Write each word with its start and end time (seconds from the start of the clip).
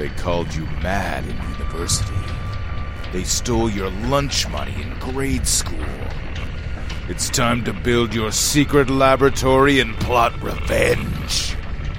They 0.00 0.08
called 0.08 0.54
you 0.54 0.64
mad 0.82 1.24
in 1.26 1.36
university. 1.58 2.14
They 3.12 3.22
stole 3.22 3.68
your 3.68 3.90
lunch 4.08 4.48
money 4.48 4.72
in 4.80 4.98
grade 4.98 5.46
school. 5.46 5.84
It's 7.10 7.28
time 7.28 7.62
to 7.64 7.74
build 7.74 8.14
your 8.14 8.32
secret 8.32 8.88
laboratory 8.88 9.78
and 9.78 9.94
plot 9.96 10.32
revenge. 10.42 11.54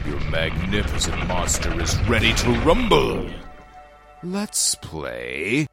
Your 0.07 0.19
magnificent 0.31 1.27
monster 1.27 1.79
is 1.79 1.95
ready 2.09 2.33
to 2.33 2.51
rumble. 2.61 3.29
Let's 4.23 4.73
play. 4.73 5.67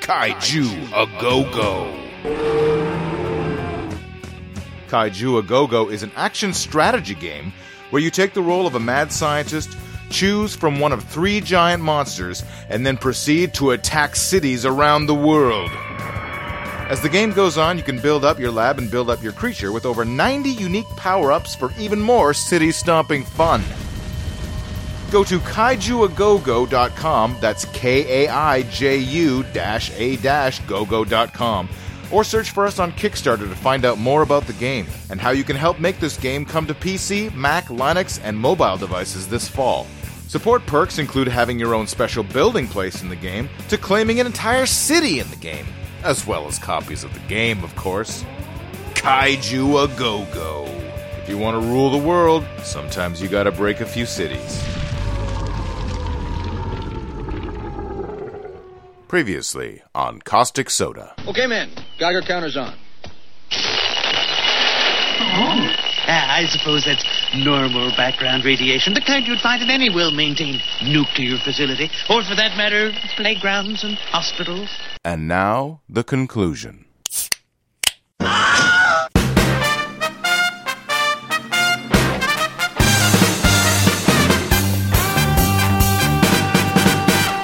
Kaiju 0.00 0.92
A 0.92 1.20
Go 1.20 1.42
Go. 1.50 1.92
Kaiju 4.86 5.40
A 5.40 5.42
Go 5.42 5.66
Go 5.66 5.88
is 5.88 6.04
an 6.04 6.12
action 6.14 6.52
strategy 6.52 7.16
game 7.16 7.52
where 7.90 8.00
you 8.00 8.12
take 8.12 8.32
the 8.32 8.42
role 8.42 8.68
of 8.68 8.76
a 8.76 8.80
mad 8.80 9.10
scientist, 9.10 9.76
choose 10.10 10.54
from 10.54 10.80
one 10.80 10.92
of 10.92 11.04
three 11.04 11.40
giant 11.40 11.82
monsters, 11.82 12.42
and 12.68 12.86
then 12.86 12.96
proceed 12.96 13.54
to 13.54 13.70
attack 13.70 14.16
cities 14.16 14.66
around 14.66 15.06
the 15.06 15.14
world. 15.14 15.70
As 16.90 17.00
the 17.00 17.08
game 17.08 17.30
goes 17.30 17.56
on, 17.56 17.78
you 17.78 17.84
can 17.84 18.00
build 18.00 18.24
up 18.24 18.40
your 18.40 18.50
lab 18.50 18.78
and 18.78 18.90
build 18.90 19.10
up 19.10 19.22
your 19.22 19.30
creature 19.32 19.70
with 19.70 19.86
over 19.86 20.04
90 20.04 20.50
unique 20.50 20.88
power 20.96 21.30
ups 21.30 21.54
for 21.54 21.70
even 21.78 22.00
more 22.00 22.34
city 22.34 22.72
stomping 22.72 23.22
fun. 23.22 23.62
Go 25.12 25.22
to 25.22 25.38
kaijuagogo.com, 25.38 27.36
that's 27.40 27.64
K 27.66 28.26
A 28.26 28.28
I 28.28 28.62
J 28.62 28.96
U 28.96 29.44
A 29.54 30.16
gogo.com, 30.66 31.68
or 32.10 32.24
search 32.24 32.50
for 32.50 32.66
us 32.66 32.80
on 32.80 32.90
Kickstarter 32.92 33.48
to 33.48 33.54
find 33.54 33.84
out 33.84 33.98
more 33.98 34.22
about 34.22 34.48
the 34.48 34.52
game 34.54 34.86
and 35.10 35.20
how 35.20 35.30
you 35.30 35.44
can 35.44 35.54
help 35.56 35.78
make 35.78 36.00
this 36.00 36.16
game 36.16 36.44
come 36.44 36.66
to 36.66 36.74
PC, 36.74 37.32
Mac, 37.34 37.66
Linux, 37.66 38.20
and 38.22 38.36
mobile 38.36 38.76
devices 38.76 39.28
this 39.28 39.48
fall. 39.48 39.86
Support 40.30 40.64
perks 40.64 41.00
include 41.00 41.26
having 41.26 41.58
your 41.58 41.74
own 41.74 41.88
special 41.88 42.22
building 42.22 42.68
place 42.68 43.02
in 43.02 43.08
the 43.08 43.16
game 43.16 43.48
to 43.68 43.76
claiming 43.76 44.20
an 44.20 44.26
entire 44.26 44.64
city 44.64 45.18
in 45.18 45.28
the 45.28 45.34
game, 45.34 45.66
as 46.04 46.24
well 46.24 46.46
as 46.46 46.56
copies 46.56 47.02
of 47.02 47.12
the 47.14 47.18
game, 47.26 47.64
of 47.64 47.74
course. 47.74 48.24
Kaiju 48.94 49.82
a 49.82 49.98
go 49.98 50.24
go. 50.32 50.66
If 51.20 51.28
you 51.28 51.36
want 51.36 51.60
to 51.60 51.68
rule 51.68 51.90
the 51.90 51.98
world, 51.98 52.46
sometimes 52.62 53.20
you 53.20 53.26
gotta 53.26 53.50
break 53.50 53.80
a 53.80 53.84
few 53.84 54.06
cities. 54.06 54.62
Previously 59.08 59.82
on 59.96 60.20
Caustic 60.20 60.70
Soda. 60.70 61.12
Okay, 61.26 61.48
men. 61.48 61.70
Geiger 61.98 62.22
counter's 62.22 62.56
on. 62.56 62.76
Ah, 65.32 65.89
Ah, 66.12 66.38
I 66.38 66.46
suppose 66.46 66.84
that's 66.84 67.04
normal 67.36 67.92
background 67.96 68.44
radiation, 68.44 68.94
the 68.94 69.00
kind 69.00 69.24
you'd 69.28 69.38
find 69.38 69.62
in 69.62 69.70
any 69.70 69.88
well 69.94 70.10
maintained 70.10 70.60
nuclear 70.82 71.38
facility, 71.44 71.88
or 72.10 72.24
for 72.24 72.34
that 72.34 72.56
matter, 72.56 72.90
playgrounds 73.14 73.84
and 73.84 73.96
hospitals. 73.96 74.68
And 75.04 75.28
now, 75.28 75.82
the 75.88 76.02
conclusion. 76.02 76.86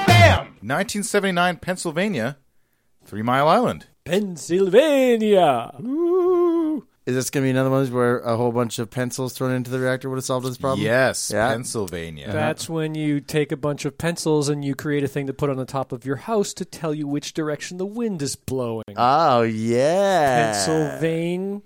Bam! 0.07 0.57
1979 0.59 1.55
Pennsylvania, 1.55 2.37
Three 3.05 3.21
Mile 3.21 3.47
Island. 3.47 3.85
Pennsylvania. 4.03 5.71
Is 7.07 7.15
this 7.15 7.29
going 7.29 7.41
to 7.43 7.45
be 7.47 7.51
another 7.51 7.69
one 7.69 7.87
where 7.93 8.19
a 8.19 8.35
whole 8.35 8.51
bunch 8.51 8.79
of 8.79 8.89
pencils 8.91 9.31
thrown 9.31 9.53
into 9.53 9.71
the 9.71 9.79
reactor 9.79 10.09
would 10.09 10.17
have 10.17 10.25
solved 10.25 10.45
this 10.45 10.57
problem? 10.57 10.81
Yes, 10.85 11.31
Yeah. 11.33 11.47
Pennsylvania. 11.53 12.25
Uh-huh. 12.25 12.33
That's 12.33 12.67
when 12.67 12.95
you 12.95 13.21
take 13.21 13.53
a 13.53 13.55
bunch 13.55 13.85
of 13.85 13.97
pencils 13.97 14.49
and 14.49 14.65
you 14.65 14.75
create 14.75 15.05
a 15.05 15.07
thing 15.07 15.25
to 15.27 15.33
put 15.33 15.49
on 15.49 15.55
the 15.55 15.63
top 15.63 15.93
of 15.93 16.05
your 16.05 16.17
house 16.17 16.53
to 16.55 16.65
tell 16.65 16.93
you 16.93 17.07
which 17.07 17.33
direction 17.33 17.77
the 17.77 17.85
wind 17.85 18.21
is 18.21 18.35
blowing. 18.35 18.83
Oh, 18.97 19.43
yeah. 19.43 20.51
Pennsylvania. 20.51 21.61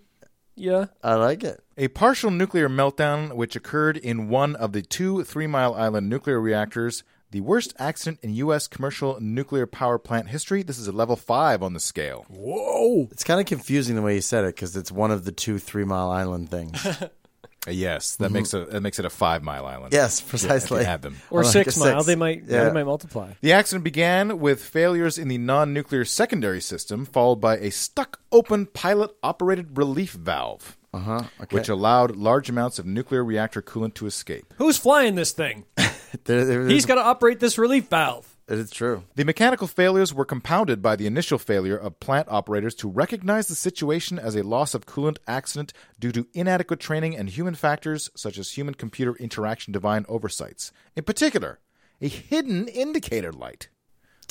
Yeah. 0.55 0.85
I 1.03 1.15
like 1.15 1.43
it. 1.43 1.59
A 1.75 1.87
partial 1.87 2.29
nuclear 2.29 2.69
meltdown 2.69 3.33
which 3.35 3.55
occurred 3.55 3.97
in 3.97 4.29
one 4.29 4.55
of 4.55 4.73
the 4.73 4.83
two 4.83 5.23
Three 5.23 5.47
Mile 5.47 5.73
Island 5.73 6.07
nuclear 6.07 6.39
reactors, 6.39 7.03
the 7.31 7.41
worst 7.41 7.73
accident 7.79 8.19
in 8.21 8.33
U.S. 8.35 8.67
commercial 8.67 9.17
nuclear 9.21 9.65
power 9.65 9.97
plant 9.97 10.29
history. 10.29 10.63
This 10.63 10.77
is 10.77 10.87
a 10.87 10.91
level 10.91 11.15
5 11.15 11.63
on 11.63 11.73
the 11.73 11.79
scale. 11.79 12.25
Whoa. 12.29 13.07
It's 13.11 13.23
kind 13.23 13.39
of 13.39 13.45
confusing 13.45 13.95
the 13.95 14.01
way 14.01 14.15
you 14.15 14.21
said 14.21 14.43
it 14.43 14.55
because 14.55 14.75
it's 14.75 14.91
one 14.91 15.11
of 15.11 15.23
the 15.25 15.31
two 15.31 15.57
Three 15.57 15.85
Mile 15.85 16.09
Island 16.11 16.49
things. 16.51 16.85
Yes, 17.69 18.15
that 18.15 18.31
makes 18.31 18.55
it 18.55 18.71
that 18.71 18.81
makes 18.81 18.97
it 18.97 19.05
a 19.05 19.09
5 19.11 19.43
mile 19.43 19.67
island. 19.67 19.93
yes, 19.93 20.19
precisely. 20.19 20.79
can 20.79 20.85
have 20.87 21.03
them. 21.03 21.17
Or 21.29 21.41
I 21.41 21.43
six 21.43 21.77
a 21.77 21.79
mile. 21.79 21.99
six. 21.99 22.07
They 22.07 22.15
might. 22.15 22.43
Yeah. 22.47 22.63
They 22.63 22.71
might 22.71 22.85
multiply. 22.85 23.33
The 23.41 23.53
accident 23.53 23.83
began 23.83 24.39
with 24.39 24.63
failures 24.63 25.19
in 25.19 25.27
the 25.27 25.37
non 25.37 25.71
nuclear 25.71 26.03
secondary 26.03 26.59
system, 26.59 27.05
followed 27.05 27.35
by 27.35 27.57
a 27.57 27.69
stuck 27.69 28.19
open 28.31 28.65
pilot 28.65 29.11
operated 29.21 29.77
relief 29.77 30.13
valve, 30.13 30.75
Uh 30.91 30.97
huh. 30.99 31.21
Okay. 31.39 31.55
which 31.55 31.69
allowed 31.69 32.15
large 32.15 32.49
amounts 32.49 32.79
of 32.79 32.87
nuclear 32.87 33.23
reactor 33.23 33.61
coolant 33.61 33.93
to 33.93 34.07
escape. 34.07 34.51
Who's 34.57 34.77
flying 34.79 35.13
this 35.13 35.31
thing? 35.31 35.65
There- 36.25 36.45
there- 36.45 36.67
He's 36.67 36.85
got 36.85 36.95
to 36.95 37.01
operate 37.03 37.39
this 37.39 37.57
relief 37.57 37.87
valve. 37.87 38.27
It's 38.47 38.71
true. 38.71 39.03
The 39.15 39.23
mechanical 39.23 39.65
failures 39.67 40.13
were 40.13 40.25
compounded 40.25 40.81
by 40.81 40.97
the 40.97 41.07
initial 41.07 41.37
failure 41.37 41.77
of 41.77 42.01
plant 42.01 42.27
operators 42.29 42.75
to 42.75 42.89
recognize 42.89 43.47
the 43.47 43.55
situation 43.55 44.19
as 44.19 44.35
a 44.35 44.43
loss 44.43 44.73
of 44.73 44.85
coolant 44.85 45.17
accident 45.25 45.71
due 45.99 46.11
to 46.11 46.27
inadequate 46.33 46.81
training 46.81 47.15
and 47.15 47.29
human 47.29 47.55
factors 47.55 48.09
such 48.13 48.37
as 48.37 48.51
human 48.51 48.73
computer 48.73 49.15
interaction 49.15 49.71
divine 49.71 50.05
oversights. 50.09 50.73
In 50.97 51.05
particular, 51.05 51.59
a 52.01 52.09
hidden 52.09 52.67
indicator 52.67 53.31
light 53.31 53.69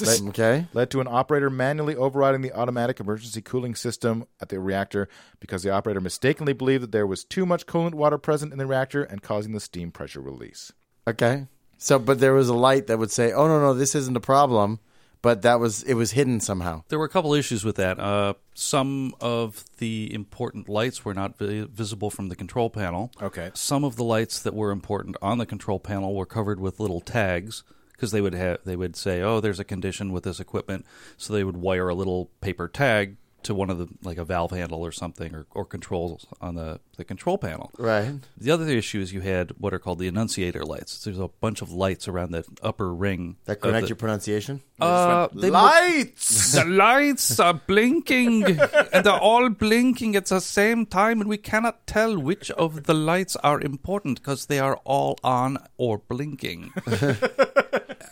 Okay. 0.02 0.66
led 0.72 0.90
to 0.90 1.00
an 1.00 1.08
operator 1.08 1.50
manually 1.50 1.94
overriding 1.96 2.40
the 2.42 2.52
automatic 2.52 3.00
emergency 3.00 3.42
cooling 3.42 3.74
system 3.74 4.24
at 4.40 4.48
the 4.48 4.58
reactor 4.60 5.08
because 5.40 5.62
the 5.62 5.70
operator 5.70 6.00
mistakenly 6.00 6.52
believed 6.52 6.82
that 6.82 6.92
there 6.92 7.06
was 7.06 7.24
too 7.24 7.44
much 7.46 7.66
coolant 7.66 7.94
water 7.94 8.16
present 8.18 8.52
in 8.52 8.58
the 8.58 8.66
reactor 8.66 9.02
and 9.02 9.22
causing 9.22 9.52
the 9.52 9.60
steam 9.60 9.90
pressure 9.90 10.20
release. 10.20 10.72
Okay. 11.08 11.46
So, 11.82 11.98
but 11.98 12.20
there 12.20 12.34
was 12.34 12.50
a 12.50 12.54
light 12.54 12.88
that 12.88 12.98
would 12.98 13.10
say, 13.10 13.32
"Oh 13.32 13.48
no, 13.48 13.58
no, 13.58 13.72
this 13.72 13.94
isn't 13.94 14.16
a 14.16 14.20
problem," 14.20 14.80
but 15.22 15.40
that 15.42 15.58
was 15.58 15.82
it 15.84 15.94
was 15.94 16.12
hidden 16.12 16.38
somehow. 16.38 16.84
There 16.88 16.98
were 16.98 17.06
a 17.06 17.10
couple 17.10 17.32
issues 17.32 17.64
with 17.64 17.76
that. 17.76 17.98
Uh, 17.98 18.34
some 18.54 19.14
of 19.18 19.64
the 19.78 20.12
important 20.12 20.68
lights 20.68 21.06
were 21.06 21.14
not 21.14 21.38
vi- 21.38 21.66
visible 21.72 22.10
from 22.10 22.28
the 22.28 22.36
control 22.36 22.68
panel. 22.68 23.10
Okay. 23.20 23.50
Some 23.54 23.82
of 23.82 23.96
the 23.96 24.04
lights 24.04 24.40
that 24.42 24.54
were 24.54 24.70
important 24.70 25.16
on 25.22 25.38
the 25.38 25.46
control 25.46 25.80
panel 25.80 26.14
were 26.14 26.26
covered 26.26 26.60
with 26.60 26.80
little 26.80 27.00
tags 27.00 27.64
because 27.92 28.12
they 28.12 28.20
would 28.20 28.34
have 28.34 28.58
they 28.66 28.76
would 28.76 28.94
say, 28.94 29.22
"Oh, 29.22 29.40
there's 29.40 29.58
a 29.58 29.64
condition 29.64 30.12
with 30.12 30.24
this 30.24 30.38
equipment," 30.38 30.84
so 31.16 31.32
they 31.32 31.44
would 31.44 31.56
wire 31.56 31.88
a 31.88 31.94
little 31.94 32.30
paper 32.42 32.68
tag 32.68 33.16
to 33.44 33.54
one 33.54 33.70
of 33.70 33.78
the 33.78 33.88
like 34.02 34.18
a 34.18 34.24
valve 34.24 34.50
handle 34.50 34.82
or 34.82 34.92
something 34.92 35.34
or, 35.34 35.46
or 35.52 35.64
controls 35.64 36.26
on 36.40 36.54
the, 36.54 36.80
the 36.96 37.04
control 37.04 37.38
panel. 37.38 37.70
Right. 37.78 38.12
The 38.36 38.50
other 38.50 38.66
issue 38.68 39.00
is 39.00 39.12
you 39.12 39.20
had 39.20 39.52
what 39.58 39.72
are 39.74 39.78
called 39.78 39.98
the 39.98 40.08
annunciator 40.08 40.64
lights. 40.64 41.04
There's 41.04 41.18
a 41.18 41.28
bunch 41.28 41.62
of 41.62 41.72
lights 41.72 42.08
around 42.08 42.32
the 42.32 42.44
upper 42.62 42.92
ring. 42.92 43.36
That 43.44 43.60
correct 43.60 43.82
the- 43.82 43.88
your 43.88 43.96
pronunciation? 43.96 44.60
Uh, 44.80 45.28
they 45.34 45.48
were- 45.50 45.56
Lights! 45.58 46.52
the 46.58 46.64
lights 46.64 47.38
are 47.38 47.54
blinking 47.54 48.44
and 48.92 49.04
they're 49.04 49.12
all 49.12 49.48
blinking 49.50 50.16
at 50.16 50.26
the 50.26 50.40
same 50.40 50.86
time 50.86 51.20
and 51.20 51.28
we 51.28 51.36
cannot 51.36 51.86
tell 51.86 52.18
which 52.18 52.50
of 52.52 52.84
the 52.84 52.94
lights 52.94 53.36
are 53.36 53.60
important 53.60 54.18
because 54.20 54.46
they 54.46 54.58
are 54.58 54.76
all 54.84 55.18
on 55.22 55.58
or 55.76 55.98
blinking 55.98 56.72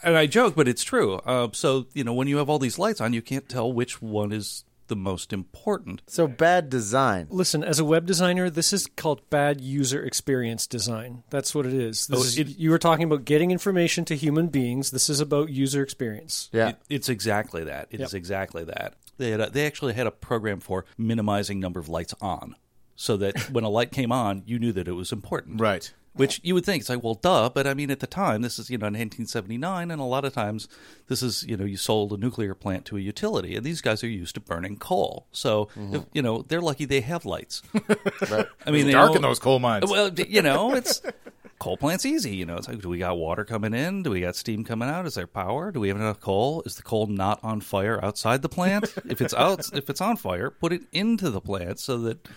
and 0.03 0.17
i 0.17 0.27
joke 0.27 0.55
but 0.55 0.69
it's 0.69 0.85
true 0.85 1.15
uh, 1.25 1.49
so 1.53 1.87
you 1.95 2.05
know 2.05 2.13
when 2.13 2.29
you 2.29 2.37
have 2.37 2.49
all 2.49 2.59
these 2.59 2.79
lights 2.79 3.01
on 3.01 3.13
you 3.13 3.23
can't 3.23 3.49
tell 3.49 3.73
which 3.73 4.01
one 4.03 4.33
is 4.33 4.65
the 4.89 4.97
most 4.97 5.33
important 5.33 6.03
So 6.07 6.27
bad 6.27 6.69
design. 6.69 7.29
Listen, 7.31 7.63
as 7.65 7.79
a 7.79 7.85
web 7.85 8.05
designer, 8.07 8.51
this 8.51 8.73
is 8.73 8.87
called 8.97 9.21
bad 9.31 9.61
user 9.61 10.03
experience 10.05 10.67
design. 10.67 11.23
That's 11.31 11.55
what 11.55 11.65
it 11.67 11.75
is. 11.75 12.07
This 12.09 12.19
Oh, 12.19 12.23
is 12.25 12.39
it- 12.39 12.59
you 12.59 12.71
were 12.71 12.79
talking 12.79 13.05
about 13.05 13.25
getting 13.25 13.51
information 13.51 14.05
to 14.07 14.17
human 14.17 14.49
beings. 14.49 14.91
This 14.91 15.09
is 15.09 15.21
about 15.21 15.51
user 15.51 15.83
experience. 15.83 16.49
Yeah. 16.53 16.71
It- 16.71 16.79
it's 16.89 17.09
exactly 17.09 17.65
that. 17.65 17.89
It 17.91 18.01
is 18.01 18.13
Yep. 18.13 18.19
exactly 18.19 18.65
that. 18.65 18.95
They 19.19 19.31
had 19.31 19.41
a, 19.41 19.51
they 19.51 19.67
actually 19.67 19.95
had 19.95 20.07
a 20.07 20.11
program 20.13 20.61
for 20.61 20.85
minimizing 20.97 21.59
number 21.61 21.81
of 21.81 21.89
lights 21.89 22.15
on, 22.21 22.55
so 22.97 23.17
that 23.17 23.39
when 23.53 23.65
a 23.65 23.69
light 23.69 23.93
came 23.93 24.13
on, 24.13 24.43
you 24.47 24.59
knew 24.59 24.73
that 24.73 24.89
it 24.89 24.93
was 24.93 25.13
important. 25.13 25.61
Right. 25.61 25.93
Which 26.19 26.41
you 26.43 26.55
would 26.55 26.65
think 26.65 26.81
it's 26.81 26.89
like, 26.89 27.03
well, 27.03 27.15
duh. 27.15 27.51
But 27.51 27.67
I 27.67 27.75
mean, 27.75 27.91
at 27.91 28.01
the 28.01 28.07
time, 28.07 28.43
this 28.43 28.59
is 28.59 28.71
you 28.71 28.79
know 28.79 28.87
1979, 28.87 29.91
and 29.91 30.01
a 30.01 30.05
lot 30.05 30.25
of 30.25 30.33
times 30.33 30.69
this 31.09 31.23
is 31.23 31.45
you 31.45 31.57
know 31.57 31.65
you 31.65 31.77
sold 31.77 32.13
a 32.13 32.17
nuclear 32.17 32.55
plant 32.55 32.85
to 32.87 32.97
a 32.97 33.01
utility, 33.01 33.57
and 33.57 33.65
these 33.65 33.81
guys 33.81 34.03
are 34.05 34.09
used 34.09 34.35
to 34.35 34.41
burning 34.41 34.77
coal, 34.77 35.27
so 35.33 35.67
mm-hmm. 35.77 35.97
if, 35.97 36.05
you 36.13 36.23
know 36.23 36.45
they're 36.49 36.61
lucky 36.61 36.85
they 36.85 37.01
have 37.01 37.25
lights. 37.25 37.63
I 38.67 38.71
mean, 38.71 38.87
they 38.87 38.93
Dark 38.93 39.15
in 39.15 39.23
those 39.23 39.39
coal 39.39 39.59
mines. 39.59 39.91
Well, 39.91 40.11
you 40.13 40.43
know, 40.43 40.75
it's 40.75 41.01
coal 41.59 41.77
plant's 41.77 42.07
easy. 42.07 42.37
You 42.37 42.47
know, 42.47 42.57
it's 42.57 42.69
like, 42.69 42.81
do 42.81 42.89
we 42.89 42.99
got 42.99 43.19
water 43.19 43.45
coming 43.45 43.75
in? 43.75 44.03
Do 44.03 44.11
we 44.11 44.21
got 44.21 44.37
steam 44.37 44.65
coming 44.65 44.89
out? 44.89 45.07
Is 45.07 45.15
there 45.15 45.27
power? 45.27 45.71
Do 45.73 45.81
we 45.81 45.89
have 45.89 45.97
enough 45.97 46.21
coal? 46.21 46.63
Is 46.67 46.77
the 46.77 46.83
coal 46.83 47.07
not 47.07 47.41
on 47.43 47.61
fire 47.61 48.03
outside 48.05 48.43
the 48.43 48.49
plant? 48.49 48.85
if 49.09 49.21
it's 49.21 49.35
out, 49.35 49.69
if 49.75 49.91
it's 49.91 50.01
on 50.01 50.17
fire, 50.17 50.51
put 50.51 50.73
it 50.73 50.83
into 50.93 51.31
the 51.31 51.41
plant 51.41 51.81
so 51.81 51.99
that 51.99 52.29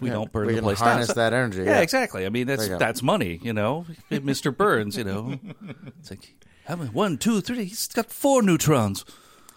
we 0.00 0.10
don't 0.10 0.32
burn 0.32 0.46
we 0.46 0.54
the 0.54 0.58
can 0.58 0.64
place 0.64 0.80
harness 0.80 1.06
down. 1.08 1.14
So- 1.14 1.20
that 1.20 1.32
energy, 1.32 1.58
Yeah, 1.62 1.70
yeah. 1.76 1.80
exactly. 1.80 2.26
I 2.26 2.28
mean, 2.30 2.46
that's 2.46 2.62
There 2.62 2.72
you 2.72 2.74
go. 2.74 2.78
that's 2.78 3.02
money. 3.02 3.38
You 3.42 3.52
know, 3.52 3.86
Mr. 4.10 4.56
Burns. 4.56 4.96
You 4.96 5.04
know, 5.04 5.38
it's 6.00 6.10
like 6.10 6.34
how 6.66 6.76
many- 6.76 6.90
one, 6.90 7.16
two, 7.18 7.40
three. 7.40 7.64
He's 7.66 7.86
got 7.88 8.10
four 8.10 8.42
neutrons. 8.42 9.04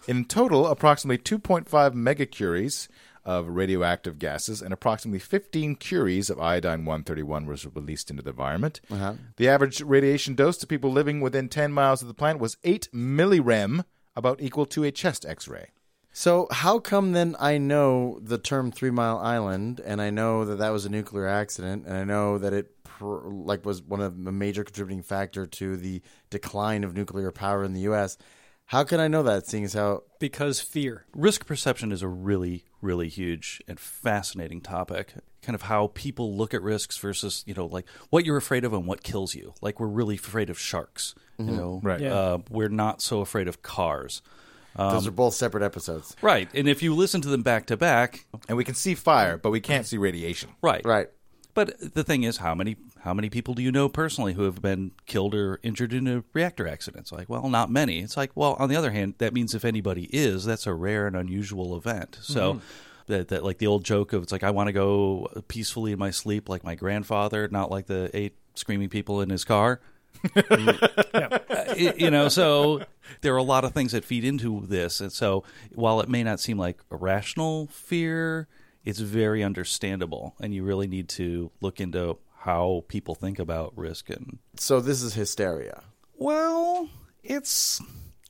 In 0.06 0.24
total, 0.24 0.66
approximately 0.68 1.18
2.5 1.18 1.66
megacuries 1.92 2.88
of 3.28 3.46
radioactive 3.46 4.18
gases 4.18 4.62
and 4.62 4.72
approximately 4.72 5.18
15 5.18 5.76
curies 5.76 6.30
of 6.30 6.40
iodine 6.40 6.86
131 6.86 7.44
was 7.44 7.66
released 7.66 8.10
into 8.10 8.22
the 8.22 8.30
environment. 8.30 8.80
Uh-huh. 8.90 9.14
The 9.36 9.50
average 9.50 9.82
radiation 9.82 10.34
dose 10.34 10.56
to 10.56 10.66
people 10.66 10.90
living 10.90 11.20
within 11.20 11.50
10 11.50 11.70
miles 11.70 12.00
of 12.00 12.08
the 12.08 12.14
plant 12.14 12.38
was 12.38 12.56
8 12.64 12.88
millirem, 12.94 13.84
about 14.16 14.40
equal 14.40 14.64
to 14.64 14.82
a 14.82 14.90
chest 14.90 15.26
x-ray. 15.26 15.72
So 16.10 16.48
how 16.50 16.78
come 16.78 17.12
then 17.12 17.36
I 17.38 17.58
know 17.58 18.18
the 18.22 18.38
term 18.38 18.72
Three 18.72 18.90
Mile 18.90 19.18
Island, 19.18 19.78
and 19.84 20.00
I 20.00 20.08
know 20.08 20.46
that 20.46 20.56
that 20.56 20.70
was 20.70 20.86
a 20.86 20.88
nuclear 20.88 21.26
accident, 21.28 21.84
and 21.86 21.94
I 21.94 22.04
know 22.04 22.38
that 22.38 22.54
it 22.54 22.74
like 23.00 23.64
was 23.66 23.82
one 23.82 24.00
of 24.00 24.14
a 24.26 24.32
major 24.32 24.64
contributing 24.64 25.02
factor 25.02 25.46
to 25.46 25.76
the 25.76 26.00
decline 26.30 26.82
of 26.82 26.96
nuclear 26.96 27.30
power 27.30 27.62
in 27.62 27.74
the 27.74 27.82
U.S. 27.82 28.16
How 28.68 28.84
can 28.84 29.00
I 29.00 29.08
know 29.08 29.22
that, 29.22 29.46
seeing 29.46 29.64
as 29.64 29.72
how 29.72 30.02
because 30.18 30.60
fear. 30.60 31.06
risk 31.14 31.46
perception 31.46 31.90
is 31.92 32.02
a 32.02 32.08
really 32.08 32.64
really 32.80 33.08
huge 33.08 33.60
and 33.66 33.78
fascinating 33.80 34.60
topic 34.60 35.14
kind 35.42 35.54
of 35.54 35.62
how 35.62 35.90
people 35.94 36.36
look 36.36 36.54
at 36.54 36.62
risks 36.62 36.96
versus 36.98 37.42
you 37.46 37.54
know 37.54 37.66
like 37.66 37.86
what 38.10 38.24
you're 38.24 38.36
afraid 38.36 38.64
of 38.64 38.72
and 38.72 38.86
what 38.86 39.02
kills 39.02 39.34
you 39.34 39.52
like 39.60 39.80
we're 39.80 39.86
really 39.88 40.14
afraid 40.14 40.48
of 40.50 40.58
sharks 40.58 41.14
you 41.38 41.44
know 41.46 41.80
Right. 41.82 42.00
Yeah. 42.00 42.14
uh, 42.14 42.38
we're 42.50 42.68
not 42.68 43.00
so 43.02 43.20
afraid 43.20 43.48
of 43.48 43.62
cars 43.62 44.22
those 44.76 45.08
are 45.08 45.12
both 45.12 45.34
separate 45.34 45.64
episodes, 45.64 46.14
right 46.22 46.48
and 46.54 46.68
if 46.68 46.84
you 46.84 46.94
listen 46.94 47.20
to 47.22 47.28
them 47.28 47.42
back 47.42 47.66
to 47.66 47.76
back 47.76 48.26
And 48.48 48.56
we 48.56 48.62
can 48.62 48.76
see 48.76 48.94
fire, 48.94 49.36
but 49.36 49.50
we 49.50 49.58
can't 49.60 49.86
see 49.86 49.98
radiation. 49.98 50.50
right 50.62 50.84
right? 50.84 51.08
but 51.54 51.74
the 51.94 52.04
thing 52.04 52.22
is 52.22 52.36
how 52.36 52.54
many 52.54 52.76
how 53.02 53.14
many 53.14 53.30
people 53.30 53.54
do 53.54 53.62
you 53.62 53.72
know 53.72 53.88
personally 53.88 54.34
who 54.34 54.42
have 54.42 54.60
been 54.60 54.92
killed 55.06 55.34
or 55.34 55.60
injured 55.62 55.92
in 55.92 56.06
a 56.06 56.24
reactor 56.32 56.66
accident? 56.68 57.02
It's 57.02 57.12
like 57.12 57.28
well 57.28 57.48
not 57.48 57.70
many. 57.70 58.00
It's 58.00 58.16
like 58.16 58.30
well 58.34 58.56
on 58.58 58.68
the 58.68 58.76
other 58.76 58.90
hand 58.90 59.14
that 59.18 59.32
means 59.32 59.54
if 59.54 59.64
anybody 59.64 60.08
is 60.12 60.44
that's 60.44 60.66
a 60.66 60.74
rare 60.74 61.06
and 61.06 61.16
unusual 61.16 61.76
event. 61.76 62.18
So 62.20 62.60
that, 63.06 63.28
that 63.28 63.44
like 63.44 63.58
the 63.58 63.66
old 63.66 63.84
joke 63.84 64.12
of 64.12 64.22
it's 64.22 64.32
like 64.32 64.42
i 64.42 64.50
want 64.50 64.66
to 64.66 64.72
go 64.72 65.28
peacefully 65.48 65.92
in 65.92 65.98
my 65.98 66.10
sleep 66.10 66.46
like 66.46 66.62
my 66.62 66.74
grandfather 66.74 67.48
not 67.48 67.70
like 67.70 67.86
the 67.86 68.10
eight 68.12 68.36
screaming 68.54 68.88
people 68.88 69.20
in 69.20 69.30
his 69.30 69.44
car. 69.44 69.80
Uh, 70.34 71.74
y- 71.76 71.94
you 71.96 72.10
know 72.10 72.28
so 72.28 72.82
there 73.20 73.34
are 73.34 73.38
a 73.38 73.42
lot 73.42 73.64
of 73.64 73.72
things 73.72 73.92
that 73.92 74.04
feed 74.04 74.24
into 74.24 74.64
this. 74.66 75.00
And 75.00 75.12
so 75.12 75.44
while 75.74 76.00
it 76.00 76.08
may 76.08 76.22
not 76.22 76.40
seem 76.40 76.58
like 76.58 76.78
a 76.90 76.96
rational 76.96 77.66
fear 77.68 78.48
it's 78.84 79.00
very 79.00 79.42
understandable. 79.42 80.34
And 80.40 80.54
you 80.54 80.64
really 80.64 80.86
need 80.86 81.08
to 81.10 81.50
look 81.60 81.78
into 81.80 82.18
how 82.40 82.84
people 82.88 83.14
think 83.14 83.38
about 83.38 83.72
risk 83.76 84.10
and 84.10 84.38
So 84.56 84.80
this 84.80 85.02
is 85.02 85.14
hysteria, 85.14 85.82
well 86.16 86.88
it's 87.22 87.80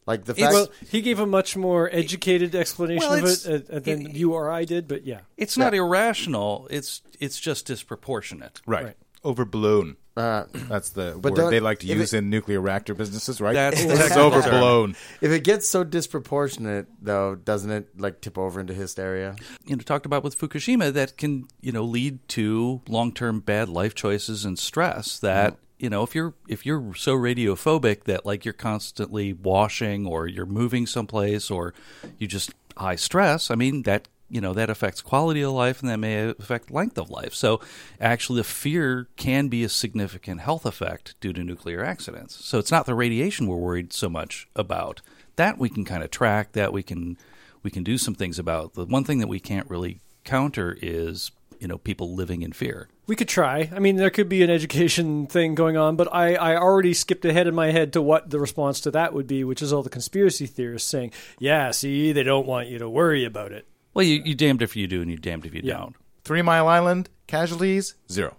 like 0.07 0.25
the 0.25 0.35
fact. 0.35 0.53
Well, 0.55 0.69
he 0.91 1.03
gave 1.03 1.19
a 1.21 1.27
much 1.27 1.55
more 1.57 1.91
educated 1.93 2.55
explanation 2.55 3.09
Well, 3.09 3.25
of 3.25 3.31
it 3.31 3.47
uh, 3.73 3.77
uh, 3.77 3.79
than 3.81 4.07
it- 4.07 4.15
you 4.17 4.33
or 4.33 4.51
I 4.51 4.65
did, 4.65 4.89
but 4.89 5.05
yeah. 5.07 5.21
it's 5.37 5.57
not 5.59 5.75
irrational 5.75 6.67
it's 6.71 7.03
it's 7.21 7.39
just 7.39 7.67
disproportionate 7.67 8.61
Right. 8.67 8.85
Right. 8.85 8.97
Overblown. 9.25 9.97
Uh, 10.19 10.45
That's 10.69 10.91
the 10.91 11.17
But 11.21 11.33
word 11.35 11.51
they 11.51 11.61
like 11.61 11.79
to 11.81 11.87
use 11.87 12.13
it- 12.13 12.19
in 12.19 12.31
nuclear 12.31 12.61
reactor 12.61 12.95
businesses, 12.95 13.41
right? 13.41 13.55
That's 13.55 13.83
the 13.85 13.93
It's 13.93 14.17
overblown. 14.17 14.97
if 15.21 15.31
it 15.31 15.45
gets 15.45 15.69
so 15.69 15.85
disproportionate, 15.85 16.87
though, 17.01 17.35
doesn't 17.37 17.71
it 17.71 17.99
like 18.01 18.21
tip 18.21 18.37
over 18.37 18.61
into 18.61 18.75
hysteria? 18.75 19.37
you 19.67 19.77
know 19.77 19.83
talked 19.83 20.07
about 20.07 20.25
with 20.25 20.39
Fukushima 20.39 20.93
that 20.93 21.17
can 21.17 21.47
you 21.61 21.73
know 21.73 21.85
lead 21.85 22.27
to 22.29 22.81
long-term 22.89 23.41
bad 23.41 23.69
life 23.69 23.95
choices 23.95 24.45
and 24.45 24.59
stress 24.59 25.19
that 25.21 25.57
you 25.79 25.89
know 25.89 26.03
if 26.03 26.15
you're 26.15 26.35
if 26.49 26.67
you're 26.67 26.95
so 26.95 27.15
radiophobic 27.17 28.05
that 28.05 28.27
like 28.27 28.45
you're 28.45 28.53
constantly 28.55 29.33
washing 29.33 30.07
or 30.07 30.27
you're 30.27 30.47
moving 30.47 30.87
someplace 30.87 31.51
or 31.51 31.73
you 32.19 32.27
just 32.27 32.53
high 32.77 32.97
stress 32.97 33.51
I 33.51 33.55
mean 33.55 33.83
that 33.83 34.09
you 34.31 34.41
know 34.41 34.53
that 34.53 34.71
affects 34.71 35.01
quality 35.01 35.43
of 35.43 35.53
life 35.53 35.81
and 35.81 35.91
that 35.91 35.99
may 35.99 36.29
affect 36.29 36.71
length 36.71 36.99
of 36.99 37.11
life. 37.11 37.35
So 37.35 37.61
actually 38.01 38.41
the 38.41 38.45
fear 38.45 39.09
can 39.17 39.49
be 39.49 39.65
a 39.65 39.69
significant 39.69 40.41
health 40.41 40.67
effect 40.67 41.15
due 41.21 41.33
to 41.33 41.43
nuclear 41.43 41.85
accidents. 41.85 42.45
So 42.45 42.59
it's 42.59 42.71
not 42.71 42.87
the 42.87 42.95
radiation 42.95 43.47
we're 43.47 43.57
worried 43.57 43.93
so 43.93 44.09
much 44.09 44.49
about. 44.55 45.01
That 45.37 45.59
we 45.59 45.69
can 45.69 45.85
kind 45.85 46.03
of 46.03 46.11
track 46.11 46.53
that 46.53 46.73
we 46.73 46.83
can 46.83 47.17
we 47.63 47.71
can 47.71 47.85
do 47.85 47.99
some 47.99 48.15
things 48.15 48.39
about. 48.39 48.75
The 48.75 48.85
one 48.85 49.05
thing 49.05 49.19
that 49.19 49.29
we 49.29 49.41
can't 49.41 49.69
really 49.71 50.01
counter 50.25 50.77
is 50.83 51.31
you 51.61 51.69
know 51.69 51.79
people 51.79 52.15
living 52.15 52.43
in 52.43 52.53
fear. 52.53 52.89
We 53.07 53.17
could 53.17 53.29
try. 53.29 53.71
I 53.75 53.79
mean, 53.79 53.97
there 53.97 54.11
could 54.11 54.29
be 54.29 54.43
an 54.43 54.51
education 54.51 55.27
thing 55.27 55.55
going 55.55 55.77
on, 55.77 55.97
but 55.97 56.15
I, 56.15 56.35
I 56.35 56.57
already 56.57 56.93
skipped 56.93 57.25
ahead 57.25 57.47
in 57.47 57.55
my 57.55 57.71
head 57.71 57.95
to 57.95 58.03
what 58.03 58.29
the 58.29 58.39
response 58.39 58.81
to 58.83 58.91
that 58.91 59.15
would 59.15 59.27
be, 59.27 59.45
which 59.45 59.63
is 59.63 59.73
all 59.73 59.83
the 59.83 59.89
conspiracy 59.89 60.47
theorists 60.47 60.91
saying, 60.91 61.13
yeah, 61.39 61.71
see, 61.71 62.13
they 62.13 62.23
don't 62.23 62.47
want 62.47 62.69
you 62.69 62.79
to 62.79 62.89
worry 62.89 63.25
about 63.25 63.53
it. 63.53 63.67
Well 63.99 64.07
you, 64.07 64.23
you 64.25 64.37
damned 64.37 64.63
if 64.63 64.77
you 64.77 64.87
do 64.87 65.03
and 65.03 65.11
you 65.11 65.17
damned 65.17 65.45
if 65.45 65.53
you 65.57 65.61
Yeah. 65.65 65.79
don't 65.79 65.97
Three 66.23 66.41
Mile 66.41 66.69
Island 66.69 67.09
casualties 67.27 67.97
zero. 68.09 68.37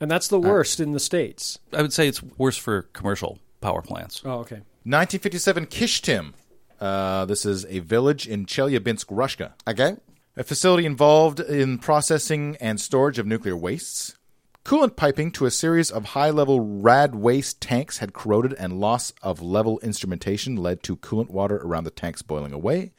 And 0.00 0.10
that's 0.10 0.26
the 0.26 0.40
worst 0.40 0.80
in 0.80 0.90
the 0.90 0.98
States. 0.98 1.60
i 1.72 1.80
would 1.80 1.92
say 1.92 2.08
it's 2.08 2.20
worse 2.36 2.56
for 2.56 2.82
commercial 2.94 3.38
power 3.60 3.80
plants 3.80 4.22
Oh, 4.24 4.40
okay. 4.40 4.62
1957 4.82 5.66
Kyshtym. 5.66 6.32
Uh, 6.80 7.24
this 7.26 7.46
is 7.46 7.64
a 7.66 7.78
village 7.78 8.26
in 8.26 8.44
Chelyabinsk, 8.46 9.06
Russia. 9.08 9.54
Okay, 9.68 9.94
A 10.36 10.42
facility 10.42 10.84
involved 10.84 11.38
in 11.38 11.78
processing 11.78 12.56
and 12.60 12.80
storage 12.80 13.20
of 13.20 13.26
nuclear 13.26 13.56
wastes. 13.56 14.16
Coolant 14.64 14.96
piping 14.96 15.30
to 15.32 15.46
a 15.46 15.50
series 15.52 15.92
of 15.92 16.06
high 16.06 16.30
level 16.30 16.60
rad 16.60 17.14
waste 17.14 17.60
tanks 17.60 17.98
had 17.98 18.12
corroded, 18.12 18.52
and 18.54 18.80
loss 18.80 19.12
of 19.22 19.40
level 19.40 19.78
instrumentation 19.80 20.56
led 20.56 20.82
to 20.82 20.96
coolant 20.96 21.30
water 21.30 21.56
around 21.58 21.84
the 21.84 21.90
tanks 21.90 22.22
boiling 22.22 22.52
away. 22.52 22.92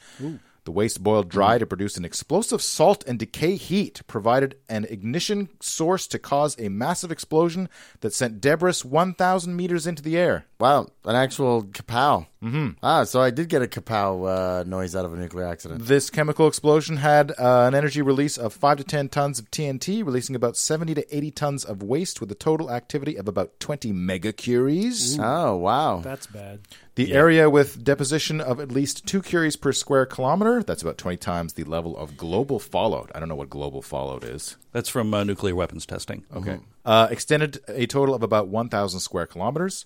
The 0.66 0.72
waste 0.72 1.04
boiled 1.04 1.30
dry 1.30 1.58
to 1.58 1.66
produce 1.66 1.98
an 1.98 2.06
explosive 2.06 2.62
salt 2.62 3.04
and 3.08 3.20
decay 3.20 3.56
heat, 3.56 4.02
provided 4.08 4.56
an 4.68 4.86
ignition 4.86 5.50
source 5.60 6.08
to 6.08 6.20
cause 6.20 6.56
a 6.60 6.70
massive 6.70 7.12
explosion 7.12 7.70
that 8.02 8.14
sent 8.14 8.42
debris 8.42 8.82
1,000 8.84 9.56
meters 9.56 9.88
into 9.88 10.04
the 10.04 10.18
air. 10.18 10.46
wow, 10.60 10.88
an 11.06 11.16
actual 11.16 11.64
kapow. 11.64 12.28
Mm-hmm. 12.44 12.70
Ah, 12.82 13.04
so 13.04 13.20
I 13.20 13.32
did 13.32 13.50
get 13.50 13.62
a 13.62 13.68
kapow 13.68 14.62
uh, 14.62 14.64
noise 14.64 14.96
out 14.96 15.04
of 15.04 15.14
a 15.14 15.18
nuclear 15.18 15.46
accident. 15.46 15.86
This 15.86 16.10
chemical 16.10 16.48
explosion 16.48 16.96
had 16.98 17.32
uh, 17.32 17.66
an 17.68 17.76
energy 17.76 18.02
release 18.02 18.38
of 18.38 18.54
5 18.54 18.78
to 18.78 18.84
10 18.86 19.10
tons 19.10 19.40
of 19.40 19.52
TNT, 19.52 20.06
releasing 20.06 20.38
about 20.38 20.56
70 20.56 20.96
to 20.96 21.16
80 21.16 21.32
tons 21.32 21.66
of 21.66 21.84
waste 21.84 22.22
with 22.22 22.32
a 22.32 22.36
total 22.36 22.72
activity 22.72 23.18
of 23.18 23.28
about 23.28 23.60
20 23.60 23.92
megacuries. 23.92 25.20
Oh 25.22 25.58
wow, 25.58 26.00
That's 26.00 26.28
bad. 26.28 26.62
The 26.96 27.14
area 27.14 27.50
with 27.50 27.84
deposition 27.84 28.42
of 28.42 28.60
at 28.60 28.72
least 28.72 29.06
2 29.06 29.22
curies 29.22 29.60
per 29.60 29.72
square 29.72 30.06
kilometer, 30.06 30.64
that's 30.64 30.82
about 30.82 30.98
20 30.98 31.18
times 31.18 31.54
the 31.54 31.64
level 31.64 31.98
of 31.98 32.18
global 32.18 32.60
fallout. 32.60 33.12
I 33.16 33.20
don't 33.20 33.30
know 33.30 33.36
what 33.36 33.50
global 33.50 33.82
fallout 33.82 34.24
is. 34.24 34.58
that's 34.72 34.90
from 34.90 35.14
uh, 35.14 35.24
nuclear 35.24 35.56
weapons 35.56 35.86
testing 35.86 36.24
Okay. 36.36 36.60
Uh, 36.86 37.08
extended 37.12 37.60
a 37.68 37.86
total 37.86 38.16
of 38.16 38.24
about 38.24 38.48
1,000 38.48 39.00
square 39.02 39.26
kilometers. 39.28 39.86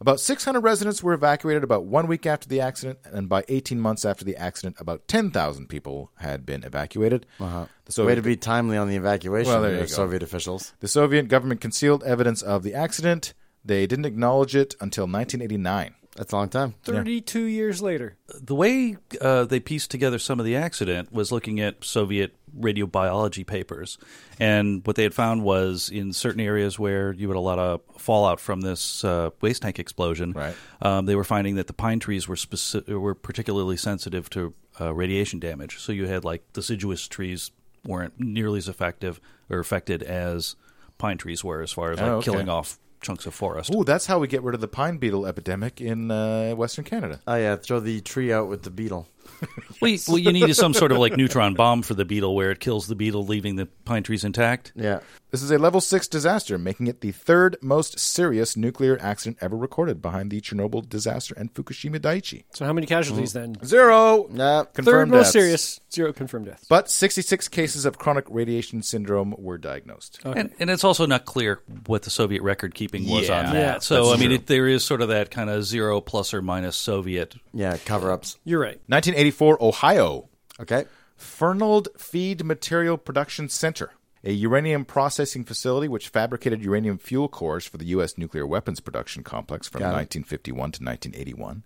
About 0.00 0.20
600 0.20 0.60
residents 0.60 1.02
were 1.02 1.12
evacuated 1.12 1.64
about 1.64 1.84
one 1.84 2.06
week 2.06 2.24
after 2.24 2.48
the 2.48 2.60
accident, 2.60 3.00
and 3.04 3.28
by 3.28 3.44
18 3.48 3.80
months 3.80 4.04
after 4.04 4.24
the 4.24 4.36
accident, 4.36 4.76
about 4.78 5.08
10,000 5.08 5.66
people 5.68 6.12
had 6.18 6.46
been 6.46 6.62
evacuated. 6.62 7.26
Uh-huh. 7.40 7.66
The, 7.86 8.04
way 8.04 8.14
to 8.14 8.22
be 8.22 8.36
timely 8.36 8.76
on 8.76 8.88
the 8.88 8.94
evacuation. 8.94 9.52
Well, 9.52 9.62
there 9.62 9.72
you 9.72 9.80
go. 9.80 9.86
Soviet 9.86 10.22
officials. 10.22 10.72
the 10.78 10.88
Soviet 10.88 11.26
government 11.26 11.60
concealed 11.60 12.04
evidence 12.04 12.42
of 12.42 12.62
the 12.62 12.74
accident. 12.74 13.34
They 13.64 13.86
didn't 13.88 14.04
acknowledge 14.04 14.54
it 14.54 14.76
until 14.80 15.04
1989. 15.04 15.94
That's 16.16 16.32
a 16.32 16.36
long 16.36 16.48
time. 16.48 16.74
32 16.84 17.44
years 17.44 17.82
later. 17.82 18.16
the 18.34 18.54
way 18.54 18.96
uh, 19.20 19.44
they 19.44 19.60
pieced 19.60 19.90
together 19.90 20.18
some 20.18 20.38
of 20.38 20.46
the 20.46 20.56
accident 20.56 21.12
was 21.12 21.30
looking 21.32 21.60
at 21.60 21.84
Soviet 21.84 22.34
radiobiology 22.58 23.46
papers, 23.46 23.98
and 24.38 24.86
what 24.86 24.96
they 24.96 25.02
had 25.02 25.14
found 25.14 25.42
was 25.42 25.88
in 25.90 26.12
certain 26.12 26.40
areas 26.40 26.78
where 26.78 27.12
you 27.12 27.28
had 27.28 27.36
a 27.36 27.40
lot 27.40 27.58
of 27.58 27.80
fallout 27.96 28.40
from 28.40 28.60
this 28.60 29.04
uh, 29.04 29.30
waste 29.40 29.62
tank 29.62 29.78
explosion, 29.78 30.32
Right. 30.32 30.54
um, 30.82 31.06
they 31.06 31.16
were 31.16 31.24
finding 31.24 31.56
that 31.56 31.66
the 31.66 31.72
pine 31.72 31.98
trees 32.00 32.28
were 32.28 32.36
speci- 32.36 32.86
were 32.88 33.14
particularly 33.14 33.76
sensitive 33.76 34.28
to 34.30 34.54
uh, 34.80 34.94
radiation 34.94 35.40
damage. 35.40 35.78
So 35.78 35.92
you 35.92 36.06
had 36.06 36.24
like 36.24 36.42
deciduous 36.52 37.08
trees 37.08 37.50
weren't 37.84 38.14
nearly 38.18 38.58
as 38.58 38.68
effective 38.68 39.20
or 39.50 39.58
affected 39.58 40.02
as 40.02 40.56
pine 40.98 41.18
trees 41.18 41.42
were, 41.42 41.62
as 41.62 41.72
far 41.72 41.92
as 41.92 41.98
like 41.98 42.08
Oh, 42.08 42.16
okay. 42.16 42.24
killing 42.30 42.48
off 42.48 42.78
chunks 43.00 43.26
of 43.26 43.34
forest. 43.34 43.72
Ooh, 43.74 43.84
that's 43.84 44.06
how 44.06 44.18
we 44.18 44.26
get 44.26 44.42
rid 44.42 44.54
of 44.56 44.60
the 44.60 44.66
pine 44.68 44.96
beetle 44.98 45.24
epidemic 45.26 45.80
in 45.80 46.10
uh, 46.10 46.52
Western 46.54 46.84
Canada. 46.84 47.20
Oh 47.28 47.36
yeah, 47.36 47.54
throw 47.56 47.78
the 47.78 48.00
tree 48.00 48.32
out 48.32 48.48
with 48.48 48.62
the 48.64 48.70
beetle. 48.70 49.06
Well, 49.80 49.92
you, 49.92 49.98
well, 50.08 50.18
you 50.18 50.32
need 50.32 50.56
some 50.56 50.74
sort 50.74 50.90
of 50.90 50.98
like 50.98 51.16
neutron 51.16 51.54
bomb 51.54 51.82
for 51.82 51.94
the 51.94 52.04
beetle, 52.04 52.34
where 52.34 52.50
it 52.50 52.58
kills 52.58 52.88
the 52.88 52.96
beetle, 52.96 53.24
leaving 53.24 53.54
the 53.54 53.66
pine 53.66 54.02
trees 54.02 54.24
intact. 54.24 54.72
Yeah. 54.74 54.98
This 55.30 55.40
is 55.40 55.52
a 55.52 55.58
level 55.58 55.80
6 55.80 56.08
disaster, 56.08 56.58
making 56.58 56.88
it 56.88 57.00
the 57.00 57.12
third 57.12 57.56
most 57.62 57.96
serious 58.00 58.56
nuclear 58.56 58.98
accident 59.00 59.36
ever 59.40 59.56
recorded 59.56 60.02
behind 60.02 60.32
the 60.32 60.40
Chernobyl 60.40 60.88
disaster 60.88 61.32
and 61.36 61.54
Fukushima 61.54 62.00
Daiichi. 62.00 62.42
So 62.54 62.64
how 62.64 62.72
many 62.72 62.88
casualties 62.88 63.34
then? 63.34 63.54
Mm-hmm. 63.54 63.66
Zero! 63.66 64.26
Yeah. 64.32 64.62
Third 64.64 64.74
Confirmed 64.74 65.10
most 65.12 65.20
deaths. 65.26 65.32
serious, 65.32 65.80
zero 65.92 66.12
confirmed 66.12 66.46
deaths. 66.46 66.64
But 66.68 66.90
66 66.90 67.46
cases 67.48 67.84
of 67.84 67.98
chronic 67.98 68.24
radiation 68.30 68.82
syndrome 68.82 69.32
were 69.38 69.58
diagnosed. 69.58 70.18
And, 70.24 70.50
and 70.58 70.70
it's 70.70 70.82
also 70.82 71.06
not 71.06 71.24
clear 71.24 71.60
what 71.86 72.02
the 72.02 72.10
Soviet 72.10 72.42
record 72.42 72.74
keeping 72.74 73.08
was 73.08 73.28
Yeah. 73.28 73.38
on 73.38 73.44
that. 73.54 73.54
Yeah, 73.54 73.78
so, 73.78 74.12
I 74.12 74.16
mean, 74.16 74.32
it, 74.32 74.46
there 74.48 74.66
is 74.66 74.84
sort 74.84 75.02
of 75.02 75.08
that 75.10 75.30
kind 75.30 75.50
of 75.50 75.64
zero 75.64 76.00
plus 76.00 76.34
or 76.34 76.42
minus 76.42 76.76
Soviet. 76.76 77.36
Yeah. 77.52 77.76
Cover 77.84 78.10
ups. 78.10 78.38
You're 78.44 78.60
right. 78.60 78.80
1984, 79.18 79.60
Ohio. 79.60 80.28
Okay. 80.60 80.84
Fernald 81.16 81.88
Feed 81.98 82.44
Material 82.44 82.96
Production 82.96 83.48
Center, 83.48 83.90
a 84.22 84.30
uranium 84.30 84.84
processing 84.84 85.42
facility 85.44 85.88
which 85.88 86.08
fabricated 86.08 86.62
uranium 86.62 86.98
fuel 86.98 87.26
cores 87.26 87.66
for 87.66 87.78
the 87.78 87.86
U.S. 87.86 88.16
nuclear 88.16 88.46
weapons 88.46 88.78
production 88.78 89.24
complex 89.24 89.66
from 89.66 89.80
Got 89.80 89.88
it. 89.88 90.14
1951 90.14 90.54
to 90.54 90.84
1981. 90.84 91.64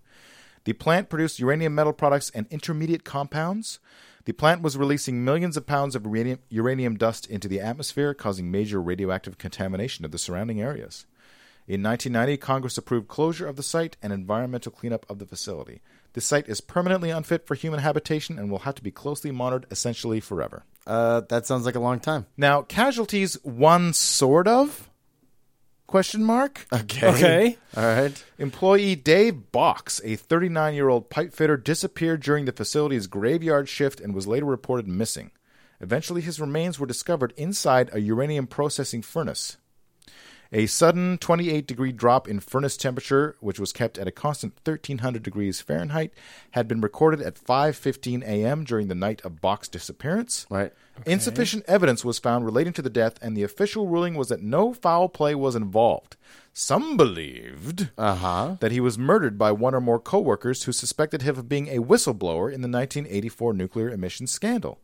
The 0.65 0.73
plant 0.73 1.11
produced 1.11 1.41
uranium 1.41 1.75
metal 1.75 1.93
products 1.93 2.31
and 2.31 2.47
intermediate 2.51 3.05
compounds. 3.05 3.81
The 4.25 4.33
plant 4.33 4.63
was 4.63 4.79
releasing 4.79 5.23
millions 5.23 5.59
of 5.59 5.67
pounds 5.67 5.95
of 5.95 6.07
uranium, 6.07 6.39
uranium 6.49 6.97
dust 6.97 7.27
into 7.27 7.49
the 7.49 7.61
atmosphere, 7.61 8.15
causing 8.15 8.51
major 8.51 8.81
radioactive 8.81 9.37
contamination 9.37 10.07
of 10.07 10.11
the 10.11 10.19
surrounding 10.19 10.63
areas. 10.63 11.05
In 11.69 11.83
1990, 11.83 12.39
Congress 12.39 12.79
approved 12.79 13.09
closure 13.09 13.47
of 13.47 13.57
the 13.57 13.63
site 13.63 13.99
and 14.03 14.11
environmental 14.11 14.73
cleanup 14.73 15.05
of 15.11 15.19
the 15.19 15.27
facility. 15.27 15.83
The 16.15 16.21
site 16.21 16.49
is 16.49 16.61
permanently 16.61 17.11
unfit 17.11 17.47
for 17.47 17.55
human 17.55 17.81
habitation 17.81 18.39
and 18.39 18.51
will 18.51 18.61
have 18.61 18.75
to 18.77 18.83
be 18.83 18.91
closely 18.91 19.31
monitored 19.31 19.67
essentially 19.71 20.21
forever. 20.21 20.65
Uh, 20.87 21.23
that 21.29 21.47
sounds 21.47 21.65
like 21.65 21.75
a 21.75 21.81
long 21.81 22.01
time. 22.01 22.27
Now, 22.37 22.63
casualties 22.63 23.35
one 23.43 23.93
sort 23.93 24.49
of? 24.49 24.91
Question 25.87 26.25
mark? 26.25 26.67
Okay. 26.73 27.07
Okay. 27.07 27.59
All 27.77 27.85
right. 27.85 28.25
Employee 28.39 28.97
Dave 28.97 29.53
Box, 29.53 30.01
a 30.05 30.17
39 30.17 30.75
year 30.75 30.89
old 30.89 31.11
pipe 31.11 31.35
fitter, 31.35 31.57
disappeared 31.57 32.23
during 32.23 32.47
the 32.47 32.53
facility's 32.53 33.07
graveyard 33.07 33.69
shift 33.69 34.01
and 34.01 34.15
was 34.15 34.27
later 34.27 34.47
reported 34.47 34.89
missing. 34.89 35.31
Eventually, 35.81 36.23
his 36.23 36.41
remains 36.41 36.79
were 36.79 36.87
discovered 36.87 37.35
inside 37.37 37.91
a 37.93 38.01
uranium 38.01 38.47
processing 38.47 39.03
furnace. 39.03 39.57
A 40.55 40.67
sudden 40.67 41.17
28 41.17 41.67
degree 41.67 41.93
drop 41.93 42.29
in 42.29 42.39
furnace 42.39 42.77
temperature, 42.77 43.37
which 43.41 43.59
was 43.59 43.73
kept 43.73 43.97
at 43.97 44.07
a 44.07 44.13
constant 44.13 44.53
1300 44.65 45.23
degrees 45.23 45.63
Fahrenheit, 45.63 46.13
had 46.51 46.69
been 46.69 46.83
recorded 46.83 47.23
at 47.23 47.43
5:15 47.43 48.23
a.m. 48.23 48.65
during 48.65 48.89
the 48.89 48.95
night 48.95 49.23
of 49.23 49.41
Box's 49.41 49.71
disappearance. 49.71 50.47
Right. 50.51 50.73
Insufficient 51.07 51.65
evidence 51.67 52.05
was 52.05 52.19
found 52.19 52.45
relating 52.45 52.75
to 52.75 52.83
the 52.83 52.91
death, 52.91 53.15
and 53.23 53.35
the 53.35 53.43
official 53.43 53.89
ruling 53.89 54.15
was 54.15 54.29
that 54.29 54.43
no 54.43 54.75
foul 54.75 55.09
play 55.09 55.35
was 55.35 55.57
involved. 55.57 56.17
Some 56.53 56.99
believed 56.99 57.89
Uh 57.97 58.15
huh. 58.17 58.57
that 58.61 58.73
he 58.73 58.81
was 58.81 58.99
murdered 58.99 59.39
by 59.39 59.53
one 59.53 59.75
or 59.75 59.81
more 59.81 59.99
coworkers 59.99 60.65
who 60.65 60.73
suspected 60.73 61.23
him 61.23 61.39
of 61.39 61.49
being 61.49 61.69
a 61.69 61.79
whistleblower 61.81 62.53
in 62.53 62.61
the 62.61 62.69
1984 62.69 63.55
nuclear 63.55 63.89
emissions 63.89 64.31
scandal. 64.33 64.81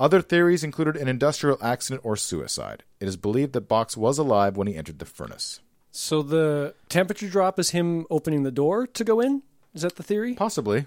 Other 0.00 0.20
theories 0.22 0.64
included 0.64 0.96
an 0.96 1.06
industrial 1.08 1.58
accident 1.62 2.00
or 2.04 2.16
suicide. 2.16 2.82
It 3.00 3.06
is 3.06 3.16
believed 3.16 3.52
that 3.52 3.68
Box 3.68 3.96
was 3.96 4.16
alive 4.18 4.56
when 4.56 4.66
he 4.66 4.74
entered 4.76 4.98
the 4.98 5.04
furnace. 5.04 5.60
So 5.92 6.22
the 6.22 6.74
temperature 6.88 7.28
drop 7.28 7.58
is 7.60 7.70
him 7.70 8.06
opening 8.10 8.42
the 8.42 8.50
door 8.50 8.86
to 8.86 9.04
go 9.04 9.20
in. 9.20 9.42
Is 9.74 9.82
that 9.82 9.96
the 9.96 10.02
theory? 10.02 10.34
Possibly. 10.34 10.86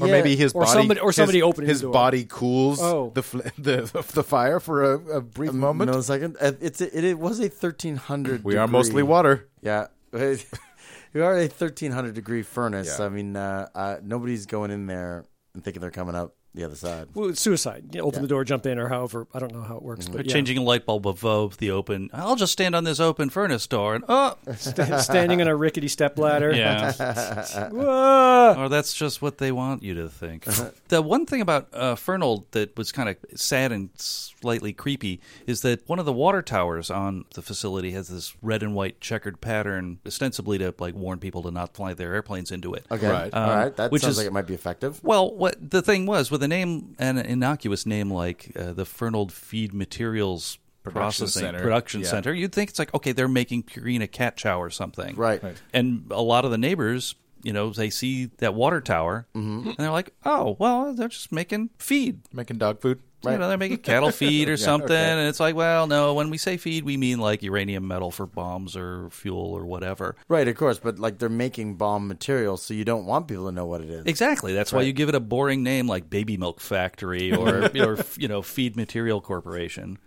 Or 0.00 0.06
Yeah, 0.08 0.12
maybe 0.12 0.36
his 0.36 0.52
or 0.54 0.62
body, 0.64 0.72
somebody- 0.72 1.00
or 1.00 1.12
somebody 1.12 1.38
his, 1.38 1.44
opening 1.44 1.68
his 1.68 1.80
the 1.80 1.86
door. 1.88 1.92
body 1.92 2.24
cools 2.28 2.80
Oh. 2.82 3.12
the, 3.14 3.22
fl- 3.22 3.40
the 3.58 3.76
the 4.14 4.22
fire 4.24 4.58
for 4.58 4.94
a, 4.94 4.98
a 5.18 5.20
brief 5.20 5.52
moment. 5.52 5.90
Millisecond. 5.90 6.36
Uh, 6.40 6.52
It's 6.60 6.80
a, 6.80 6.96
it, 6.96 7.04
it 7.04 7.18
was 7.18 7.38
a 7.40 7.48
thirteen 7.48 7.96
hundred. 7.96 8.42
we 8.42 8.56
are 8.56 8.66
mostly 8.68 9.02
water. 9.02 9.48
Yeah. 9.62 9.86
we 10.12 11.20
are 11.20 11.36
a 11.38 11.46
thirteen 11.48 11.92
hundred 11.92 12.14
degree 12.14 12.42
furnace. 12.42 12.96
Yeah. 12.98 13.06
I 13.06 13.08
mean, 13.10 13.36
uh, 13.36 13.68
uh, 13.74 13.96
nobody's 14.02 14.46
going 14.46 14.70
in 14.70 14.86
there 14.86 15.24
and 15.54 15.62
thinking 15.64 15.80
they're 15.80 15.90
coming 15.90 16.14
out 16.16 16.34
the 16.56 16.64
other 16.64 16.74
side. 16.74 17.08
Well, 17.14 17.28
it's 17.28 17.40
suicide. 17.40 17.94
You 17.94 18.00
open 18.00 18.22
the 18.22 18.28
door, 18.28 18.44
jump 18.44 18.66
in, 18.66 18.78
or 18.78 18.88
however. 18.88 19.26
I 19.32 19.38
don't 19.38 19.52
know 19.52 19.62
how 19.62 19.76
it 19.76 19.82
works. 19.82 20.06
Mm-hmm. 20.06 20.16
But 20.16 20.26
yeah. 20.26 20.32
Changing 20.32 20.58
a 20.58 20.62
light 20.62 20.84
bulb 20.86 21.06
above 21.06 21.58
the 21.58 21.70
open. 21.70 22.10
I'll 22.12 22.34
just 22.36 22.52
stand 22.52 22.74
on 22.74 22.84
this 22.84 22.98
open 22.98 23.30
furnace 23.30 23.66
door 23.66 23.94
and 23.94 24.04
oh, 24.08 24.36
Sta- 24.56 24.98
standing 24.98 25.40
on 25.40 25.48
a 25.48 25.54
rickety 25.54 25.88
step 25.88 26.18
ladder. 26.18 26.52
yeah. 26.54 26.92
Whoa. 27.70 28.54
or 28.58 28.68
that's 28.68 28.94
just 28.94 29.22
what 29.22 29.38
they 29.38 29.52
want 29.52 29.82
you 29.82 29.94
to 29.94 30.08
think. 30.08 30.48
Uh-huh. 30.48 30.70
the 30.88 31.02
one 31.02 31.26
thing 31.26 31.40
about 31.40 31.68
uh, 31.72 31.94
Fernald 31.94 32.50
that 32.52 32.76
was 32.76 32.90
kind 32.90 33.08
of 33.08 33.16
sad 33.38 33.70
and 33.72 33.90
slightly 33.96 34.72
creepy 34.72 35.20
is 35.46 35.60
that 35.62 35.86
one 35.88 35.98
of 35.98 36.06
the 36.06 36.12
water 36.12 36.42
towers 36.42 36.90
on 36.90 37.24
the 37.34 37.42
facility 37.42 37.90
has 37.92 38.08
this 38.08 38.34
red 38.42 38.62
and 38.62 38.74
white 38.74 39.00
checkered 39.00 39.40
pattern, 39.40 39.98
ostensibly 40.06 40.58
to 40.58 40.74
like 40.78 40.94
warn 40.94 41.18
people 41.18 41.42
to 41.42 41.50
not 41.50 41.74
fly 41.74 41.92
their 41.94 42.14
airplanes 42.14 42.50
into 42.50 42.72
it. 42.74 42.86
Okay. 42.90 43.08
Right. 43.08 43.34
Um, 43.34 43.50
All 43.50 43.56
right. 43.56 43.76
That 43.76 43.90
which 43.90 44.02
sounds 44.02 44.12
is- 44.12 44.18
like 44.18 44.26
it 44.26 44.32
might 44.32 44.46
be 44.46 44.54
effective. 44.54 45.02
Well, 45.04 45.34
what 45.34 45.70
the 45.70 45.82
thing 45.82 46.06
was 46.06 46.30
with 46.30 46.42
a 46.46 46.48
name, 46.48 46.94
an 46.98 47.18
innocuous 47.18 47.84
name 47.86 48.10
like 48.10 48.52
uh, 48.58 48.72
the 48.72 48.84
Fernald 48.84 49.30
Feed 49.32 49.74
Materials 49.74 50.58
Production 50.82 51.00
Processing 51.24 51.42
Center. 51.42 51.60
Production 51.62 52.00
Yeah. 52.00 52.06
Center, 52.08 52.32
you'd 52.34 52.52
think 52.52 52.70
it's 52.70 52.78
like 52.78 52.94
okay, 52.94 53.12
they're 53.12 53.28
making 53.28 53.64
Purina 53.64 54.10
cat 54.10 54.36
chow 54.36 54.60
or 54.60 54.70
something, 54.70 55.16
Right. 55.16 55.42
And 55.72 56.06
a 56.10 56.22
lot 56.22 56.44
of 56.44 56.50
the 56.50 56.58
neighbors, 56.58 57.14
you 57.42 57.52
know, 57.52 57.70
they 57.70 57.90
see 57.90 58.26
that 58.38 58.54
water 58.54 58.80
tower 58.80 59.26
Mm-hmm. 59.34 59.68
and 59.68 59.76
they're 59.76 59.90
like, 59.90 60.14
oh, 60.24 60.56
well, 60.58 60.94
they're 60.94 61.08
just 61.08 61.32
making 61.32 61.70
feed. 61.78 62.20
Making 62.32 62.58
dog 62.58 62.80
food. 62.80 63.00
You 63.32 63.38
know, 63.38 63.48
they're 63.48 63.58
making 63.58 63.78
cattle 63.82 64.10
feed 64.10 64.48
or 64.48 64.56
something, 64.56 64.90
okay. 64.90 65.10
and 65.10 65.28
it's 65.28 65.40
like, 65.40 65.54
well, 65.54 65.86
no. 65.86 66.14
When 66.14 66.30
we 66.30 66.38
say 66.38 66.56
feed, 66.56 66.84
we 66.84 66.96
mean 66.96 67.18
like 67.18 67.42
uranium 67.42 67.86
metal 67.86 68.10
for 68.10 68.26
bombs 68.26 68.76
or 68.76 69.10
fuel 69.10 69.52
or 69.52 69.64
whatever. 69.64 70.16
Right. 70.28 70.46
Of 70.48 70.56
course. 70.56 70.78
But 70.78 70.98
like 70.98 71.18
they're 71.18 71.28
making 71.28 71.76
bomb 71.76 72.08
material, 72.08 72.56
so 72.56 72.74
you 72.74 72.84
don't 72.84 73.06
want 73.06 73.28
people 73.28 73.46
to 73.46 73.52
know 73.52 73.66
what 73.66 73.80
it 73.80 73.90
is. 73.90 74.06
Exactly. 74.06 74.52
That's 74.52 74.72
why 74.72 74.82
you 74.82 74.92
give 74.92 75.08
it 75.08 75.14
a 75.14 75.20
boring 75.20 75.62
name 75.62 75.86
like 75.86 76.08
Baby 76.10 76.36
Milk 76.36 76.60
Factory 76.60 77.32
or 77.36 77.70
or 77.76 77.98
you 78.16 78.28
know 78.28 78.42
Feed 78.42 78.76
Material 78.76 79.20
Corporation. 79.20 79.98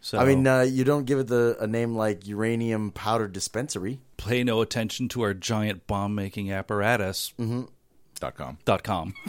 So 0.00 0.18
I 0.18 0.24
mean, 0.24 0.46
uh, 0.46 0.60
you 0.60 0.84
don't 0.84 1.04
give 1.06 1.18
it 1.18 1.26
the 1.26 1.56
a 1.58 1.66
name 1.66 1.96
like 1.96 2.26
uranium 2.26 2.92
powder 2.92 3.26
dispensary. 3.26 4.00
pay 4.16 4.44
no 4.44 4.60
attention 4.60 5.08
to 5.08 5.22
our 5.22 5.34
giant 5.34 5.86
bomb 5.88 6.14
making 6.14 6.52
apparatus. 6.52 7.34
Dot 8.20 8.34
com. 8.36 8.58
Dot 8.64 8.82
com. 8.84 9.14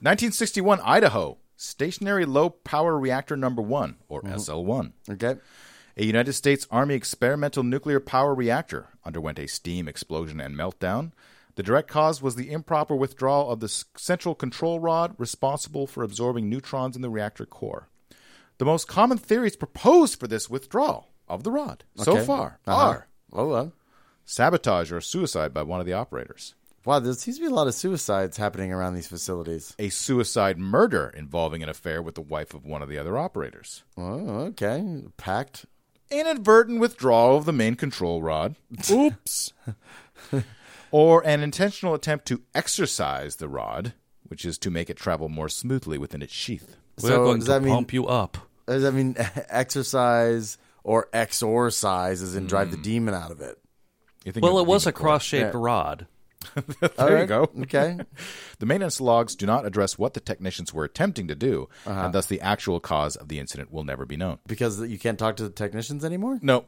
1961, 0.00 0.80
Idaho. 0.82 1.38
Stationary 1.56 2.24
Low 2.26 2.50
Power 2.50 2.98
Reactor 2.98 3.36
Number 3.36 3.62
1, 3.62 3.96
or 4.08 4.22
SL1. 4.22 4.92
Okay. 5.10 5.36
A 5.96 6.04
United 6.04 6.34
States 6.34 6.66
Army 6.70 6.94
experimental 6.94 7.62
nuclear 7.62 8.00
power 8.00 8.34
reactor 8.34 8.88
underwent 9.04 9.38
a 9.38 9.46
steam 9.48 9.88
explosion 9.88 10.40
and 10.40 10.54
meltdown. 10.54 11.12
The 11.54 11.62
direct 11.62 11.88
cause 11.88 12.20
was 12.20 12.34
the 12.34 12.50
improper 12.52 12.94
withdrawal 12.94 13.50
of 13.50 13.60
the 13.60 13.68
central 13.96 14.34
control 14.34 14.78
rod 14.78 15.14
responsible 15.16 15.86
for 15.86 16.02
absorbing 16.02 16.50
neutrons 16.50 16.96
in 16.96 17.00
the 17.02 17.08
reactor 17.08 17.46
core. 17.46 17.88
The 18.58 18.66
most 18.66 18.86
common 18.88 19.16
theories 19.16 19.56
proposed 19.56 20.20
for 20.20 20.26
this 20.26 20.50
withdrawal 20.50 21.08
of 21.28 21.44
the 21.44 21.50
rod 21.50 21.84
so 21.96 22.22
far 22.22 22.58
Uh-huh. 22.66 22.82
are 22.88 23.08
Oh 23.32 23.48
well. 23.48 23.72
sabotage 24.26 24.92
or 24.92 25.00
suicide 25.00 25.54
by 25.54 25.62
one 25.62 25.80
of 25.80 25.86
the 25.86 25.92
operators, 25.94 26.54
Wow, 26.86 27.00
there 27.00 27.12
seems 27.14 27.36
to 27.38 27.42
be 27.42 27.48
a 27.48 27.54
lot 27.54 27.66
of 27.66 27.74
suicides 27.74 28.36
happening 28.36 28.72
around 28.72 28.94
these 28.94 29.08
facilities. 29.08 29.74
a 29.78 29.88
suicide 29.88 30.56
murder 30.56 31.12
involving 31.16 31.62
an 31.64 31.68
affair 31.68 32.00
with 32.00 32.14
the 32.14 32.20
wife 32.22 32.54
of 32.54 32.64
one 32.64 32.80
of 32.80 32.88
the 32.88 32.96
other 32.96 33.18
operators, 33.18 33.82
Oh, 33.98 34.38
okay. 34.52 35.02
Packed. 35.16 35.66
inadvertent 36.12 36.78
withdrawal 36.80 37.36
of 37.36 37.44
the 37.44 37.52
main 37.52 37.74
control 37.74 38.22
rod, 38.22 38.54
Oops. 38.90 39.52
or 40.92 41.26
an 41.26 41.42
intentional 41.42 41.94
attempt 41.94 42.26
to 42.28 42.42
exercise 42.54 43.36
the 43.36 43.48
rod, 43.48 43.92
which 44.28 44.44
is 44.44 44.56
to 44.58 44.70
make 44.70 44.88
it 44.88 44.96
travel 44.96 45.28
more 45.28 45.48
smoothly 45.48 45.98
within 45.98 46.22
its 46.22 46.32
sheath. 46.32 46.76
We're 47.02 47.10
So 47.10 47.24
going 47.24 47.38
does 47.38 47.46
to 47.46 47.52
that 47.52 47.62
mean- 47.62 47.74
pump 47.74 47.92
you 47.92 48.06
up. 48.06 48.38
Does 48.66 48.82
that 48.82 48.92
mean 48.92 49.14
exercise 49.48 50.58
or 50.84 51.08
exorcise 51.12 52.22
as 52.22 52.34
in 52.36 52.46
drive 52.46 52.70
the 52.70 52.76
hmm. 52.76 52.82
demon 52.82 53.14
out 53.14 53.30
of 53.30 53.40
it? 53.40 53.58
You 54.24 54.32
think 54.32 54.44
Well, 54.44 54.58
it 54.58 54.66
was 54.66 54.86
a 54.86 54.92
cross-shaped 54.92 55.54
Yeah. 55.54 55.60
rod. 55.60 56.06
There 56.96 57.20
you 57.20 57.26
go. 57.26 57.50
Okay. 57.62 57.98
The 58.58 58.66
maintenance 58.66 59.00
logs 59.00 59.34
do 59.36 59.44
not 59.46 59.66
address 59.66 59.98
what 59.98 60.14
the 60.14 60.20
technicians 60.20 60.72
were 60.72 60.84
attempting 60.84 61.28
to 61.28 61.34
do, 61.34 61.68
Uh-huh. 61.86 62.00
and 62.06 62.14
thus 62.14 62.26
the 62.26 62.40
actual 62.40 62.80
cause 62.80 63.14
of 63.16 63.28
the 63.28 63.38
incident 63.38 63.70
will 63.72 63.84
never 63.84 64.06
be 64.06 64.16
known. 64.16 64.38
because 64.46 64.80
you 64.80 64.98
can't 64.98 65.18
talk 65.18 65.36
to 65.36 65.42
the 65.42 65.50
technicians 65.50 66.04
anymore? 66.04 66.38
No, 66.42 66.64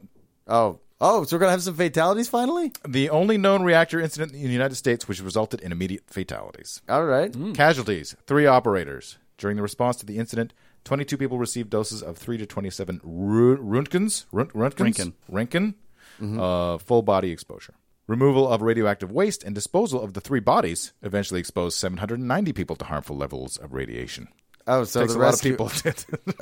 Oh. 0.47 0.79
Oh, 1.01 1.23
so 1.23 1.35
we're 1.35 1.39
going 1.39 1.47
to 1.47 1.51
have 1.51 1.63
some 1.63 1.75
fatalities 1.75 2.27
finally? 2.27 2.73
the 2.87 3.09
only 3.09 3.37
known 3.37 3.63
reactor 3.63 4.01
incident 4.01 4.33
in 4.33 4.43
the 4.43 4.49
United 4.49 4.75
States 4.75 5.07
which 5.07 5.21
resulted 5.21 5.61
in 5.61 5.71
immediate 5.71 6.03
fatalities. 6.07 6.81
All 6.89 7.05
right. 7.05 7.33
Casualties: 7.55 8.15
three 8.27 8.45
operators. 8.45 9.17
During 9.37 9.55
the 9.55 9.63
response 9.63 9.95
to 9.97 10.05
the 10.05 10.17
incident, 10.17 10.53
22 10.83 11.15
people 11.17 11.37
received 11.37 11.69
doses 11.69 12.03
of 12.03 12.17
3 12.17 12.37
to 12.39 12.45
27 12.45 12.99
ru- 13.03 13.57
Röntgens, 13.57 14.25
Rönt- 14.33 14.51
Röntgens, 14.51 15.13
Röntgen. 15.31 15.73
Röntgen, 16.21 16.37
uh, 16.37 16.77
full 16.79 17.01
body 17.01 17.31
exposure. 17.31 17.73
Removal 18.09 18.47
of 18.49 18.63
radioactive 18.63 19.11
waste 19.11 19.43
and 19.43 19.53
disposal 19.53 20.01
of 20.01 20.13
the 20.13 20.19
three 20.19 20.39
bodies 20.39 20.93
eventually 21.03 21.39
exposed 21.39 21.77
790 21.77 22.53
people 22.53 22.75
to 22.77 22.85
harmful 22.85 23.15
levels 23.15 23.55
of 23.57 23.71
radiation. 23.71 24.29
Oh, 24.65 24.83
so 24.83 25.01
Takes 25.01 25.13
the 25.13 25.19
a 25.19 25.21
lot 25.21 25.27
of 25.27 25.33
rescue- 25.33 25.51
people 25.51 25.69
to 25.69 25.93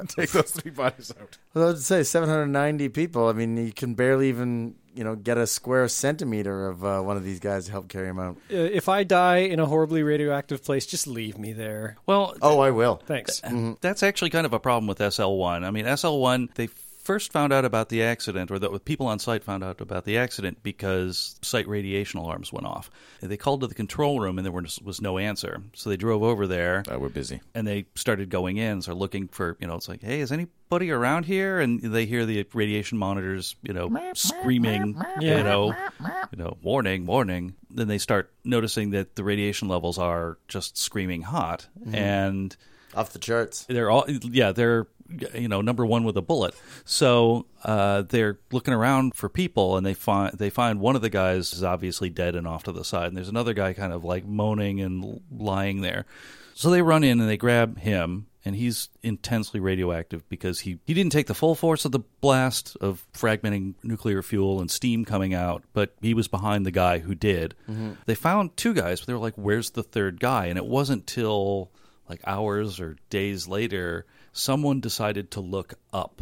take 0.16 0.32
those 0.32 0.52
three 0.52 0.72
bodies 0.72 1.12
out. 1.20 1.38
Well, 1.54 1.66
I 1.66 1.68
would 1.72 1.80
say 1.82 2.04
790 2.04 2.88
people. 2.90 3.28
I 3.28 3.34
mean, 3.34 3.58
you 3.58 3.74
can 3.74 3.96
barely 3.96 4.30
even, 4.30 4.76
you 4.96 5.04
know, 5.04 5.16
get 5.16 5.38
a 5.38 5.46
square 5.46 5.88
centimeter 5.90 6.68
of 6.70 6.86
uh, 6.86 7.02
one 7.02 7.18
of 7.18 7.26
these 7.26 7.40
guys 7.42 7.66
to 7.66 7.72
help 7.72 7.90
carry 7.90 8.08
him 8.08 8.20
out. 8.20 8.38
Uh, 8.50 8.56
if 8.56 8.88
I 8.88 9.04
die 9.04 9.40
in 9.40 9.60
a 9.60 9.66
horribly 9.66 10.04
radioactive 10.04 10.64
place, 10.64 10.86
just 10.86 11.06
leave 11.06 11.38
me 11.38 11.52
there. 11.52 11.98
Well, 12.06 12.34
Oh, 12.42 12.60
I 12.62 12.72
will. 12.72 12.96
Thanks. 13.06 13.42
That's 13.82 14.04
actually 14.04 14.30
kind 14.30 14.46
of 14.46 14.54
a 14.54 14.60
problem 14.60 14.88
with 14.88 15.00
SL1. 15.00 15.66
I 15.66 15.72
mean, 15.72 15.84
SL1, 15.86 16.54
they 16.56 16.68
first 17.08 17.32
found 17.32 17.54
out 17.54 17.64
about 17.64 17.88
the 17.88 18.04
accident, 18.04 18.52
or 18.52 18.60
the 18.60 18.70
people 18.82 19.08
on 19.08 19.18
site 19.18 19.42
found 19.42 19.64
out 19.64 19.80
about 19.80 20.04
the 20.04 20.18
accident 20.18 20.62
because 20.62 21.40
site 21.42 21.66
radiation 21.66 22.20
alarms 22.20 22.52
went 22.52 22.68
off. 22.68 22.92
They 23.22 23.38
called 23.38 23.62
to 23.62 23.68
the 23.68 23.74
control 23.74 24.20
room, 24.20 24.38
and 24.38 24.46
there 24.46 24.52
was, 24.52 24.78
was 24.82 25.00
no 25.00 25.18
answer. 25.18 25.64
So 25.74 25.90
they 25.90 25.96
drove 25.96 26.22
over 26.22 26.46
there. 26.48 26.84
Uh, 26.86 27.00
we're 27.00 27.08
busy. 27.08 27.40
and 27.56 27.66
they 27.66 27.86
started 27.96 28.30
going 28.30 28.58
in, 28.58 28.82
so 28.82 28.94
looking 28.94 29.30
for, 29.30 29.56
you 29.62 29.68
know, 29.68 29.76
it's 29.76 29.88
like, 29.88 30.02
hey, 30.02 30.20
is 30.20 30.34
anybody 30.34 30.92
around 30.92 31.24
here? 31.24 31.62
And 31.62 31.80
they 31.80 32.06
hear 32.06 32.26
the 32.26 32.46
radiation 32.54 32.98
monitors, 32.98 33.56
you 33.62 33.72
know, 33.72 33.90
screaming, 34.14 35.02
you 35.22 35.44
know, 35.44 35.74
you 36.34 36.38
know, 36.38 36.58
warning, 36.62 37.06
warning. 37.06 37.56
Then 37.70 37.88
they 37.88 38.00
start 38.00 38.34
noticing 38.44 38.90
that 38.90 39.16
the 39.16 39.24
radiation 39.24 39.70
levels 39.70 39.98
are 39.98 40.40
just 40.50 40.78
screaming 40.78 41.22
hot, 41.22 41.68
and 41.90 42.54
Off 42.96 43.14
the 43.14 43.20
charts. 43.20 43.66
they're 43.70 43.90
all, 43.90 44.04
yeah, 44.10 44.52
they're, 44.52 44.88
you 45.34 45.48
know, 45.48 45.62
number 45.62 45.86
one 45.86 46.04
with 46.04 46.18
a 46.18 46.22
bullet. 46.22 46.56
So 46.86 47.46
uh, 47.64 48.04
they're 48.04 48.40
looking 48.52 48.74
around 48.74 49.16
for 49.16 49.30
people, 49.30 49.78
and 49.78 49.86
they 49.86 49.94
find 49.94 50.38
they 50.38 50.50
find 50.50 50.80
one 50.80 50.96
of 50.96 51.02
the 51.02 51.10
guys 51.10 51.54
is 51.54 51.64
obviously 51.64 52.10
dead 52.10 52.36
and 52.36 52.48
off 52.48 52.64
to 52.64 52.72
the 52.72 52.84
side, 52.86 53.08
and 53.08 53.18
there's 53.18 53.30
another 53.30 53.54
guy 53.54 53.74
kind 53.74 53.94
of 53.94 54.04
like 54.04 54.26
moaning 54.26 54.82
and 54.82 55.22
lying 55.32 55.82
there. 55.82 56.06
So 56.54 56.70
they 56.72 56.82
run 56.82 57.04
in 57.04 57.20
and 57.20 57.30
they 57.30 57.38
grab 57.38 57.78
him, 57.78 58.26
and 58.44 58.56
he's 58.56 58.90
intensely 59.04 59.60
radioactive 59.60 60.28
because 60.28 60.62
he, 60.62 60.80
he 60.88 60.96
didn't 60.96 61.12
take 61.12 61.28
the 61.28 61.36
full 61.36 61.54
force 61.54 61.86
of 61.86 61.92
the 61.92 62.00
blast 62.20 62.76
of 62.82 63.06
fragmenting 63.14 63.76
nuclear 63.84 64.24
fuel 64.24 64.60
and 64.60 64.72
steam 64.72 65.06
coming 65.06 65.36
out, 65.36 65.64
but 65.74 65.94
he 66.02 66.16
was 66.16 66.28
behind 66.28 66.66
the 66.66 66.72
guy 66.72 66.98
who 66.98 67.14
did. 67.14 67.54
They 68.08 68.16
found 68.16 68.58
two 68.58 68.74
guys, 68.74 69.02
but 69.02 69.08
they 69.08 69.14
were 69.14 69.20
like, 69.20 69.36
"Where's 69.36 69.70
the 69.70 69.84
third 69.84 70.20
guy?" 70.20 70.48
And 70.48 70.58
it 70.58 70.66
wasn't 70.66 71.06
till 71.06 71.70
like 72.10 72.22
hours 72.26 72.80
or 72.80 72.96
days 73.12 73.48
later, 73.48 74.06
someone 74.38 74.80
decided 74.80 75.32
to 75.32 75.42
look 75.42 75.74
up 75.92 76.22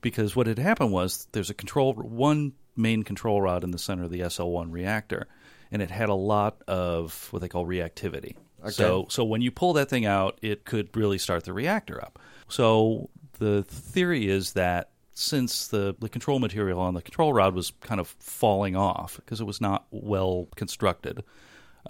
because 0.00 0.34
what 0.34 0.46
had 0.46 0.58
happened 0.58 0.92
was 0.92 1.26
there's 1.32 1.50
a 1.50 1.54
control 1.54 1.92
one 1.94 2.52
main 2.76 3.02
control 3.02 3.42
rod 3.42 3.64
in 3.64 3.70
the 3.70 3.78
center 3.78 4.04
of 4.04 4.10
the 4.10 4.20
SL1 4.20 4.72
reactor, 4.72 5.26
and 5.70 5.82
it 5.82 5.90
had 5.90 6.08
a 6.08 6.14
lot 6.14 6.62
of 6.68 7.28
what 7.30 7.42
they 7.42 7.48
call 7.48 7.66
reactivity. 7.66 8.36
Okay. 8.60 8.70
So 8.70 9.06
so 9.08 9.24
when 9.24 9.40
you 9.40 9.50
pull 9.50 9.74
that 9.74 9.90
thing 9.90 10.06
out, 10.06 10.38
it 10.42 10.64
could 10.64 10.96
really 10.96 11.18
start 11.18 11.44
the 11.44 11.52
reactor 11.52 12.02
up. 12.02 12.18
So 12.48 13.10
the 13.38 13.62
theory 13.64 14.28
is 14.28 14.54
that 14.54 14.90
since 15.14 15.68
the, 15.68 15.96
the 15.98 16.08
control 16.08 16.38
material 16.38 16.80
on 16.80 16.94
the 16.94 17.02
control 17.02 17.32
rod 17.32 17.52
was 17.52 17.72
kind 17.80 18.00
of 18.00 18.06
falling 18.20 18.76
off 18.76 19.16
because 19.16 19.40
it 19.40 19.44
was 19.44 19.60
not 19.60 19.86
well 19.90 20.48
constructed 20.54 21.24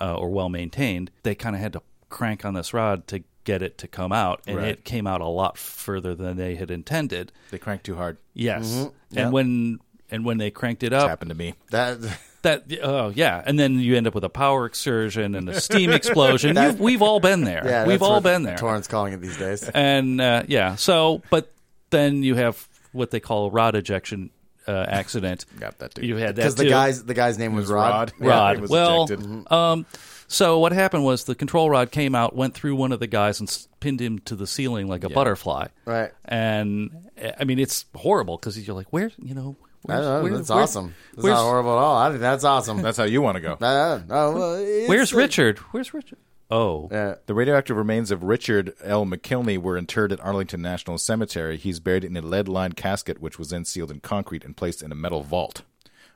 uh, 0.01 0.15
or 0.15 0.31
well 0.31 0.49
maintained, 0.49 1.11
they 1.23 1.35
kind 1.35 1.55
of 1.55 1.61
had 1.61 1.75
to 1.75 1.83
crank 2.09 2.45
on 2.47 2.55
this 2.55 2.73
rod 2.73 3.07
to 3.07 3.23
get 3.49 3.63
it 3.63 3.79
to 3.79 3.89
come 3.89 4.13
out, 4.13 4.43
and 4.47 4.59
Right. 4.59 4.69
it 4.69 4.85
came 4.85 5.07
out 5.07 5.23
a 5.23 5.27
lot 5.27 5.57
further 5.57 6.15
than 6.15 6.37
they 6.37 6.55
had 6.57 6.71
intended. 6.71 7.33
They 7.51 7.57
cranked 7.57 7.87
too 7.87 7.97
hard. 7.97 8.19
Yes, 8.35 8.89
and 9.17 9.33
when 9.33 9.79
and 10.11 10.23
when 10.27 10.37
they 10.37 10.51
cranked 10.51 10.83
it 10.83 10.93
It's 10.93 11.03
up, 11.03 11.09
happened 11.09 11.31
to 11.31 11.35
me. 11.35 11.55
That 11.71 11.99
that 12.43 12.65
oh 12.83 13.09
yeah, 13.15 13.43
and 13.47 13.59
then 13.59 13.79
you 13.81 13.97
end 13.97 14.07
up 14.07 14.15
with 14.15 14.25
a 14.25 14.29
power 14.29 14.67
excursion 14.67 15.35
and 15.35 15.49
a 15.49 15.59
steam 15.63 15.91
explosion. 16.01 16.57
You've, 16.57 16.79
we've 16.79 17.01
all 17.01 17.21
been 17.21 17.45
there. 17.45 17.63
yeah, 17.67 17.87
we've 17.87 18.03
all 18.03 18.21
been 18.21 18.43
there. 18.43 18.59
Torrance 18.59 18.87
calling 18.87 19.15
it 19.15 19.23
these 19.23 19.39
days. 19.39 19.67
And 19.71 20.21
uh, 20.21 20.43
yeah, 20.47 20.75
so 20.77 21.23
but 21.31 21.51
then 21.89 22.23
you 22.23 22.35
have 22.35 22.69
what 22.93 23.11
they 23.11 23.21
call 23.21 23.47
a 23.47 23.51
rod 23.51 23.75
ejection 23.77 24.29
uh, 24.67 24.85
accident. 24.89 25.47
Got 25.59 25.79
that 25.79 25.95
too. 25.95 26.05
You 26.07 26.17
had 26.17 26.37
that 26.37 26.43
Because 26.43 26.55
the 26.57 26.69
guy's 26.69 27.03
the 27.03 27.15
guy's 27.15 27.39
name 27.39 27.55
was, 27.55 27.65
was 27.65 27.73
Rod. 27.73 27.91
Rod. 27.91 28.13
Yeah. 28.21 28.29
rod. 28.29 28.57
he 28.57 28.61
was 28.61 28.71
well, 28.71 29.05
ejected. 29.05 29.51
um, 29.53 29.87
so 30.29 30.59
what 30.61 30.73
happened 30.73 31.05
was 31.05 31.25
the 31.25 31.35
control 31.35 31.69
rod 31.71 31.91
came 31.91 32.15
out, 32.15 32.37
went 32.37 32.55
through 32.55 32.77
one 32.77 32.93
of 32.93 33.01
the 33.01 33.07
guys, 33.07 33.41
and 33.41 33.49
s- 33.49 33.67
pinned 33.81 34.01
him 34.01 34.19
to 34.21 34.37
the 34.37 34.47
ceiling 34.47 34.87
like 34.87 35.03
a 35.05 35.09
butterfly. 35.09 35.67
Right. 35.85 36.13
And 36.27 37.11
uh, 37.23 37.33
I 37.41 37.45
mean, 37.45 37.59
it's 37.59 37.87
horrible 37.95 38.37
because 38.37 38.59
you're 38.65 38.77
like, 38.77 38.93
where, 38.93 39.11
you 39.19 39.35
know, 39.35 39.57
I 39.89 39.95
where's, 39.95 40.05
don't 40.05 40.05
know. 40.05 40.23
where- 40.23 40.37
that's 40.39 40.51
where- 40.51 40.59
awesome. 40.63 40.95
That's 41.15 41.27
not 41.27 41.43
horrible 41.43 41.73
at 41.73 41.79
all. 41.79 41.97
I 41.97 42.09
think 42.11 42.21
that's 42.21 42.45
awesome. 42.45 42.83
That's 42.83 42.97
how 42.99 43.05
you 43.05 43.23
want 43.23 43.37
to 43.37 43.41
go. 43.41 43.57
Uh, 43.61 44.01
well, 44.09 44.57
Where's 44.89 45.13
a- 45.13 45.17
Richard? 45.17 45.59
Where's 45.73 45.93
Richard? 45.95 46.19
Oh, 46.51 46.89
Yeah. 46.91 47.17
The 47.27 47.35
radioactive 47.35 47.77
remains 47.77 48.11
of 48.11 48.23
Richard 48.23 48.73
L. 48.83 49.05
McKinley 49.05 49.59
were 49.59 49.77
interred 49.77 50.13
at 50.13 50.21
Arlington 50.21 50.63
National 50.63 50.97
Cemetery. 50.97 51.59
He's 51.59 51.79
buried 51.79 52.05
in 52.05 52.17
a 52.17 52.23
lead 52.23 52.49
lined 52.49 52.75
casket, 52.77 53.21
which 53.21 53.39
was 53.39 53.51
then 53.51 53.67
sealed 53.67 53.91
in 53.91 54.01
concrete 54.01 54.45
and 54.47 54.57
placed 54.57 54.83
in 54.83 54.91
a 54.91 54.95
metal 54.95 55.23
vault. 55.23 55.61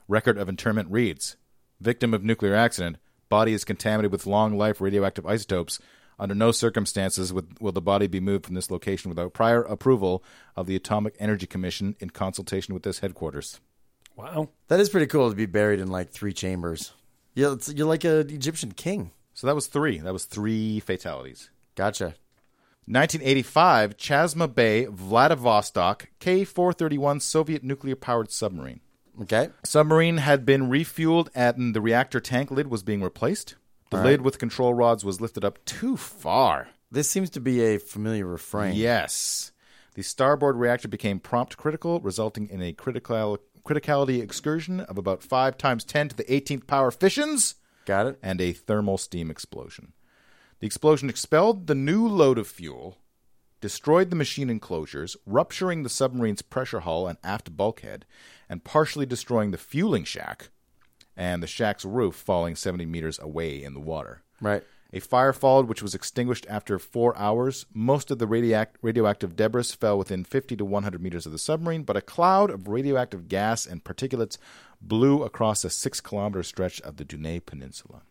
Record 0.07 0.37
of 0.39 0.49
interment 0.49 0.89
reads 0.91 1.37
Victim 1.79 2.13
of 2.15 2.23
nuclear 2.23 2.55
accident. 2.55 2.97
Body 3.33 3.53
is 3.53 3.65
contaminated 3.65 4.11
with 4.11 4.27
long 4.27 4.59
life 4.59 4.79
radioactive 4.79 5.25
isotopes. 5.25 5.79
Under 6.19 6.35
no 6.35 6.51
circumstances 6.51 7.33
will 7.33 7.71
the 7.71 7.81
body 7.81 8.05
be 8.05 8.19
moved 8.19 8.45
from 8.45 8.53
this 8.53 8.69
location 8.69 9.09
without 9.09 9.33
prior 9.33 9.63
approval 9.63 10.23
of 10.55 10.67
the 10.67 10.75
Atomic 10.75 11.15
Energy 11.17 11.47
Commission 11.47 11.95
in 11.99 12.11
consultation 12.11 12.75
with 12.75 12.83
this 12.83 12.99
headquarters. 12.99 13.59
Wow. 14.15 14.49
That 14.67 14.79
is 14.79 14.87
pretty 14.91 15.07
cool 15.07 15.31
to 15.31 15.35
be 15.35 15.47
buried 15.47 15.79
in 15.79 15.87
like 15.87 16.11
three 16.11 16.31
chambers. 16.31 16.93
Yeah, 17.33 17.53
it's, 17.53 17.73
you're 17.73 17.87
like 17.87 18.03
an 18.03 18.29
Egyptian 18.29 18.71
king. 18.71 19.09
So 19.33 19.47
that 19.47 19.55
was 19.55 19.65
three. 19.65 19.97
That 19.97 20.13
was 20.13 20.25
three 20.25 20.79
fatalities. 20.79 21.49
Gotcha. 21.73 22.13
1985, 22.85 23.97
Chazhma 23.97 24.53
Bay, 24.53 24.85
Vladivostok, 24.85 26.09
K 26.19 26.43
431 26.43 27.19
Soviet 27.19 27.63
nuclear 27.63 27.95
powered 27.95 28.29
submarine. 28.29 28.81
Okay. 29.21 29.49
Submarine 29.63 30.17
had 30.17 30.45
been 30.45 30.69
refueled 30.69 31.29
and 31.35 31.75
the 31.75 31.81
reactor 31.81 32.19
tank 32.19 32.49
lid 32.51 32.67
was 32.67 32.83
being 32.83 33.01
replaced. 33.01 33.55
The 33.91 34.03
lid 34.03 34.21
with 34.21 34.39
control 34.39 34.73
rods 34.73 35.05
was 35.05 35.21
lifted 35.21 35.45
up 35.45 35.63
too 35.65 35.97
far. 35.97 36.69
This 36.89 37.09
seems 37.09 37.29
to 37.31 37.39
be 37.39 37.61
a 37.61 37.77
familiar 37.77 38.25
refrain. 38.25 38.73
Yes. 38.75 39.51
The 39.93 40.01
starboard 40.01 40.55
reactor 40.55 40.87
became 40.87 41.19
prompt 41.19 41.57
critical, 41.57 41.99
resulting 41.99 42.49
in 42.49 42.61
a 42.61 42.73
critical 42.73 43.37
criticality 43.63 44.21
excursion 44.21 44.79
of 44.79 44.97
about 44.97 45.21
5 45.21 45.57
times 45.57 45.83
10 45.83 46.09
to 46.09 46.15
the 46.15 46.23
18th 46.23 46.65
power 46.65 46.89
fissions 46.89 47.55
Got 47.85 48.07
it. 48.07 48.19
and 48.23 48.41
a 48.41 48.51
thermal 48.51 48.97
steam 48.97 49.29
explosion. 49.29 49.93
The 50.59 50.65
explosion 50.65 51.09
expelled 51.09 51.67
the 51.67 51.75
new 51.75 52.07
load 52.07 52.37
of 52.37 52.47
fuel, 52.47 52.97
destroyed 53.61 54.09
the 54.09 54.15
machine 54.15 54.49
enclosures, 54.49 55.15
rupturing 55.25 55.83
the 55.83 55.89
submarine's 55.89 56.41
pressure 56.41 56.81
hull 56.81 57.07
and 57.07 57.17
aft 57.23 57.55
bulkhead, 57.55 58.05
and 58.53 58.63
partially 58.63 59.07
destroying 59.07 59.49
the 59.49 59.57
fueling 59.57 60.03
shack, 60.03 60.51
and 61.17 61.41
the 61.41 61.47
shack's 61.47 61.83
roof 61.83 62.13
falling 62.13 62.55
70 62.55 62.85
meters 62.85 63.17
away 63.17 63.63
in 63.63 63.73
the 63.73 63.79
water. 63.79 64.21
Right. 64.39 64.63
A 64.93 64.99
fire 64.99 65.33
followed, 65.33 65.67
which 65.67 65.81
was 65.81 65.95
extinguished 65.95 66.45
after 66.47 66.77
four 66.77 67.17
hours. 67.17 67.65
Most 67.73 68.11
of 68.11 68.19
the 68.19 68.27
radioact- 68.27 68.75
radioactive 68.83 69.35
debris 69.35 69.63
fell 69.63 69.97
within 69.97 70.23
50 70.23 70.55
to 70.57 70.65
100 70.65 71.01
meters 71.01 71.25
of 71.25 71.31
the 71.31 71.39
submarine, 71.39 71.81
but 71.81 71.97
a 71.97 72.01
cloud 72.01 72.51
of 72.51 72.67
radioactive 72.67 73.27
gas 73.27 73.65
and 73.65 73.83
particulates 73.83 74.37
blew 74.79 75.23
across 75.23 75.63
a 75.63 75.71
six 75.71 75.99
kilometer 75.99 76.43
stretch 76.43 76.79
of 76.81 76.97
the 76.97 77.05
Dunay 77.05 77.43
Peninsula. 77.43 78.03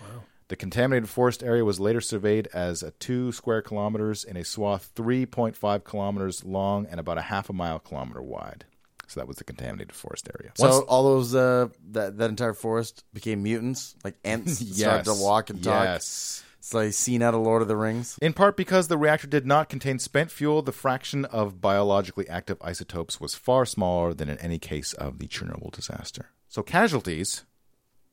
Wow. 0.00 0.22
The 0.48 0.56
contaminated 0.56 1.10
forest 1.10 1.42
area 1.42 1.62
was 1.62 1.78
later 1.78 2.00
surveyed 2.00 2.48
as 2.54 2.82
a 2.82 2.92
two 2.92 3.32
square 3.32 3.60
kilometers 3.60 4.24
in 4.24 4.38
a 4.38 4.44
swath 4.44 4.90
3.5 4.94 5.84
kilometers 5.84 6.42
long 6.42 6.86
and 6.86 6.98
about 6.98 7.18
a 7.18 7.28
half 7.28 7.50
a 7.50 7.52
mile 7.52 7.78
kilometer 7.78 8.22
wide. 8.22 8.64
So 9.10 9.18
that 9.18 9.26
was 9.26 9.38
the 9.38 9.44
contaminated 9.44 9.92
forest 9.92 10.28
area. 10.38 10.52
So 10.54 10.68
Once- 10.68 10.84
all 10.88 11.02
those 11.02 11.34
uh, 11.34 11.68
that 11.90 12.18
that 12.18 12.30
entire 12.30 12.54
forest 12.54 13.02
became 13.12 13.42
mutants, 13.42 13.96
like 14.04 14.14
ants 14.24 14.58
started 14.78 15.04
to 15.06 15.14
walk 15.14 15.50
and 15.50 15.62
talk. 15.62 15.84
Yes. 15.84 16.44
It's 16.58 16.72
like 16.74 16.92
seen 16.92 17.20
out 17.22 17.34
of 17.34 17.40
Lord 17.40 17.62
of 17.62 17.68
the 17.68 17.76
Rings. 17.76 18.18
In 18.22 18.34
part 18.34 18.56
because 18.56 18.86
the 18.88 18.98
reactor 18.98 19.26
did 19.26 19.46
not 19.46 19.68
contain 19.68 19.98
spent 19.98 20.30
fuel, 20.30 20.62
the 20.62 20.72
fraction 20.72 21.24
of 21.24 21.60
biologically 21.60 22.28
active 22.28 22.58
isotopes 22.60 23.18
was 23.18 23.34
far 23.34 23.64
smaller 23.66 24.12
than 24.14 24.28
in 24.28 24.38
any 24.38 24.58
case 24.58 24.92
of 24.92 25.18
the 25.18 25.26
Chernobyl 25.26 25.72
disaster. 25.72 26.26
So 26.48 26.62
casualties 26.62 27.44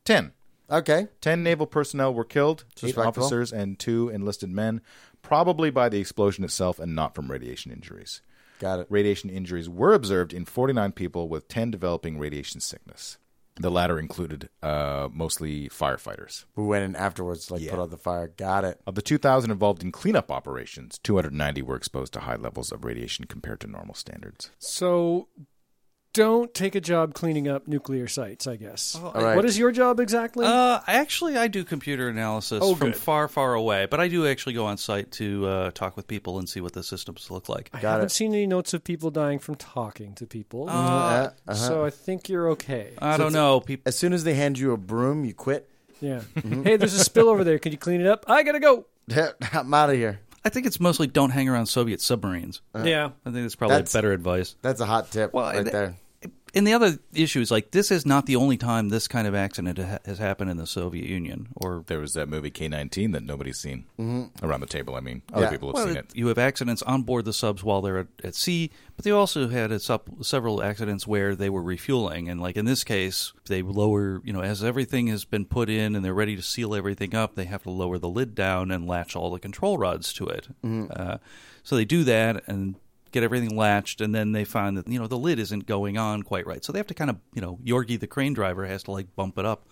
10. 0.05 0.31
Okay. 0.71 1.09
10 1.21 1.43
naval 1.43 1.67
personnel 1.67 2.13
were 2.13 2.23
killed, 2.25 2.63
8 2.81 2.97
officers 2.97 3.51
and 3.53 3.77
2 3.77 4.09
enlisted 4.09 4.49
men, 4.49 4.81
probably 5.21 5.69
by 5.69 5.89
the 5.89 5.99
explosion 5.99 6.43
itself 6.43 6.79
and 6.79 6.95
not 6.95 7.13
from 7.13 7.29
radiation 7.29 7.71
injuries. 7.71 8.21
Got 8.59 8.79
it. 8.81 8.87
Radiation 8.89 9.29
injuries 9.29 9.69
were 9.69 9.93
observed 9.93 10.33
in 10.33 10.45
49 10.45 10.91
people, 10.93 11.27
with 11.29 11.47
10 11.47 11.71
developing 11.71 12.17
radiation 12.17 12.59
sickness. 12.59 13.17
The 13.59 13.71
latter 13.71 13.97
included 13.97 14.49
uh, 14.61 15.09
mostly 15.11 15.67
firefighters. 15.69 16.45
Who 16.55 16.67
went 16.67 16.85
in 16.85 16.95
afterwards, 16.95 17.49
like 17.49 17.61
Yeah. 17.61 17.71
put 17.71 17.79
out 17.79 17.89
the 17.89 17.97
fire. 17.97 18.27
Got 18.27 18.65
it. 18.65 18.79
Of 18.85 18.93
the 18.93 19.01
2,000 19.01 19.49
involved 19.49 19.81
in 19.81 19.91
cleanup 19.91 20.31
operations, 20.31 20.99
290 21.03 21.63
were 21.63 21.75
exposed 21.75 22.13
to 22.13 22.19
high 22.19 22.35
levels 22.35 22.71
of 22.71 22.85
radiation 22.85 23.25
compared 23.25 23.59
to 23.61 23.67
normal 23.67 23.95
standards. 23.95 24.51
So 24.59 25.27
don't 26.17 26.53
take 26.53 26.75
a 26.75 26.81
job 26.81 27.13
cleaning 27.13 27.47
up 27.47 27.67
nuclear 27.67 28.07
sites. 28.07 28.47
I 28.47 28.55
guess. 28.55 28.95
All 29.01 29.11
right. 29.13 29.35
What 29.35 29.45
is 29.45 29.57
your 29.57 29.71
job 29.71 29.99
exactly? 29.99 30.45
Uh, 30.45 30.79
actually, 30.87 31.37
I 31.37 31.47
do 31.47 31.63
computer 31.63 32.09
analysis 32.09 32.59
Oh, 32.63 32.75
from 32.75 32.91
good. 32.91 32.97
far, 32.99 33.27
far 33.27 33.53
away, 33.53 33.85
but 33.85 33.99
I 33.99 34.07
do 34.07 34.25
actually 34.27 34.53
go 34.53 34.65
on 34.65 34.77
site 34.77 35.11
to 35.13 35.45
uh, 35.47 35.71
talk 35.71 35.95
with 35.95 36.07
people 36.07 36.39
and 36.39 36.49
see 36.49 36.59
what 36.59 36.73
the 36.73 36.83
systems 36.83 37.29
look 37.29 37.47
like. 37.47 37.69
I 37.73 37.79
got 37.81 37.91
haven't 37.91 38.07
it. 38.07 38.11
seen 38.11 38.33
any 38.33 38.47
notes 38.47 38.73
of 38.73 38.83
people 38.83 39.11
dying 39.11 39.39
from 39.39 39.55
talking 39.55 40.13
to 40.15 40.25
people, 40.25 40.67
Uh, 40.69 40.73
Uh, 40.73 41.29
uh-huh. 41.47 41.53
so 41.53 41.85
I 41.85 41.89
think 41.91 42.27
you're 42.29 42.49
okay. 42.51 42.93
I 42.99 43.17
don't 43.17 43.33
know. 43.33 43.59
People, 43.59 43.83
as 43.87 43.95
soon 43.97 44.13
as 44.13 44.23
they 44.23 44.33
hand 44.33 44.57
you 44.59 44.71
a 44.73 44.77
broom, 44.77 45.23
you 45.23 45.33
quit. 45.33 45.69
Yeah. 46.01 46.21
Mm-hmm. 46.35 46.63
hey, 46.65 46.77
there's 46.77 46.93
a 46.93 47.03
spill 47.03 47.29
over 47.29 47.43
there. 47.43 47.59
Can 47.59 47.71
you 47.71 47.77
clean 47.77 48.01
it 48.01 48.07
up? 48.07 48.25
I 48.27 48.43
gotta 48.43 48.59
go. 48.59 48.85
I'm 49.53 49.73
out 49.73 49.89
of 49.91 49.95
here. 49.95 50.19
I 50.45 50.49
think 50.49 50.65
it's 50.65 50.79
mostly 50.79 51.07
don't 51.07 51.31
hang 51.31 51.49
around 51.49 51.65
Soviet 51.65 51.99
submarines. 51.99 52.61
yeah. 52.73 53.09
I 53.25 53.31
think 53.31 53.43
that's 53.43 53.55
probably 53.55 53.75
That's- 53.77 53.91
better 53.93 54.13
advice. 54.13 54.55
That's 54.61 54.79
a 54.79 54.85
hot 54.85 55.11
tip 55.11 55.33
Well, 55.33 55.45
right 55.45 55.57
and- 55.57 55.67
there. 55.67 55.95
And 56.57 56.65
the 56.65 56.73
other 56.73 56.97
issue 57.13 57.39
is 57.39 57.51
like 57.51 57.71
this 57.71 57.91
is 57.91 58.05
not 58.05 58.25
the 58.25 58.35
only 58.35 58.57
time 58.57 58.89
this 58.89 59.07
kind 59.07 59.27
of 59.27 59.35
accident 59.35 59.77
ha- 59.77 59.99
has 60.05 60.17
happened 60.17 60.49
in 60.49 60.57
the 60.57 60.65
Soviet 60.65 61.05
Union. 61.07 61.49
Or 61.55 61.83
There 61.85 61.99
was 61.99 62.13
that 62.13 62.27
movie 62.27 62.49
K 62.49 62.67
nineteen 62.67 63.11
that 63.11 63.23
nobody's 63.23 63.59
seen 63.59 63.85
around 64.41 64.61
the 64.61 64.65
table. 64.67 64.95
I 64.95 64.99
mean, 65.01 65.21
other 65.31 65.45
Yeah. 65.45 65.51
people 65.51 65.69
have 65.69 65.75
well, 65.75 65.87
seen 65.87 65.97
it- 65.97 66.05
it. 66.09 66.15
you 66.15 66.27
have 66.27 66.37
accidents 66.37 66.81
on 66.81 67.03
board 67.03 67.25
the 67.25 67.33
subs 67.33 67.63
while 67.63 67.81
they're 67.81 67.99
at, 67.99 68.07
at 68.23 68.35
sea, 68.35 68.71
but 68.95 69.05
they 69.05 69.11
also 69.11 69.47
had 69.49 69.71
a 69.71 69.79
sup- 69.79 70.09
several 70.21 70.63
accidents 70.63 71.05
where 71.05 71.35
they 71.35 71.49
were 71.49 71.61
refueling. 71.61 72.27
And 72.27 72.41
like 72.41 72.57
in 72.57 72.65
this 72.65 72.83
case, 72.83 73.33
they 73.47 73.61
lower, 73.61 74.21
you 74.25 74.33
know, 74.33 74.41
as 74.41 74.63
everything 74.63 75.07
has 75.07 75.25
been 75.25 75.45
put 75.45 75.69
in 75.69 75.95
and 75.95 76.03
they're 76.03 76.13
ready 76.13 76.35
to 76.35 76.41
seal 76.41 76.73
everything 76.73 77.13
up, 77.13 77.35
they 77.35 77.45
have 77.45 77.63
to 77.63 77.69
lower 77.69 77.97
the 77.99 78.09
lid 78.09 78.33
down 78.35 78.71
and 78.71 78.87
latch 78.87 79.15
all 79.15 79.29
the 79.31 79.39
control 79.39 79.77
rods 79.77 80.11
to 80.13 80.25
it. 80.27 80.47
Uh, 80.63 81.17
so 81.63 81.75
they 81.75 81.85
do 81.85 82.03
that 82.03 82.43
and 82.47 82.75
get 83.17 83.23
everything 83.23 83.55
latched, 83.55 84.01
and 84.01 84.13
then 84.13 84.31
they 84.31 84.45
find 84.45 84.77
that 84.77 84.87
you 84.87 84.99
know 84.99 85.07
the 85.07 85.17
lid 85.17 85.39
isn't 85.39 85.65
going 85.65 85.97
on 85.97 86.23
quite 86.23 86.45
right. 86.45 86.63
So 86.63 86.71
they 86.71 86.79
have 86.79 86.87
to 86.87 86.93
kind 86.93 87.09
of, 87.09 87.17
you 87.33 87.41
know, 87.41 87.59
Yorgi 87.65 87.99
the 87.99 88.07
crane 88.07 88.33
driver 88.33 88.65
has 88.65 88.83
to 88.83 88.91
like 88.91 89.15
bump 89.15 89.37
it 89.37 89.45
up. 89.45 89.67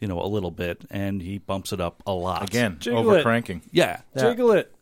You 0.00 0.08
know, 0.08 0.20
a 0.20 0.26
little 0.26 0.50
bit, 0.50 0.84
and 0.90 1.22
he 1.22 1.38
bumps 1.38 1.72
it 1.72 1.80
up 1.80 2.02
a 2.08 2.12
lot. 2.12 2.48
Again, 2.48 2.78
Jiggle 2.80 2.98
over 2.98 3.18
it. 3.18 3.22
cranking. 3.22 3.62
yeah, 3.70 4.00
Jiggle 4.18 4.50
it. 4.50 4.74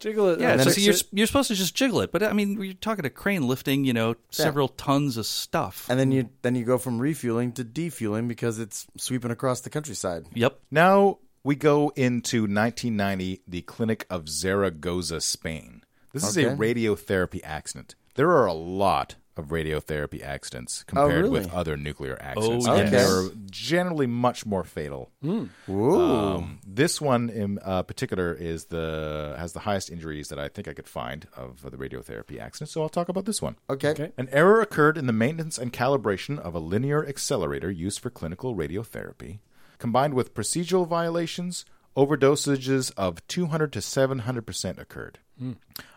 Jiggle 0.00 0.30
it. 0.30 0.40
yeah, 0.40 0.56
so 0.58 0.70
it. 0.70 0.78
you're 0.78 0.94
you're 1.12 1.26
supposed 1.26 1.48
to 1.48 1.54
just 1.54 1.74
jiggle 1.74 2.00
it, 2.00 2.12
but 2.12 2.22
I 2.22 2.32
mean, 2.32 2.60
you're 2.60 2.74
talking 2.74 3.04
a 3.04 3.10
crane 3.10 3.46
lifting, 3.46 3.84
you 3.84 3.92
know, 3.92 4.16
several 4.30 4.68
tons 4.68 5.16
of 5.16 5.26
stuff. 5.26 5.86
And 5.88 5.98
then 5.98 6.12
you 6.12 6.28
then 6.42 6.54
you 6.54 6.64
go 6.64 6.78
from 6.78 6.98
refueling 6.98 7.52
to 7.52 7.64
defueling 7.64 8.28
because 8.28 8.58
it's 8.58 8.86
sweeping 8.96 9.30
across 9.30 9.60
the 9.60 9.70
countryside. 9.70 10.26
Yep. 10.34 10.60
Now 10.70 11.18
we 11.42 11.56
go 11.56 11.92
into 11.96 12.42
1990, 12.42 13.42
the 13.46 13.62
Clinic 13.62 14.06
of 14.10 14.28
Zaragoza, 14.28 15.20
Spain. 15.20 15.77
This 16.22 16.36
is 16.36 16.44
a 16.44 16.56
radiotherapy 16.56 17.40
accident. 17.44 17.94
There 18.14 18.30
are 18.30 18.46
a 18.46 18.52
lot 18.52 19.16
of 19.36 19.46
radiotherapy 19.50 20.20
accidents 20.20 20.82
compared 20.82 21.22
really? 21.22 21.30
with 21.30 21.54
other 21.54 21.76
nuclear 21.76 22.18
accidents, 22.20 22.66
Oh, 22.66 22.74
and 22.74 22.90
yes. 22.90 23.08
they're 23.08 23.28
generally 23.48 24.08
much 24.08 24.44
more 24.44 24.64
fatal. 24.64 25.12
Ooh. 25.24 25.48
Um, 25.68 26.58
this 26.66 27.00
one 27.00 27.28
in 27.30 27.60
uh, 27.62 27.84
particular 27.84 28.34
is 28.34 28.64
the 28.64 29.36
has 29.38 29.52
the 29.52 29.60
highest 29.60 29.90
injuries 29.90 30.28
that 30.28 30.40
I 30.40 30.48
think 30.48 30.66
I 30.66 30.72
could 30.74 30.88
find 30.88 31.28
of 31.36 31.62
the 31.62 31.76
radiotherapy 31.76 32.40
accident. 32.40 32.70
So 32.70 32.82
I'll 32.82 32.88
talk 32.88 33.08
about 33.08 33.26
this 33.26 33.40
one. 33.40 33.56
okay. 33.70 33.90
Okay. 33.90 34.10
An 34.18 34.28
error 34.32 34.60
occurred 34.60 34.98
in 34.98 35.06
the 35.06 35.12
maintenance 35.12 35.56
and 35.56 35.72
calibration 35.72 36.38
of 36.40 36.54
a 36.56 36.58
linear 36.58 37.06
accelerator 37.06 37.70
used 37.70 38.00
for 38.00 38.10
clinical 38.10 38.56
radiotherapy, 38.56 39.38
combined 39.78 40.14
with 40.14 40.34
procedural 40.34 40.86
violations. 40.86 41.64
Overdosages 41.96 42.92
of 42.96 43.26
200 43.26 43.72
to 43.72 43.80
700 43.82 44.46
percent 44.46 44.78
occurred. 44.78 45.18
Hmm. 45.38 45.52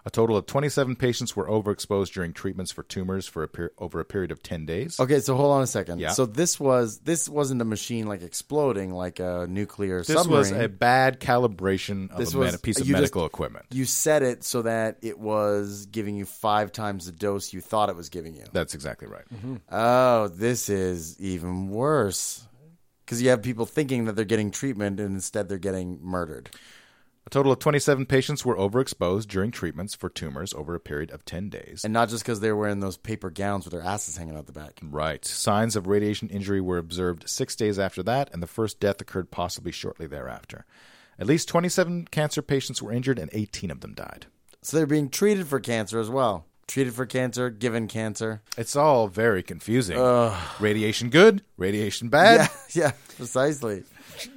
A 0.06 0.12
total 0.12 0.38
of 0.38 0.45
27 0.45 0.95
patients 0.95 1.36
were 1.36 1.47
overexposed 1.47 2.13
during 2.13 2.32
treatments 2.32 2.71
for 2.71 2.84
tumors 2.84 3.27
for 3.27 3.41
a 3.43 3.47
per- 3.47 3.71
over 3.80 3.99
a 3.99 4.06
period 4.06 4.32
of 4.32 4.43
10 4.43 4.65
days. 4.67 4.99
Okay, 4.99 5.19
so 5.19 5.36
hold 5.36 5.51
on 5.51 5.63
a 5.63 5.67
second. 5.67 5.99
Yeah. 5.99 6.12
So 6.12 6.27
this 6.27 6.60
was 6.60 6.99
this 6.99 7.27
wasn't 7.27 7.62
a 7.62 7.65
machine 7.65 8.08
like 8.08 8.21
exploding 8.21 8.93
like 8.93 9.19
a 9.19 9.47
nuclear 9.49 9.99
This 9.99 10.10
submarine. 10.15 10.38
was 10.39 10.51
a 10.51 10.69
bad 10.69 11.19
calibration 11.19 12.12
of 12.12 12.17
This 12.19 12.34
a, 12.34 12.38
was- 12.38 12.51
med- 12.54 12.62
piece 12.62 12.80
of 12.80 12.88
you 12.88 12.93
just- 12.93 13.01
medical 13.01 13.25
equipment. 13.25 13.65
you 13.71 13.86
set 13.86 14.21
it 14.21 14.43
so 14.43 14.62
that 14.63 14.97
it 15.01 15.17
was 15.19 15.88
giving 15.88 16.15
you 16.15 16.25
five 16.25 16.71
times 16.71 17.08
the 17.08 17.12
dose 17.12 17.51
you 17.54 17.62
thought 17.62 17.89
it 17.89 17.95
was 17.95 18.10
giving 18.10 18.36
you. 18.36 18.45
That's 18.54 18.75
exactly 18.75 19.08
right. 19.08 19.25
Mm-hmm. 19.34 19.56
Oh, 19.71 20.27
this 20.30 20.69
is 20.69 21.19
even 21.19 21.69
worse. 21.69 22.45
Because 23.06 23.22
you 23.22 23.30
have 23.30 23.42
people 23.42 23.66
thinking 23.66 24.06
that 24.06 24.16
they're 24.16 24.26
getting 24.26 24.52
treatment 24.52 25.00
and 25.00 25.16
instead 25.16 25.50
they're 25.50 25.58
getting 25.58 26.00
murdered. 26.02 26.50
A 27.28 27.30
total 27.30 27.52
of 27.52 27.60
27 27.60 28.08
patients 28.08 28.44
were 28.44 28.56
overexposed 28.56 29.28
during 29.28 29.52
treatments 29.52 29.94
for 29.94 30.10
tumors 30.10 30.54
over 30.56 30.74
a 30.74 30.80
period 30.80 31.12
of 31.12 31.24
10 31.24 31.50
days. 31.50 31.84
And 31.84 31.94
not 31.94 32.10
just 32.10 32.24
because 32.24 32.40
they're 32.40 32.56
wearing 32.56 32.80
those 32.80 32.98
paper 32.98 33.30
gowns 33.30 33.66
with 33.66 33.74
their 33.74 33.84
asses 33.84 34.18
hanging 34.18 34.36
out 34.36 34.48
the 34.48 34.52
back. 34.52 34.80
Right. 34.82 35.24
Signs 35.24 35.76
of 35.76 35.86
radiation 35.86 36.30
injury 36.30 36.62
were 36.62 36.80
observed 36.80 37.30
six 37.30 37.56
days 37.56 37.78
after 37.78 38.02
that, 38.04 38.32
and 38.34 38.42
the 38.42 38.48
first 38.48 38.80
death 38.80 39.00
occurred 39.02 39.30
possibly 39.30 39.72
shortly 39.72 40.08
thereafter. 40.08 40.66
At 41.20 41.28
least 41.28 41.48
27 41.48 42.08
cancer 42.08 42.42
patients 42.42 42.82
were 42.82 42.92
injured, 42.92 43.20
and 43.20 43.30
18 43.34 43.70
of 43.70 43.82
them 43.82 43.94
died. 43.94 44.26
So 44.64 44.78
they're 44.78 44.88
being 44.88 45.10
treated 45.10 45.48
for 45.48 45.60
cancer 45.60 46.00
as 46.00 46.10
well. 46.10 46.46
Treated 46.72 46.94
for 46.94 47.06
cancer, 47.06 47.50
given 47.50 47.90
cancer. 47.90 48.42
It's 48.58 48.78
all 48.78 49.10
very 49.10 49.44
confusing. 49.44 49.98
Radiation 50.58 51.10
good, 51.10 51.44
radiation 51.58 52.08
bad. 52.08 52.40
Yeah, 52.40 52.48
yeah, 52.86 52.92
precisely. 53.18 53.84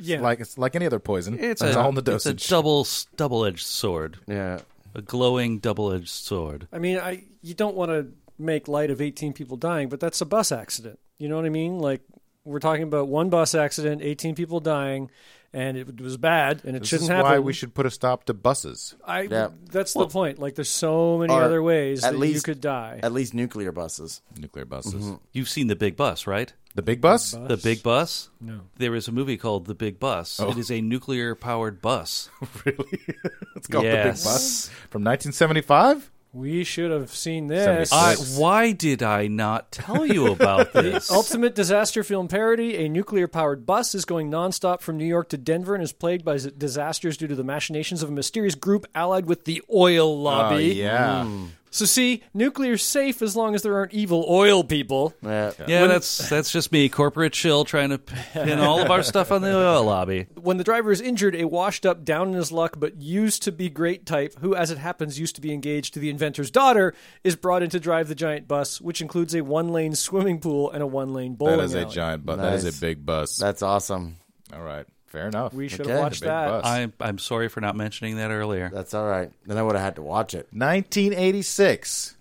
Yeah. 0.00 0.20
Like 0.20 0.40
it's 0.40 0.58
like 0.58 0.74
any 0.74 0.84
other 0.84 0.98
poison. 0.98 1.34
It's 1.38 1.62
It's 1.62 1.76
a, 1.76 1.78
all 1.78 1.90
in 1.90 1.94
the 1.94 2.02
dosage. 2.02 2.34
it's 2.34 2.46
a 2.46 2.50
double 2.50 2.88
double 3.14 3.44
edged 3.44 3.64
sword, 3.64 4.18
Yeah. 4.26 4.58
a 4.96 5.00
glowing 5.02 5.60
double 5.60 5.92
edged 5.92 6.08
sword. 6.08 6.66
I 6.72 6.80
mean, 6.80 6.98
I 6.98 7.22
you 7.40 7.54
don't 7.54 7.76
want 7.76 7.92
to 7.92 8.08
make 8.36 8.66
light 8.66 8.90
of 8.90 9.00
18 9.00 9.32
people 9.32 9.56
dying, 9.56 9.88
but 9.88 10.00
that's 10.00 10.20
a 10.20 10.26
bus 10.26 10.50
accident. 10.50 10.98
You 11.18 11.28
know 11.28 11.36
what 11.36 11.44
I 11.44 11.50
mean? 11.50 11.78
Like 11.78 12.00
we're 12.44 12.58
talking 12.58 12.82
about 12.82 13.06
one 13.06 13.30
bus 13.30 13.54
accident, 13.54 14.02
18 14.02 14.34
people 14.34 14.58
dying, 14.58 15.08
and 15.54 15.76
it 15.76 16.00
was 16.00 16.16
bad, 16.16 16.62
and 16.64 16.76
it 16.76 16.80
this 16.80 16.88
shouldn't 16.88 17.04
is 17.04 17.08
happen. 17.16 17.30
why 17.30 17.38
we 17.38 17.52
should 17.52 17.72
put 17.74 17.86
a 17.86 17.90
stop 17.90 18.24
to 18.24 18.34
buses. 18.34 18.94
I. 19.06 19.22
Yeah. 19.22 19.48
That's 19.70 19.94
the 19.94 20.06
point. 20.06 20.38
Like 20.38 20.54
there's 20.56 20.68
so 20.68 21.18
many 21.18 21.32
Or 21.32 21.42
other 21.42 21.62
ways 21.62 22.02
at 22.04 22.10
that 22.12 22.16
you 22.16 22.20
least- 22.20 22.44
could 22.44 22.60
die. 22.60 23.00
At 23.02 23.12
least 23.12 23.32
nuclear 23.34 23.72
buses. 23.72 24.20
Nuclear 24.38 24.64
buses. 24.66 24.94
Mm-hmm. 25.04 25.14
You've 25.32 25.48
seen 25.48 25.68
the 25.68 25.76
big 25.76 25.96
bus, 25.96 26.26
right? 26.26 26.52
The 26.74 26.82
big 26.82 27.00
bus? 27.00 27.30
The 27.30 27.56
big 27.56 27.84
bus. 27.84 28.30
No. 28.40 28.62
There 28.78 28.96
is 28.96 29.06
a 29.06 29.12
movie 29.12 29.36
called 29.36 29.66
The 29.66 29.76
Big 29.76 30.00
Bus. 30.00 30.40
It 30.40 30.58
is 30.58 30.72
a 30.72 30.80
nuclear 30.80 31.36
powered 31.36 31.80
bus. 31.80 32.28
really? 32.64 32.98
it's 33.54 33.68
called 33.68 33.84
the 33.84 33.90
big 33.90 34.04
Yes. 34.06 34.24
bus 34.24 34.66
from 34.90 35.04
1975. 35.04 36.10
We 36.34 36.64
should 36.64 36.90
have 36.90 37.14
seen 37.14 37.46
this. 37.46 37.92
I, 37.92 38.16
why 38.36 38.72
did 38.72 39.04
I 39.04 39.28
not 39.28 39.70
tell 39.70 40.04
you 40.04 40.32
about 40.32 40.72
this? 40.72 41.08
Ultimate 41.08 41.54
disaster 41.54 42.02
film 42.02 42.26
parody. 42.26 42.76
A 42.84 42.88
nuclear 42.88 43.28
powered 43.28 43.64
bus 43.64 43.94
is 43.94 44.04
going 44.04 44.32
nonstop 44.32 44.80
from 44.80 44.96
New 44.96 45.06
York 45.06 45.28
to 45.28 45.38
Denver 45.38 45.76
and 45.76 45.84
is 45.84 45.92
plagued 45.92 46.24
by 46.24 46.36
disasters 46.36 47.16
due 47.16 47.28
to 47.28 47.36
the 47.36 47.44
machinations 47.44 48.02
of 48.02 48.08
a 48.08 48.12
mysterious 48.12 48.56
group 48.56 48.84
allied 48.96 49.26
with 49.26 49.44
the 49.44 49.62
oil 49.72 50.20
lobby. 50.20 50.82
Oh, 50.82 50.84
yeah. 50.84 51.24
Hmm. 51.24 51.44
So, 51.74 51.86
see, 51.86 52.22
nuclear's 52.32 52.84
safe 52.84 53.20
as 53.20 53.34
long 53.34 53.56
as 53.56 53.62
there 53.62 53.74
aren't 53.74 53.92
evil 53.92 54.24
oil 54.28 54.62
people. 54.62 55.12
Yeah. 55.22 55.50
yeah, 55.66 55.88
that's 55.88 56.28
that's 56.28 56.52
just 56.52 56.70
me, 56.70 56.88
corporate 56.88 57.32
chill, 57.32 57.64
trying 57.64 57.90
to 57.90 57.98
pin 57.98 58.60
all 58.60 58.80
of 58.80 58.92
our 58.92 59.02
stuff 59.12 59.32
on 59.32 59.42
the 59.42 59.52
oil 59.52 59.82
lobby. 59.82 60.28
When 60.40 60.56
the 60.56 60.62
driver 60.62 60.92
is 60.92 61.00
injured, 61.00 61.34
a 61.34 61.46
washed 61.46 61.84
up, 61.84 62.04
down 62.04 62.28
in 62.28 62.34
his 62.34 62.52
luck, 62.52 62.76
but 62.78 63.02
used 63.02 63.42
to 63.42 63.50
be 63.50 63.68
great 63.68 64.06
type, 64.06 64.36
who, 64.38 64.54
as 64.54 64.70
it 64.70 64.78
happens, 64.78 65.18
used 65.18 65.34
to 65.34 65.40
be 65.40 65.52
engaged 65.52 65.94
to 65.94 65.98
the 65.98 66.10
inventor's 66.10 66.52
daughter, 66.52 66.94
is 67.24 67.34
brought 67.34 67.64
in 67.64 67.70
to 67.70 67.80
drive 67.80 68.06
the 68.06 68.14
giant 68.14 68.46
bus, 68.46 68.80
which 68.80 69.02
includes 69.02 69.34
a 69.34 69.40
one 69.40 69.70
lane 69.70 69.96
swimming 69.96 70.38
pool 70.38 70.70
and 70.70 70.80
a 70.80 70.86
one 70.86 71.12
lane 71.12 71.34
bowling 71.34 71.56
That 71.58 71.64
is 71.64 71.74
a 71.74 71.80
alley. 71.82 71.92
giant 71.92 72.24
bus. 72.24 72.36
That 72.36 72.54
is 72.54 72.78
a 72.78 72.80
big 72.80 73.04
bus. 73.04 73.36
That's 73.36 73.62
awesome. 73.62 74.14
All 74.52 74.62
right. 74.62 74.86
Fair 75.14 75.28
enough. 75.28 75.54
We 75.54 75.68
should 75.68 75.82
Okay. 75.82 75.92
have 75.92 76.00
watched 76.00 76.20
Big 76.22 76.26
that. 76.28 76.46
bus. 76.48 76.64
I, 76.66 76.92
I'm 77.00 77.18
sorry 77.18 77.48
for 77.48 77.60
not 77.60 77.76
mentioning 77.76 78.16
that 78.16 78.30
earlier. 78.32 78.68
That's 78.74 78.94
all 78.94 79.06
right. 79.06 79.30
Then 79.46 79.56
I 79.58 79.62
would 79.62 79.76
have 79.76 79.84
had 79.84 79.96
to 79.96 80.02
watch 80.02 80.34
it. 80.34 80.48
1986. 80.52 82.16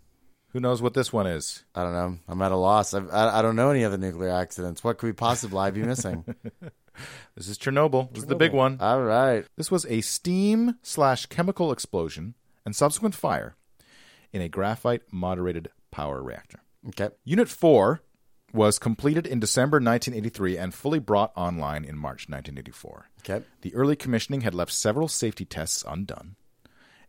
Who 0.50 0.60
knows 0.60 0.82
what 0.82 0.94
this 0.94 1.12
one 1.12 1.26
is? 1.26 1.64
I 1.74 1.82
don't 1.84 1.94
know. 1.94 2.18
I'm 2.28 2.42
at 2.44 2.52
a 2.52 2.56
loss. 2.56 2.94
I've, 2.94 3.10
I 3.12 3.40
I 3.40 3.42
don't 3.42 3.56
know 3.56 3.72
any 3.72 3.84
other 3.84 3.98
nuclear 3.98 4.30
accidents. 4.30 4.84
What 4.84 5.00
could 5.00 5.08
we 5.08 5.14
possibly 5.14 5.72
be 5.72 5.82
missing? 5.84 6.24
This 7.36 7.48
is 7.48 7.58
Chernobyl. 7.58 8.14
This 8.14 8.22
is 8.22 8.30
the 8.30 8.36
big 8.36 8.54
one. 8.54 8.78
all 8.80 9.02
right. 9.02 9.44
This 9.58 9.72
was 9.72 9.84
a 9.88 10.02
steam 10.02 10.76
slash 10.84 11.26
chemical 11.26 11.72
explosion 11.72 12.36
and 12.68 12.76
subsequent 12.76 13.16
fire 13.16 13.56
in 14.32 14.44
a 14.44 14.48
graphite 14.48 15.02
moderated 15.12 15.70
power 15.90 16.22
reactor. 16.22 16.60
Okay. 16.90 17.10
Unit 17.26 17.50
4 17.50 18.04
was 18.54 18.78
completed 18.78 19.26
in 19.26 19.40
December 19.40 19.78
1983 19.78 20.58
and 20.58 20.74
fully 20.74 21.00
brought 21.00 21.34
online 21.36 21.84
in 21.84 21.98
March 21.98 22.30
1984. 22.30 23.10
Okay. 23.22 23.46
The 23.62 23.74
early 23.74 23.96
commissioning 23.96 24.42
had 24.42 24.54
left 24.54 24.72
several 24.72 25.08
safety 25.08 25.44
tests 25.44 25.84
undone. 25.88 26.36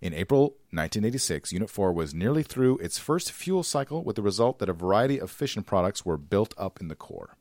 In 0.01 0.15
April 0.15 0.57
1986, 0.71 1.53
Unit 1.53 1.71
4 1.71 1.93
was 1.93 2.15
nearly 2.15 2.43
through 2.43 2.79
its 2.79 2.99
first 2.99 3.31
fuel 3.31 3.63
cycle 3.63 4.03
with 4.03 4.17
the 4.17 4.23
result 4.23 4.59
that 4.59 4.69
a 4.69 4.75
variety 4.75 5.19
of 5.19 5.31
fission 5.31 5.63
products 5.63 6.05
were 6.05 6.17
built 6.17 6.55
up 6.59 6.81
in 6.81 6.89
the 6.89 6.95
core. 6.95 7.37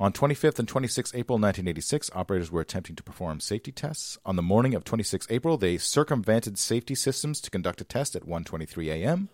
On 0.00 0.12
25th 0.12 0.58
and 0.58 0.66
26th 0.66 1.14
April 1.14 1.38
1986, 1.38 2.10
operators 2.14 2.50
were 2.50 2.60
attempting 2.60 2.96
to 2.96 3.02
perform 3.02 3.38
safety 3.38 3.70
tests. 3.70 4.18
On 4.24 4.34
the 4.34 4.42
morning 4.42 4.74
of 4.74 4.82
26 4.82 5.26
April, 5.30 5.56
they 5.56 5.78
circumvented 5.78 6.58
safety 6.58 6.94
systems 6.94 7.40
to 7.40 7.50
conduct 7.50 7.80
a 7.80 7.84
test 7.84 8.16
at 8.16 8.26
1:23 8.26 8.88
a.m. 8.88 9.28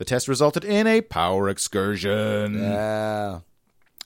The 0.00 0.06
test 0.06 0.28
resulted 0.28 0.64
in 0.64 0.86
a 0.86 1.02
power 1.02 1.46
excursion. 1.50 2.54
Yeah. 2.58 3.40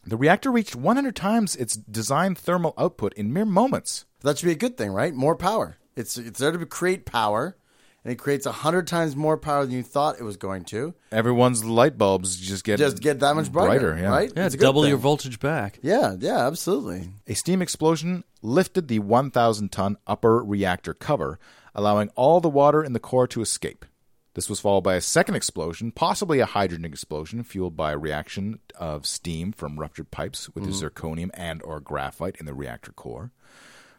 The 0.04 0.16
reactor 0.16 0.50
reached 0.50 0.74
100 0.74 1.14
times 1.14 1.54
its 1.54 1.76
design 1.76 2.34
thermal 2.34 2.74
output 2.76 3.12
in 3.14 3.32
mere 3.32 3.44
moments. 3.44 4.04
That 4.22 4.36
should 4.36 4.46
be 4.46 4.52
a 4.52 4.56
good 4.56 4.76
thing, 4.76 4.90
right? 4.90 5.14
More 5.14 5.36
power. 5.36 5.76
It's 5.94 6.18
it's 6.18 6.40
there 6.40 6.50
to 6.50 6.66
create 6.66 7.06
power, 7.06 7.56
and 8.02 8.12
it 8.12 8.16
creates 8.16 8.44
hundred 8.44 8.88
times 8.88 9.14
more 9.14 9.36
power 9.38 9.64
than 9.64 9.72
you 9.76 9.84
thought 9.84 10.18
it 10.18 10.24
was 10.24 10.36
going 10.36 10.64
to. 10.64 10.94
Everyone's 11.12 11.64
light 11.64 11.96
bulbs 11.96 12.38
just 12.38 12.64
get 12.64 12.80
Just 12.80 13.00
get 13.00 13.20
that 13.20 13.36
much 13.36 13.52
brighter, 13.52 13.96
yeah. 13.96 14.08
right? 14.08 14.32
Yeah, 14.36 14.46
It's 14.46 14.56
a 14.56 14.58
good 14.58 14.64
double 14.64 14.84
your 14.88 14.96
thing. 14.96 15.02
voltage 15.02 15.38
back. 15.38 15.78
Yeah, 15.80 16.16
yeah, 16.18 16.44
absolutely. 16.44 17.10
A 17.28 17.34
steam 17.34 17.62
explosion 17.62 18.24
lifted 18.42 18.88
the 18.88 18.98
1,000 18.98 19.70
ton 19.70 19.96
upper 20.08 20.42
reactor 20.42 20.92
cover, 20.92 21.38
allowing 21.72 22.08
all 22.16 22.40
the 22.40 22.48
water 22.48 22.82
in 22.82 22.94
the 22.94 22.98
core 22.98 23.28
to 23.28 23.40
escape. 23.42 23.84
This 24.34 24.48
was 24.48 24.58
followed 24.58 24.82
by 24.82 24.96
a 24.96 25.00
second 25.00 25.36
explosion, 25.36 25.92
possibly 25.92 26.40
a 26.40 26.46
hydrogen 26.46 26.84
explosion, 26.84 27.44
fueled 27.44 27.76
by 27.76 27.92
a 27.92 27.98
reaction 27.98 28.58
of 28.74 29.06
steam 29.06 29.52
from 29.52 29.78
ruptured 29.78 30.10
pipes 30.10 30.50
with 30.50 30.64
the 30.64 30.70
mm-hmm. 30.70 30.86
zirconium 30.86 31.30
and 31.34 31.62
or 31.62 31.78
graphite 31.78 32.36
in 32.40 32.46
the 32.46 32.54
reactor 32.54 32.92
core. 32.92 33.30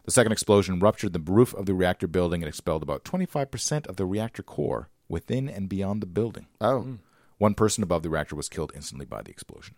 The 0.04 0.12
second 0.12 0.32
explosion 0.32 0.78
ruptured 0.78 1.14
the 1.14 1.32
roof 1.32 1.54
of 1.54 1.66
the 1.66 1.74
reactor 1.74 2.06
building 2.06 2.42
and 2.42 2.48
expelled 2.48 2.82
about 2.82 3.02
25% 3.04 3.86
of 3.86 3.96
the 3.96 4.04
reactor 4.04 4.42
core 4.42 4.90
within 5.08 5.48
and 5.48 5.68
beyond 5.68 6.02
the 6.02 6.06
building. 6.06 6.46
Oh, 6.60 6.80
hmm. 6.80 6.94
One 7.38 7.54
person 7.54 7.82
above 7.82 8.02
the 8.02 8.10
reactor 8.10 8.36
was 8.36 8.48
killed 8.48 8.72
instantly 8.74 9.06
by 9.06 9.22
the 9.22 9.30
explosion. 9.30 9.74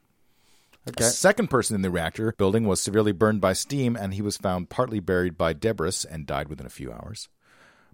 okay. 0.89 1.05
A 1.05 1.09
second 1.09 1.49
person 1.49 1.77
in 1.77 1.83
the 1.83 1.91
reactor 1.91 2.35
building 2.37 2.67
was 2.67 2.81
severely 2.81 3.13
burned 3.13 3.41
by 3.41 3.53
steam, 3.53 3.97
and 3.97 4.15
he 4.15 4.23
was 4.23 4.37
found 4.37 4.71
partly 4.71 5.01
buried 5.01 5.39
by 5.39 5.53
debris 5.53 6.05
and 6.09 6.27
died 6.27 6.49
within 6.49 6.67
a 6.67 6.71
few 6.71 6.93
hours. 6.93 7.29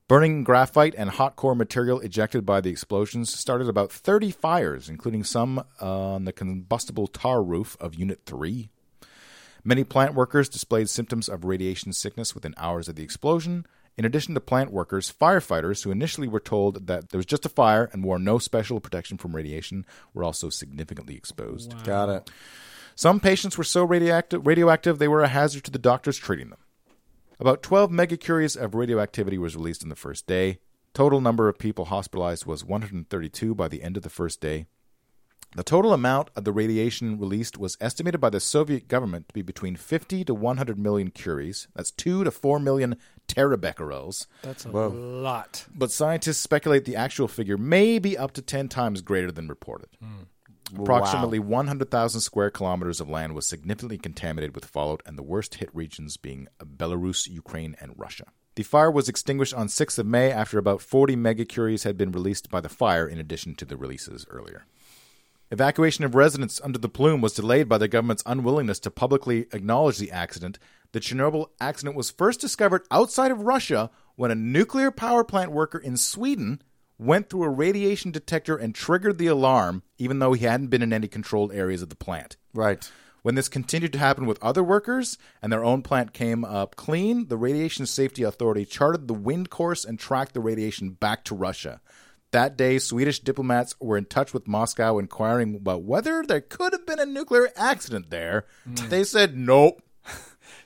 Burning 0.06 0.44
graphite 0.44 0.94
and 0.98 1.08
hot 1.08 1.34
core 1.34 1.54
material 1.54 1.98
ejected 2.00 2.44
by 2.44 2.60
the 2.60 2.68
explosions 2.68 3.32
started 3.32 3.70
about 3.70 3.90
30 3.90 4.32
fires, 4.32 4.90
including 4.90 5.24
some 5.24 5.64
on 5.80 6.26
the 6.26 6.32
combustible 6.32 7.06
tar 7.06 7.42
roof 7.42 7.74
of 7.80 7.94
Unit 7.94 8.20
3. 8.26 8.68
Many 9.64 9.82
plant 9.82 10.14
workers 10.14 10.50
displayed 10.50 10.90
symptoms 10.90 11.26
of 11.26 11.46
radiation 11.46 11.94
sickness 11.94 12.34
within 12.34 12.54
hours 12.58 12.86
of 12.86 12.96
the 12.96 13.02
explosion. 13.02 13.66
In 13.96 14.04
addition 14.04 14.34
to 14.34 14.40
plant 14.40 14.70
workers, 14.70 15.10
firefighters 15.10 15.84
who 15.84 15.90
initially 15.90 16.28
were 16.28 16.38
told 16.38 16.86
that 16.86 17.08
there 17.08 17.18
was 17.18 17.24
just 17.24 17.46
a 17.46 17.48
fire 17.48 17.88
and 17.90 18.04
wore 18.04 18.18
no 18.18 18.36
special 18.38 18.80
protection 18.80 19.16
from 19.16 19.34
radiation 19.34 19.86
were 20.12 20.24
also 20.24 20.50
significantly 20.50 21.16
exposed. 21.16 21.82
Got 21.82 22.10
it. 22.10 22.30
Some 22.94 23.20
patients 23.20 23.56
were 23.56 23.64
so 23.64 23.84
radioactive, 23.84 24.46
radioactive 24.46 24.98
they 24.98 25.08
were 25.08 25.22
a 25.22 25.28
hazard 25.28 25.64
to 25.64 25.70
the 25.70 25.78
doctors 25.78 26.18
treating 26.18 26.50
them. 26.50 26.58
About 27.40 27.62
12 27.62 27.90
megacuries 27.90 28.56
of 28.56 28.74
radioactivity 28.74 29.38
was 29.38 29.56
released 29.56 29.82
in 29.82 29.88
the 29.88 29.96
first 29.96 30.26
day. 30.26 30.58
Total 30.92 31.20
number 31.20 31.48
of 31.48 31.58
people 31.58 31.86
hospitalized 31.86 32.46
was 32.46 32.64
132 32.64 33.54
by 33.54 33.66
the 33.66 33.82
end 33.82 33.96
of 33.96 34.04
the 34.04 34.10
first 34.10 34.40
day. 34.40 34.66
The 35.56 35.62
total 35.62 35.92
amount 35.92 36.30
of 36.34 36.44
the 36.44 36.52
radiation 36.52 37.18
released 37.18 37.58
was 37.58 37.76
estimated 37.80 38.20
by 38.20 38.30
the 38.30 38.40
Soviet 38.40 38.88
government 38.88 39.28
to 39.28 39.34
be 39.34 39.42
between 39.42 39.76
50 39.76 40.24
to 40.24 40.34
100 40.34 40.78
million 40.78 41.10
curies. 41.10 41.68
That's 41.74 41.92
2 41.92 42.24
to 42.24 42.30
4 42.32 42.58
million 42.58 42.96
terabecquerels. 43.28 44.26
That's 44.42 44.64
a 44.64 44.70
Whoa. 44.70 44.88
lot. 44.88 45.66
But 45.72 45.92
scientists 45.92 46.38
speculate 46.38 46.84
the 46.84 46.96
actual 46.96 47.28
figure 47.28 47.56
may 47.56 48.00
be 48.00 48.18
up 48.18 48.32
to 48.32 48.42
10 48.42 48.68
times 48.68 49.00
greater 49.00 49.30
than 49.30 49.46
reported. 49.46 49.88
Hmm. 50.02 50.24
Approximately 50.76 51.38
100,000 51.38 52.20
square 52.20 52.50
kilometers 52.50 53.00
of 53.00 53.08
land 53.08 53.34
was 53.34 53.46
significantly 53.46 53.98
contaminated 53.98 54.54
with 54.54 54.64
fallout, 54.64 55.02
and 55.04 55.18
the 55.18 55.22
worst 55.22 55.56
hit 55.56 55.68
regions 55.74 56.16
being 56.16 56.48
Belarus, 56.58 57.28
Ukraine, 57.28 57.76
and 57.80 57.92
Russia. 57.96 58.26
The 58.56 58.62
fire 58.62 58.90
was 58.90 59.08
extinguished 59.08 59.54
on 59.54 59.66
6th 59.66 59.98
of 59.98 60.06
May 60.06 60.30
after 60.30 60.58
about 60.58 60.80
40 60.80 61.16
megacuries 61.16 61.82
had 61.82 61.96
been 61.96 62.12
released 62.12 62.50
by 62.50 62.60
the 62.60 62.68
fire, 62.68 63.06
in 63.06 63.18
addition 63.18 63.54
to 63.56 63.64
the 63.64 63.76
releases 63.76 64.26
earlier. 64.30 64.64
Evacuation 65.50 66.04
of 66.04 66.14
residents 66.14 66.60
under 66.64 66.78
the 66.78 66.88
plume 66.88 67.20
was 67.20 67.34
delayed 67.34 67.68
by 67.68 67.78
the 67.78 67.88
government's 67.88 68.22
unwillingness 68.26 68.78
to 68.80 68.90
publicly 68.90 69.46
acknowledge 69.52 69.98
the 69.98 70.10
accident. 70.10 70.58
The 70.92 71.00
Chernobyl 71.00 71.48
accident 71.60 71.96
was 71.96 72.10
first 72.10 72.40
discovered 72.40 72.86
outside 72.90 73.30
of 73.30 73.42
Russia 73.42 73.90
when 74.16 74.30
a 74.30 74.36
nuclear 74.36 74.90
power 74.90 75.24
plant 75.24 75.52
worker 75.52 75.78
in 75.78 75.96
Sweden 75.96 76.62
went 76.98 77.28
through 77.28 77.44
a 77.44 77.50
radiation 77.50 78.10
detector 78.10 78.56
and 78.56 78.74
triggered 78.74 79.18
the 79.18 79.26
alarm, 79.26 79.82
even 79.98 80.18
though 80.18 80.32
he 80.32 80.44
hadn't 80.44 80.68
been 80.68 80.82
in 80.82 80.92
any 80.92 81.08
controlled 81.08 81.52
areas 81.52 81.82
of 81.82 81.88
the 81.88 81.96
plant. 81.96 82.36
Right. 82.52 82.88
When 83.22 83.36
this 83.36 83.48
continued 83.48 83.94
to 83.94 83.98
happen 83.98 84.26
with 84.26 84.42
other 84.42 84.62
workers 84.62 85.16
and 85.40 85.50
their 85.50 85.64
own 85.64 85.80
plant 85.80 86.12
came 86.12 86.44
up 86.44 86.76
clean, 86.76 87.28
the 87.28 87.38
Radiation 87.38 87.86
Safety 87.86 88.22
Authority 88.22 88.66
charted 88.66 89.08
the 89.08 89.14
wind 89.14 89.48
course 89.48 89.82
and 89.84 89.98
tracked 89.98 90.34
the 90.34 90.40
radiation 90.40 90.90
back 90.90 91.24
to 91.24 91.34
Russia. 91.34 91.80
That 92.32 92.56
day, 92.56 92.78
Swedish 92.78 93.20
diplomats 93.20 93.76
were 93.80 93.96
in 93.96 94.06
touch 94.06 94.34
with 94.34 94.48
Moscow 94.48 94.98
inquiring 94.98 95.54
about 95.54 95.84
whether 95.84 96.22
there 96.22 96.40
could 96.40 96.72
have 96.72 96.84
been 96.84 96.98
a 96.98 97.06
nuclear 97.06 97.48
accident 97.56 98.10
there. 98.10 98.44
Hmm. 98.64 98.88
They 98.88 99.04
said 99.04 99.36
nope. 99.36 99.80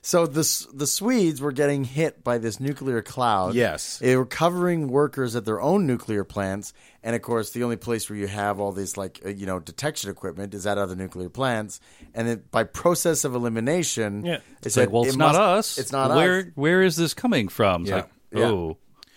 So 0.00 0.26
the 0.26 0.66
the 0.72 0.86
Swedes 0.86 1.40
were 1.40 1.52
getting 1.52 1.84
hit 1.84 2.22
by 2.24 2.38
this 2.38 2.60
nuclear 2.60 3.02
cloud. 3.02 3.54
Yes. 3.54 3.98
they 3.98 4.16
were 4.16 4.24
covering 4.26 4.88
workers 4.88 5.34
at 5.36 5.44
their 5.44 5.60
own 5.60 5.86
nuclear 5.86 6.24
plants, 6.24 6.72
and 7.02 7.16
of 7.16 7.22
course, 7.22 7.50
the 7.50 7.64
only 7.64 7.76
place 7.76 8.08
where 8.08 8.18
you 8.18 8.26
have 8.28 8.60
all 8.60 8.72
these 8.72 8.96
like 8.96 9.20
uh, 9.24 9.28
you 9.30 9.46
know 9.46 9.58
detection 9.60 10.10
equipment 10.10 10.54
is 10.54 10.66
at 10.66 10.78
other 10.78 10.94
nuclear 10.96 11.28
plants. 11.28 11.80
And 12.14 12.26
then 12.28 12.42
by 12.50 12.64
process 12.64 13.24
of 13.24 13.34
elimination, 13.34 14.24
Yeah. 14.24 14.38
It's 14.62 14.74
said 14.74 14.86
like, 14.86 14.92
well, 14.92 15.02
it 15.04 15.08
it's 15.08 15.16
not 15.16 15.34
must- 15.34 15.38
us. 15.40 15.78
It's 15.78 15.92
not 15.92 16.14
where, 16.14 16.38
us. 16.38 16.44
Where 16.54 16.82
is 16.82 16.96
this 16.96 17.14
coming 17.14 17.48
from? 17.48 17.82
It's 17.82 17.90
Yeah. 17.90 17.96
like, 17.96 18.08
Yeah. 18.32 18.72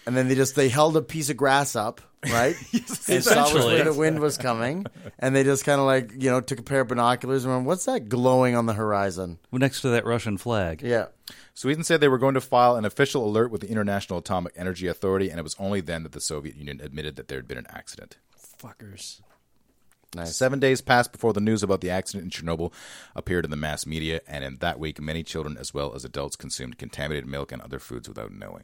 And 0.05 0.17
then 0.17 0.27
they 0.27 0.35
just 0.35 0.55
they 0.55 0.69
held 0.69 0.97
a 0.97 1.01
piece 1.01 1.29
of 1.29 1.37
grass 1.37 1.75
up, 1.75 2.01
right? 2.23 2.55
and 2.73 2.87
saw 2.87 3.13
which 3.13 3.19
Essentially. 3.19 3.75
way 3.75 3.83
the 3.83 3.93
wind 3.93 4.19
was 4.19 4.37
coming, 4.37 4.85
and 5.19 5.35
they 5.35 5.43
just 5.43 5.63
kind 5.63 5.79
of 5.79 5.85
like 5.85 6.11
you 6.17 6.29
know 6.29 6.41
took 6.41 6.59
a 6.59 6.63
pair 6.63 6.81
of 6.81 6.87
binoculars 6.87 7.45
and 7.45 7.53
went, 7.53 7.65
"What's 7.67 7.85
that 7.85 8.09
glowing 8.09 8.55
on 8.55 8.65
the 8.65 8.73
horizon?" 8.73 9.37
Next 9.51 9.81
to 9.81 9.89
that 9.89 10.05
Russian 10.05 10.37
flag. 10.37 10.81
Yeah. 10.81 11.07
Sweden 11.53 11.83
said 11.83 12.01
they 12.01 12.07
were 12.07 12.17
going 12.17 12.33
to 12.33 12.41
file 12.41 12.75
an 12.75 12.85
official 12.85 13.25
alert 13.25 13.51
with 13.51 13.61
the 13.61 13.69
International 13.69 14.19
Atomic 14.19 14.53
Energy 14.55 14.87
Authority, 14.87 15.29
and 15.29 15.39
it 15.39 15.43
was 15.43 15.55
only 15.59 15.81
then 15.81 16.03
that 16.03 16.13
the 16.13 16.21
Soviet 16.21 16.55
Union 16.55 16.81
admitted 16.81 17.15
that 17.15 17.27
there 17.27 17.37
had 17.37 17.47
been 17.47 17.57
an 17.57 17.67
accident. 17.69 18.17
Fuckers. 18.61 19.21
Nice. 20.13 20.35
Seven 20.35 20.59
days 20.59 20.81
passed 20.81 21.13
before 21.13 21.31
the 21.31 21.39
news 21.39 21.63
about 21.63 21.79
the 21.79 21.89
accident 21.89 22.25
in 22.25 22.45
Chernobyl 22.45 22.73
appeared 23.15 23.45
in 23.45 23.51
the 23.51 23.57
mass 23.57 23.85
media, 23.85 24.21
and 24.27 24.43
in 24.43 24.57
that 24.57 24.79
week, 24.79 24.99
many 24.99 25.23
children 25.23 25.57
as 25.57 25.73
well 25.73 25.93
as 25.95 26.03
adults 26.03 26.35
consumed 26.35 26.77
contaminated 26.77 27.29
milk 27.29 27.51
and 27.51 27.61
other 27.61 27.79
foods 27.79 28.09
without 28.09 28.33
knowing. 28.33 28.63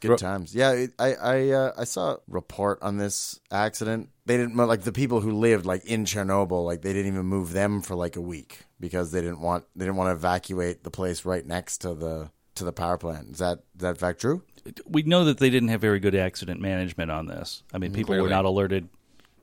Good 0.00 0.18
times. 0.18 0.54
Yeah, 0.54 0.72
it- 0.72 0.94
I 0.98 1.14
I 1.14 1.50
uh, 1.50 1.72
I 1.78 1.84
saw 1.84 2.12
a 2.12 2.18
report 2.28 2.78
on 2.82 2.96
this 2.98 3.40
accident. 3.50 4.10
They 4.26 4.36
didn't 4.36 4.56
like 4.56 4.82
the 4.82 4.92
people 4.92 5.20
who 5.20 5.32
lived 5.32 5.66
like 5.66 5.84
in 5.84 6.04
Chernobyl. 6.04 6.64
Like 6.64 6.82
they 6.82 6.92
didn't 6.92 7.12
even 7.12 7.26
move 7.26 7.52
them 7.52 7.82
for 7.82 7.94
like 7.94 8.16
a 8.16 8.20
week 8.20 8.60
because 8.80 9.12
they 9.12 9.20
didn't 9.20 9.40
want 9.40 9.64
they 9.76 9.84
didn't 9.84 9.96
want 9.96 10.08
to 10.08 10.14
evacuate 10.16 10.82
the 10.84 10.90
place 10.90 11.24
right 11.24 11.46
next 11.46 11.78
to 11.78 11.94
the 11.94 12.30
to 12.56 12.64
the 12.64 12.72
power 12.72 12.98
plant. 12.98 13.30
Is 13.32 13.38
that 13.38 13.58
is 13.76 13.80
that 13.82 13.98
fact 13.98 14.20
true? 14.20 14.42
we 14.88 15.02
know 15.02 15.24
that 15.24 15.36
they 15.38 15.50
didn't 15.50 15.68
have 15.68 15.80
very 15.82 16.00
good 16.00 16.14
accident 16.14 16.58
management 16.60 17.10
on 17.10 17.26
this. 17.26 17.62
I 17.74 17.78
mean, 17.78 17.92
people 17.92 18.14
were 18.16 18.28
not 18.30 18.46
alerted 18.46 18.88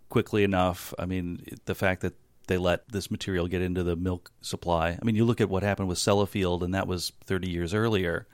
quickly 0.09 0.43
enough. 0.43 0.93
I 0.97 1.05
mean, 1.05 1.43
the 1.65 1.75
fact 1.75 2.01
that 2.01 2.15
they 2.47 2.57
let 2.57 2.89
this 2.89 3.11
material 3.11 3.47
get 3.47 3.61
into 3.61 3.83
the 3.83 3.95
milk 3.95 4.31
supply. 4.41 4.97
I 4.99 5.05
mean, 5.05 5.15
you 5.15 5.23
look 5.25 5.39
at 5.39 5.49
what 5.49 5.61
happened 5.63 5.87
with 5.89 5.99
Sellafield, 5.99 6.63
and 6.63 6.73
that 6.73 6.87
was 6.87 7.11
30 7.25 7.49
years 7.49 7.73
earlier. 7.73 8.27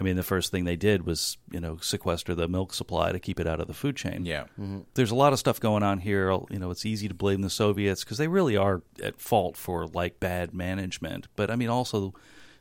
I 0.00 0.04
mean, 0.04 0.16
the 0.16 0.22
first 0.22 0.52
thing 0.52 0.64
they 0.64 0.76
did 0.76 1.04
was, 1.04 1.38
you 1.50 1.60
know, 1.60 1.78
sequester 1.78 2.34
the 2.34 2.46
milk 2.46 2.72
supply 2.72 3.10
to 3.10 3.18
keep 3.18 3.40
it 3.40 3.46
out 3.46 3.60
of 3.60 3.66
the 3.66 3.74
food 3.74 3.96
chain. 3.96 4.24
Yeah. 4.24 4.44
Mm-hmm. 4.58 4.80
There's 4.94 5.10
a 5.10 5.16
lot 5.16 5.32
of 5.32 5.38
stuff 5.38 5.58
going 5.58 5.82
on 5.82 5.98
here. 5.98 6.30
You 6.50 6.58
know, 6.58 6.70
it's 6.70 6.86
easy 6.86 7.08
to 7.08 7.14
blame 7.14 7.42
the 7.42 7.50
Soviets 7.50 8.04
because 8.04 8.18
they 8.18 8.28
really 8.28 8.56
are 8.56 8.82
at 9.02 9.20
fault 9.20 9.56
for 9.56 9.86
like 9.86 10.20
bad 10.20 10.54
management. 10.54 11.26
But 11.34 11.50
I 11.50 11.56
mean, 11.56 11.68
also 11.68 12.14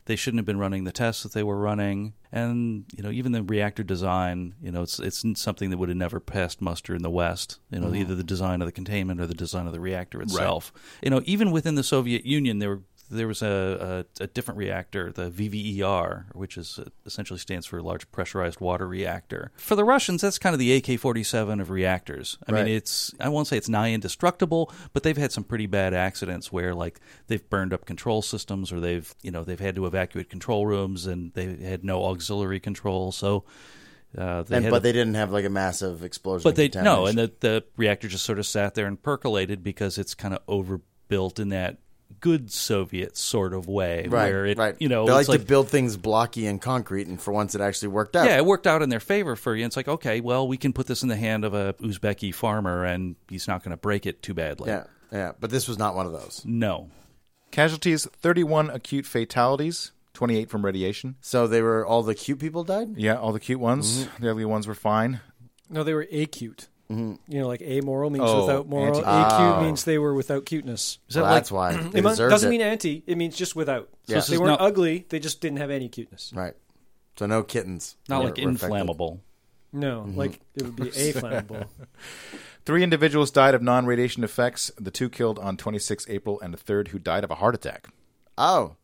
they 0.08 0.15
shouldn't 0.15 0.39
have 0.39 0.45
been 0.45 0.58
running 0.58 0.86
the 0.86 0.91
tests 0.91 1.23
that 1.23 1.34
they 1.34 1.43
were 1.43 1.58
running, 1.58 2.13
and 2.32 2.86
you 2.95 3.04
know, 3.04 3.12
even 3.12 3.34
the 3.34 3.43
reactor 3.43 3.84
design. 3.84 4.56
You 4.62 4.71
know, 4.71 4.82
it's 4.82 5.00
it's 5.00 5.23
something 5.36 5.69
that 5.69 5.78
would 5.78 5.89
have 5.89 5.97
never 5.97 6.19
passed 6.19 6.62
muster 6.62 6.95
in 6.95 7.04
the 7.04 7.10
West. 7.10 7.60
You 7.69 7.80
know, 7.80 7.88
mm-hmm. 7.88 7.97
either 7.97 8.15
the 8.15 8.23
design 8.23 8.62
of 8.62 8.67
the 8.67 8.71
containment 8.71 9.21
or 9.21 9.28
the 9.28 9.36
design 9.36 9.67
of 9.67 9.73
the 9.73 9.82
reactor 9.82 10.21
itself. 10.21 10.71
You 11.04 11.10
know, 11.10 11.21
even 11.26 11.52
within 11.52 11.76
the 11.76 11.84
Soviet 11.84 12.26
Union, 12.26 12.60
there 12.60 12.69
were 12.69 12.82
there 13.10 13.28
was 13.28 13.41
a, 13.41 14.06
a, 14.20 14.24
a 14.24 14.28
different 14.28 14.58
reactor, 14.58 15.12
the 15.12 15.30
VVER, 15.30 16.26
which 16.36 16.58
is 16.58 16.80
uh, 16.80 16.89
essentially 17.06 17.39
stands 17.39 17.65
for 17.65 17.82
Large 17.82 18.12
Pressurized 18.12 18.60
Water 18.60 18.88
Reactor. 18.88 19.52
For 19.58 19.76
the 19.76 19.84
Russians, 19.86 20.22
that's 20.22 20.38
kind 20.38 20.54
of 20.54 20.60
the 20.60 20.74
AK-47 20.74 21.62
of 21.62 21.70
reactors. 21.70 22.38
I 22.48 22.52
Right. 22.52 22.65
mean, 22.65 22.76
it's 22.76 23.13
I 23.20 23.30
won't 23.30 23.48
say 23.48 23.58
it's 23.58 23.70
nigh 23.70 23.91
indestructible, 23.93 24.72
but 24.93 25.04
they've 25.04 25.17
had 25.17 25.32
some 25.32 25.43
pretty 25.43 25.65
bad 25.67 25.93
accidents 25.93 26.52
where 26.52 26.74
like 26.76 27.00
they've 27.28 27.50
burned 27.50 27.74
up 27.74 27.86
control 27.86 28.22
systems, 28.22 28.72
or 28.72 28.80
they've 28.80 29.13
you 29.22 29.32
know 29.32 29.43
they've 29.43 29.60
had 29.60 29.76
to 29.76 29.86
evacuate 29.86 30.30
control 30.30 30.65
rooms 30.65 31.06
and 31.06 31.34
they 31.34 31.56
had 31.58 31.84
no 31.84 32.04
auxiliary 32.06 32.60
control, 32.60 33.12
so. 33.12 33.43
Uh, 34.17 34.41
they 34.43 34.58
And 34.58 34.70
but 34.70 34.78
a- 34.78 34.80
they 34.80 34.93
didn't 34.93 35.15
have 35.15 35.32
like 35.32 35.43
a 35.46 35.50
massive 35.50 36.02
explosion. 36.04 36.43
but 36.43 36.56
they 36.56 36.70
no, 36.82 37.06
and 37.08 37.17
the, 37.17 37.32
the 37.41 37.63
reactor 37.76 38.08
just 38.08 38.24
sort 38.26 38.39
of 38.39 38.46
sat 38.46 38.74
there 38.74 38.88
and 38.88 39.00
percolated 39.04 39.63
because 39.63 39.98
it's 39.98 40.15
kind 40.15 40.34
of 40.34 40.39
overbuilt 40.48 41.39
in 41.39 41.50
that 41.50 41.78
good 42.20 42.52
Soviet 42.52 43.15
sort 43.17 43.54
of 43.54 43.67
way, 43.67 44.08
Right, 44.10 44.32
where 44.32 44.46
it, 44.46 44.58
right. 44.58 44.76
you 44.80 44.89
know, 44.89 45.06
they 45.06 45.12
like, 45.12 45.20
it's 45.22 45.30
like 45.30 45.41
to 45.41 45.46
build 45.46 45.70
things 45.70 45.98
blocky 45.98 46.48
and 46.48 46.62
concrete, 46.62 47.08
and 47.08 47.22
for 47.22 47.32
once, 47.32 47.54
it 47.56 47.62
actually 47.62 47.89
worked 47.89 48.15
out. 48.15 48.26
yeah, 48.26 48.38
it 48.38 48.46
worked 48.46 48.65
out 48.67 48.82
in 48.82 48.89
their 48.89 49.00
favor 49.00 49.36
for 49.36 49.56
you. 49.56 49.65
It's 49.65 49.78
like, 49.78 49.88
okay, 49.88 50.20
well, 50.22 50.48
we 50.48 50.58
can 50.58 50.74
put 50.74 50.88
this 50.88 51.04
in 51.04 51.10
the 51.10 51.15
hand 51.15 51.46
of 51.46 51.54
a 51.54 51.74
Uzbeki 51.82 52.34
farmer, 52.34 52.84
and 52.84 53.15
he's 53.30 53.48
not 53.48 53.63
going 53.63 53.72
to 53.72 53.78
break 53.78 54.06
it 54.06 54.22
too 54.24 54.34
badly. 54.34 54.70
yeah, 54.70 54.86
yeah. 55.12 55.32
But 55.39 55.52
this 55.52 55.67
was 55.67 55.78
not 55.78 55.96
one 55.96 56.06
of 56.06 56.12
those. 56.12 56.41
No. 56.46 56.89
Casualties 57.52 58.06
31 58.13 58.70
acute 58.70 59.06
fatalities, 59.06 59.91
28 60.13 60.50
from 60.50 60.65
radiation. 60.65 61.15
So 61.22 61.48
they 61.48 61.62
were 61.62 61.86
all 61.86 62.04
the 62.04 62.15
cute 62.15 62.39
people 62.39 62.63
died. 62.63 62.98
Yeah, 62.98 63.15
all 63.15 63.32
the 63.32 63.39
cute 63.39 63.60
ones. 63.60 64.06
Mm-hmm. 64.06 64.24
The 64.24 64.32
ugly 64.32 64.46
ones 64.46 64.67
were 64.67 64.76
fine. 64.76 65.22
No, 65.70 65.84
they 65.84 65.93
were 65.93 66.08
acute. 66.12 66.67
You 66.89 67.17
know, 67.28 67.47
like 67.47 67.62
amoral 67.62 68.10
means 68.10 68.23
Oh, 68.26 68.45
without 68.45 68.67
moral. 68.69 68.97
anti- 68.97 69.00
Acute 69.36 69.56
Oh. 69.58 69.62
means 69.63 69.84
they 69.84 69.97
were 69.97 70.13
without 70.13 70.45
cuteness. 70.45 71.00
Is 71.10 71.15
that 71.15 71.21
Well, 71.23 71.32
like 71.32 71.39
that's 71.39 71.52
why 71.52 71.71
It 71.93 72.04
mu- 72.04 72.15
doesn't 72.15 72.47
it. 72.47 72.52
mean 72.52 72.62
anti. 72.62 73.04
It 73.06 73.17
means 73.17 73.36
just 73.36 73.56
without. 73.56 73.89
Yeah. 74.06 74.19
So 74.19 74.28
So 74.28 74.32
they 74.32 74.38
weren't 74.38 74.60
not- 74.60 74.62
ugly. 74.62 75.06
They 75.10 75.19
just 75.19 75.41
didn't 75.41 75.58
have 75.58 75.69
any 75.69 75.89
cuteness. 75.89 76.32
right? 76.34 76.54
So 77.17 77.26
no 77.26 77.43
kittens. 77.43 77.95
not 78.08 78.19
were- 78.23 78.30
like 78.30 78.38
inflammable? 78.39 79.21
No, 79.73 80.02
Mm-hmm. 80.08 80.17
like 80.17 80.39
it 80.56 80.63
would 80.63 80.76
be 80.78 80.84
aflammable. 80.91 81.67
Three 82.65 82.84
individuals 82.84 83.32
died 83.32 83.54
of 83.54 83.62
non 83.62 83.86
radiation 83.86 84.23
effects. 84.23 84.71
The 84.80 84.91
two 84.91 85.10
killed 85.10 85.39
on 85.39 85.58
26 85.58 86.06
April, 86.10 86.39
and 86.39 86.54
a 86.54 86.58
third 86.58 86.89
who 86.89 87.00
died 87.00 87.23
of 87.26 87.32
a 87.32 87.36
heart 87.36 87.54
attack. 87.56 87.88
Oh, 88.38 88.76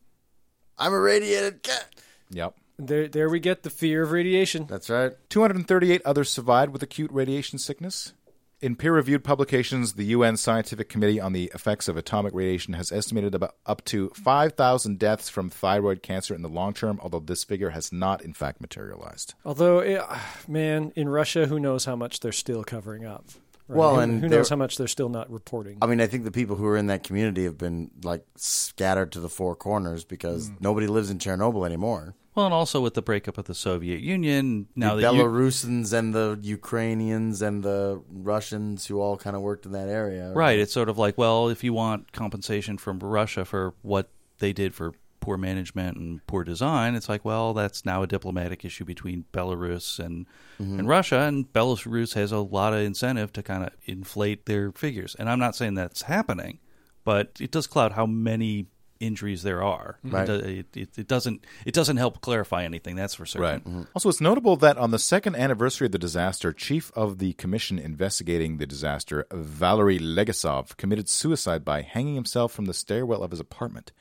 I'm 0.78 0.92
a 0.92 0.98
radiated 1.00 1.62
cat. 1.62 1.86
Yep. 2.30 2.54
There, 2.78 3.08
there 3.08 3.28
we 3.28 3.40
get 3.40 3.62
the 3.62 3.70
fear 3.70 4.02
of 4.02 4.10
radiation. 4.12 4.66
That's 4.68 4.90
right. 4.90 5.12
238 5.30 6.02
others 6.04 6.30
survived 6.30 6.72
with 6.72 6.82
acute 6.82 7.10
radiation 7.12 7.58
sickness. 7.58 8.12
In 8.60 8.76
peer 8.76 8.94
reviewed 8.94 9.24
publications, 9.24 9.92
the 9.92 10.04
UN 10.06 10.38
Scientific 10.38 10.88
Committee 10.88 11.20
on 11.20 11.34
the 11.34 11.50
Effects 11.54 11.86
of 11.86 11.98
Atomic 11.98 12.32
Radiation 12.32 12.72
has 12.74 12.90
estimated 12.90 13.34
about 13.34 13.56
up 13.66 13.84
to 13.86 14.08
5,000 14.14 14.98
deaths 14.98 15.28
from 15.28 15.50
thyroid 15.50 16.02
cancer 16.02 16.34
in 16.34 16.40
the 16.40 16.48
long 16.48 16.72
term, 16.72 16.98
although 17.02 17.20
this 17.20 17.44
figure 17.44 17.70
has 17.70 17.92
not, 17.92 18.22
in 18.22 18.32
fact, 18.32 18.62
materialized. 18.62 19.34
Although, 19.44 19.80
eh, 19.80 20.02
man, 20.48 20.92
in 20.96 21.10
Russia, 21.10 21.46
who 21.46 21.60
knows 21.60 21.84
how 21.84 21.94
much 21.96 22.20
they're 22.20 22.32
still 22.32 22.64
covering 22.64 23.04
up? 23.04 23.26
right? 23.68 23.78
Well, 23.78 23.94
Who- 23.96 24.00
and 24.00 24.20
who 24.20 24.28
knows 24.28 24.48
how 24.50 24.56
much 24.56 24.76
they're 24.78 24.86
still 24.88 25.08
not 25.10 25.30
reporting? 25.30 25.78
I 25.82 25.86
mean, 25.86 26.00
I 26.00 26.06
think 26.06 26.24
the 26.24 26.30
people 26.30 26.56
who 26.56 26.66
are 26.66 26.76
in 26.76 26.86
that 26.86 27.02
community 27.02 27.44
have 27.44 27.56
been 27.58 27.90
like 28.02 28.24
scattered 28.36 29.12
to 29.12 29.20
the 29.20 29.28
four 29.28 29.56
corners 29.56 30.04
because 30.04 30.48
Mm. 30.50 30.60
nobody 30.60 30.86
lives 30.86 31.10
in 31.10 31.18
Chernobyl 31.18 31.64
anymore. 31.66 32.14
Well, 32.34 32.46
and 32.46 32.54
also 32.54 32.80
with 32.80 32.94
the 32.94 33.02
breakup 33.02 33.38
of 33.38 33.44
the 33.44 33.54
Soviet 33.54 34.00
Union, 34.00 34.66
now 34.74 34.96
the 34.96 35.02
that 35.02 35.14
you, 35.14 35.22
Belarusians 35.22 35.92
and 35.92 36.12
the 36.12 36.38
Ukrainians 36.42 37.42
and 37.42 37.62
the 37.62 38.02
Russians 38.08 38.86
who 38.86 39.00
all 39.00 39.16
kind 39.16 39.36
of 39.36 39.42
worked 39.42 39.66
in 39.66 39.72
that 39.72 39.88
area. 39.88 40.32
right, 40.32 40.58
it's 40.58 40.72
sort 40.72 40.88
of 40.88 40.98
like, 40.98 41.16
well, 41.16 41.48
if 41.48 41.62
you 41.62 41.72
want 41.72 42.12
compensation 42.12 42.76
from 42.76 42.98
Russia 42.98 43.44
for 43.44 43.74
what 43.82 44.08
they 44.38 44.52
did 44.52 44.74
for 44.74 44.94
poor 45.20 45.36
management 45.36 45.96
and 45.96 46.26
poor 46.26 46.42
design, 46.42 46.96
it's 46.96 47.08
like, 47.08 47.24
well, 47.24 47.54
that's 47.54 47.84
now 47.84 48.02
a 48.02 48.06
diplomatic 48.06 48.64
issue 48.64 48.84
between 48.84 49.24
Belarus 49.32 50.00
and 50.00 50.26
mm-hmm. 50.60 50.80
and 50.80 50.88
Russia, 50.88 51.20
and 51.20 51.52
Belarus 51.52 52.14
has 52.14 52.32
a 52.32 52.38
lot 52.38 52.74
of 52.74 52.80
incentive 52.80 53.32
to 53.34 53.44
kind 53.44 53.62
of 53.62 53.70
inflate 53.84 54.46
their 54.46 54.72
figures. 54.72 55.14
And 55.14 55.30
I'm 55.30 55.38
not 55.38 55.54
saying 55.54 55.74
that's 55.74 56.02
happening, 56.02 56.58
but 57.04 57.36
it 57.38 57.52
does 57.52 57.68
cloud 57.68 57.92
how 57.92 58.06
many 58.06 58.66
injuries 59.00 59.42
there 59.42 59.62
are. 59.62 59.98
Right. 60.02 60.28
It, 60.28 60.44
it, 60.44 60.76
it, 60.76 60.98
it 60.98 61.08
doesn't 61.08 61.44
it 61.64 61.74
doesn't 61.74 61.96
help 61.96 62.20
clarify 62.20 62.64
anything. 62.64 62.96
That's 62.96 63.14
for 63.14 63.26
certain. 63.26 63.42
Right. 63.42 63.64
Mm-hmm. 63.64 63.82
Also, 63.94 64.08
it's 64.08 64.20
notable 64.20 64.56
that 64.56 64.78
on 64.78 64.90
the 64.90 64.98
second 64.98 65.36
anniversary 65.36 65.86
of 65.86 65.92
the 65.92 65.98
disaster, 65.98 66.52
chief 66.52 66.90
of 66.94 67.18
the 67.18 67.32
commission 67.34 67.78
investigating 67.78 68.58
the 68.58 68.66
disaster, 68.66 69.26
Valery 69.32 69.98
Legasov, 69.98 70.76
committed 70.76 71.08
suicide 71.08 71.64
by 71.64 71.82
hanging 71.82 72.14
himself 72.14 72.52
from 72.52 72.66
the 72.66 72.74
stairwell 72.74 73.22
of 73.22 73.30
his 73.30 73.40
apartment. 73.40 73.92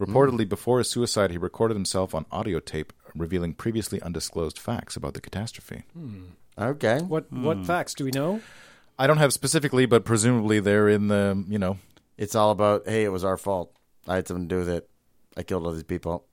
Reportedly, 0.00 0.46
mm. 0.46 0.48
before 0.48 0.78
his 0.78 0.88
suicide, 0.88 1.30
he 1.30 1.36
recorded 1.36 1.74
himself 1.74 2.14
on 2.14 2.24
audio 2.32 2.58
tape, 2.58 2.92
revealing 3.14 3.52
previously 3.52 4.00
undisclosed 4.00 4.58
facts 4.58 4.96
about 4.96 5.12
the 5.12 5.20
catastrophe. 5.20 5.82
Hmm. 5.92 6.22
Okay. 6.58 7.00
what 7.00 7.24
Hmm. 7.24 7.44
what 7.44 7.66
facts 7.66 7.92
do 7.94 8.04
we 8.04 8.10
know? 8.10 8.40
I 8.98 9.06
don't 9.06 9.18
have 9.18 9.32
specifically, 9.32 9.86
but 9.86 10.04
presumably 10.04 10.60
they're 10.60 10.88
in 10.88 11.08
the, 11.08 11.44
you 11.48 11.58
know, 11.58 11.78
It's 12.18 12.34
all 12.34 12.50
about, 12.50 12.86
hey, 12.86 13.04
it 13.04 13.08
was 13.08 13.24
our 13.24 13.38
fault. 13.38 13.72
I 14.06 14.16
had 14.16 14.28
something 14.28 14.48
to 14.48 14.54
do 14.54 14.58
with 14.60 14.68
it. 14.68 14.90
I 15.36 15.42
killed 15.42 15.64
all 15.66 15.72
these 15.72 15.82
people. 15.82 16.26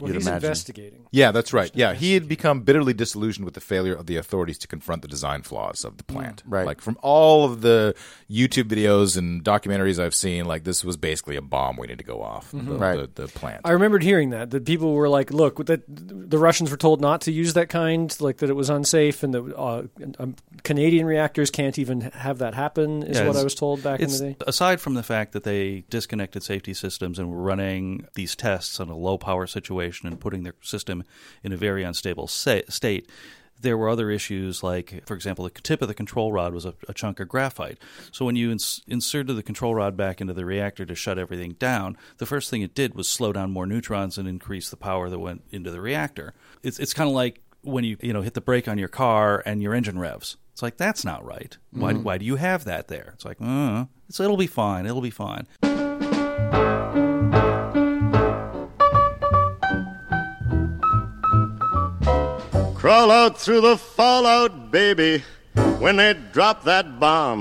Well, 0.00 0.08
You'd 0.08 0.16
he's 0.16 0.26
imagine. 0.26 0.44
investigating. 0.46 1.06
Yeah, 1.10 1.30
that's 1.32 1.52
right. 1.52 1.70
Yeah, 1.74 1.92
he 1.94 2.14
had 2.14 2.26
become 2.28 2.62
bitterly 2.62 2.94
disillusioned 2.94 3.44
with 3.44 3.54
the 3.54 3.60
failure 3.60 3.94
of 3.94 4.06
the 4.06 4.16
authorities 4.16 4.58
to 4.58 4.68
confront 4.68 5.02
the 5.02 5.08
design 5.08 5.42
flaws 5.42 5.84
of 5.84 5.96
the 5.98 6.04
plant. 6.04 6.42
Right. 6.46 6.64
Like 6.66 6.80
from 6.80 6.96
all 7.02 7.44
of 7.44 7.60
the 7.60 7.94
YouTube 8.30 8.64
videos 8.64 9.16
and 9.16 9.44
documentaries 9.44 10.02
I've 10.02 10.14
seen, 10.14 10.44
like 10.46 10.64
this 10.64 10.84
was 10.84 10.96
basically 10.96 11.36
a 11.36 11.42
bomb 11.42 11.76
waiting 11.76 11.98
to 11.98 12.04
go 12.04 12.22
off. 12.22 12.50
The, 12.52 12.58
Right. 12.58 13.14
The, 13.14 13.22
the 13.22 13.28
plant. 13.28 13.60
I 13.64 13.72
remembered 13.72 14.02
hearing 14.02 14.30
that 14.30 14.50
that 14.50 14.64
people 14.64 14.94
were 14.94 15.08
like, 15.08 15.30
"Look, 15.32 15.66
that 15.66 15.82
the 15.88 16.38
Russians 16.38 16.70
were 16.70 16.76
told 16.76 17.00
not 17.00 17.20
to 17.22 17.32
use 17.32 17.52
that 17.54 17.68
kind, 17.68 18.14
like 18.20 18.38
that 18.38 18.48
it 18.48 18.54
was 18.56 18.70
unsafe, 18.70 19.22
and 19.22 19.34
that 19.34 19.54
uh, 19.56 19.82
um, 20.18 20.36
Canadian 20.62 21.06
reactors 21.06 21.50
can't 21.50 21.78
even 21.78 22.00
have 22.00 22.38
that 22.38 22.54
happen." 22.54 23.02
Is 23.02 23.18
Yeah, 23.18 23.24
what 23.24 23.30
it's- 23.30 23.40
I 23.40 23.44
was 23.44 23.54
told 23.54 23.82
back 23.82 24.00
in 24.00 24.06
It's 24.06 24.18
the 24.20 24.26
day. 24.30 24.36
aside 24.46 24.80
from 24.80 24.94
the 24.94 25.02
fact 25.02 25.32
that 25.32 25.42
they 25.44 25.84
disconnected 25.90 26.42
safety 26.42 26.72
systems 26.74 27.18
and 27.18 27.30
were 27.30 27.42
running 27.42 28.06
these 28.14 28.34
tests 28.36 28.78
in 28.78 28.88
a 28.88 28.96
low 28.96 29.18
power 29.18 29.46
and 30.02 30.20
putting 30.20 30.42
their 30.44 30.54
system 30.60 31.04
in 31.42 31.52
a 31.52 31.56
very 31.56 31.82
unstable 31.82 32.26
sa- 32.26 32.60
state. 32.68 33.08
There 33.60 33.76
were 33.76 33.90
other 33.90 34.10
issues, 34.10 34.62
like, 34.62 35.02
for 35.06 35.14
example, 35.14 35.44
the 35.44 35.50
tip 35.50 35.82
of 35.82 35.88
the 35.88 35.92
control 35.94 36.32
rod 36.32 36.54
was 36.54 36.64
a, 36.64 36.74
a 36.88 36.94
chunk 36.94 37.20
of 37.20 37.28
graphite. 37.28 37.78
So 38.10 38.24
when 38.24 38.34
you 38.34 38.50
ins- 38.50 38.80
inserted 38.86 39.36
the 39.36 39.42
control 39.42 39.74
rod 39.74 39.98
back 39.98 40.20
into 40.22 40.32
the 40.32 40.46
reactor 40.46 40.86
to 40.86 40.94
shut 40.94 41.18
everything 41.18 41.52
down, 41.58 41.98
the 42.16 42.24
first 42.24 42.48
thing 42.48 42.62
it 42.62 42.74
did 42.74 42.94
was 42.94 43.06
slow 43.06 43.32
down 43.34 43.50
more 43.50 43.66
neutrons 43.66 44.16
and 44.16 44.26
increase 44.26 44.70
the 44.70 44.78
power 44.78 45.10
that 45.10 45.18
went 45.18 45.42
into 45.50 45.70
the 45.70 45.80
reactor. 45.80 46.32
It's 46.62 46.78
it's 46.78 46.94
kind 46.94 47.08
of 47.08 47.14
like 47.14 47.42
when 47.62 47.84
you 47.84 47.98
you 48.00 48.14
know 48.14 48.22
hit 48.22 48.32
the 48.32 48.40
brake 48.40 48.66
on 48.66 48.78
your 48.78 48.88
car 48.88 49.42
and 49.44 49.62
your 49.62 49.74
engine 49.74 49.98
revs. 49.98 50.38
It's 50.52 50.62
like 50.62 50.78
that's 50.78 51.04
not 51.04 51.22
right. 51.22 51.56
Why 51.70 51.92
why 51.92 52.16
do 52.18 52.24
you 52.24 52.36
have 52.36 52.64
that 52.64 52.88
there? 52.88 53.10
It's 53.14 53.26
like, 53.26 53.36
uh, 53.42 53.84
it's, 54.08 54.20
it'll 54.20 54.38
be 54.38 54.46
fine. 54.46 54.86
It'll 54.86 55.02
be 55.02 55.10
fine. 55.10 55.46
Crawl 62.90 63.12
out 63.12 63.38
through 63.38 63.60
the 63.60 63.76
fallout, 63.76 64.72
baby, 64.72 65.22
when 65.78 65.94
they 65.94 66.12
drop 66.32 66.64
that 66.64 66.98
bomb. 66.98 67.38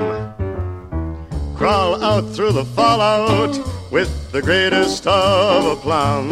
Crawl 1.55 2.03
out 2.03 2.29
through 2.35 2.51
the 2.51 2.65
fallout 2.65 3.57
with 3.91 4.31
the 4.31 4.43
greatest 4.43 5.07
of 5.07 5.65
aplomb. 5.65 6.29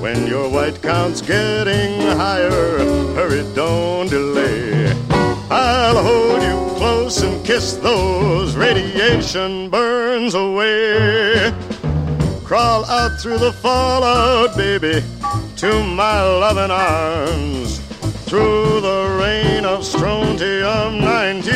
When 0.00 0.26
your 0.26 0.48
white 0.48 0.80
count's 0.80 1.20
getting 1.20 2.00
higher, 2.00 2.78
hurry, 3.12 3.44
don't 3.54 4.08
delay. 4.08 4.90
I'll 5.50 6.02
hold 6.02 6.42
you 6.42 6.74
close 6.78 7.20
and 7.20 7.44
kiss 7.44 7.74
those 7.74 8.56
radiation 8.56 9.68
burns 9.68 10.34
away. 10.34 11.52
Crawl 12.44 12.86
out 12.86 13.20
through 13.20 13.36
the 13.36 13.52
fallout, 13.52 14.56
baby, 14.56 15.02
to 15.58 15.82
my 15.82 16.22
loving 16.22 16.70
arms. 16.70 17.80
Through 18.28 18.80
the 18.80 19.18
rain 19.20 19.64
of 19.64 19.84
strontium 19.84 21.00
90. 21.00 21.50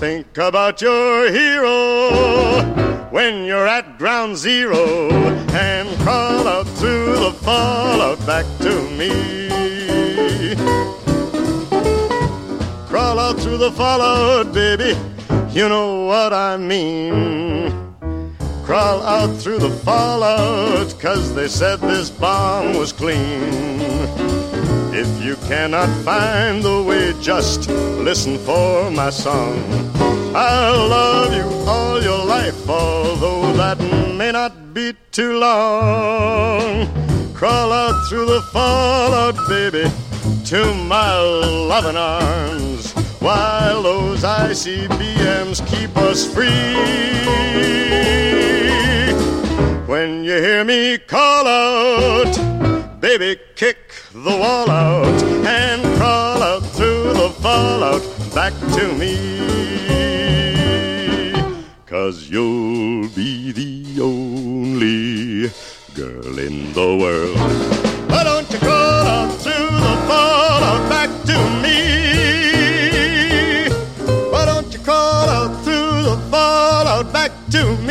Think 0.00 0.36
about 0.38 0.82
your 0.82 1.30
hero 1.30 2.62
when 3.10 3.44
you're 3.44 3.68
at 3.68 3.96
ground 3.98 4.36
zero 4.36 5.08
and 5.54 5.88
crawl 6.00 6.48
out 6.48 6.66
through 6.66 7.14
the 7.14 7.32
fallout 7.44 8.18
back 8.26 8.44
to 8.58 8.74
me. 8.98 9.10
Crawl 12.88 13.20
out 13.20 13.38
through 13.38 13.58
the 13.58 13.70
fallout, 13.70 14.52
baby. 14.52 14.98
You 15.50 15.68
know 15.68 16.06
what 16.06 16.32
I 16.32 16.56
mean. 16.56 17.85
Crawl 18.66 19.00
out 19.04 19.36
through 19.36 19.60
the 19.60 19.70
fallout, 19.70 20.92
cause 20.98 21.32
they 21.36 21.46
said 21.46 21.80
this 21.80 22.10
bomb 22.10 22.76
was 22.76 22.90
clean. 22.90 23.48
If 24.92 25.06
you 25.22 25.36
cannot 25.46 25.88
find 26.04 26.64
the 26.64 26.82
way, 26.82 27.14
just 27.22 27.68
listen 27.68 28.38
for 28.38 28.90
my 28.90 29.10
song. 29.10 29.62
I'll 30.34 30.88
love 30.88 31.32
you 31.32 31.46
all 31.70 32.02
your 32.02 32.24
life, 32.24 32.68
although 32.68 33.52
that 33.52 33.78
may 34.18 34.32
not 34.32 34.74
be 34.74 34.94
too 35.12 35.38
long. 35.38 36.88
Crawl 37.34 37.70
out 37.70 38.08
through 38.08 38.26
the 38.26 38.42
fallout, 38.52 39.36
baby, 39.48 39.88
to 40.46 40.74
my 40.74 41.16
loving 41.20 41.96
arms, 41.96 42.90
while 43.20 43.84
those 43.84 44.24
ICBMs 44.24 45.64
keep 45.68 45.96
us 45.96 46.26
free. 46.34 47.06
When 49.96 50.24
you 50.24 50.36
hear 50.42 50.62
me 50.62 50.98
call 50.98 51.46
out, 51.46 52.34
baby, 53.00 53.40
kick 53.54 53.94
the 54.12 54.36
wall 54.42 54.68
out 54.68 55.22
and 55.46 55.80
crawl 55.96 56.42
out 56.42 56.62
through 56.76 57.14
the 57.14 57.30
fallout 57.40 58.02
back 58.34 58.52
to 58.76 58.92
me. 59.00 59.14
Cause 61.86 62.28
you'll 62.28 63.08
be 63.08 63.52
the 63.52 64.02
only 64.02 65.48
girl 65.94 66.38
in 66.40 66.74
the 66.74 66.90
world. 67.02 67.38
Why 68.10 68.22
don't 68.22 68.50
you 68.52 68.58
crawl 68.58 69.06
out 69.16 69.32
through 69.40 69.78
the 69.86 69.96
fallout 70.08 70.90
back 70.90 71.10
to 71.30 71.38
me? 71.64 71.80
Why 74.30 74.44
don't 74.44 74.70
you 74.70 74.78
crawl 74.80 75.28
out 75.38 75.64
through 75.64 76.02
the 76.02 76.18
fallout 76.30 77.10
back 77.14 77.32
to 77.52 77.78
me? 77.78 77.85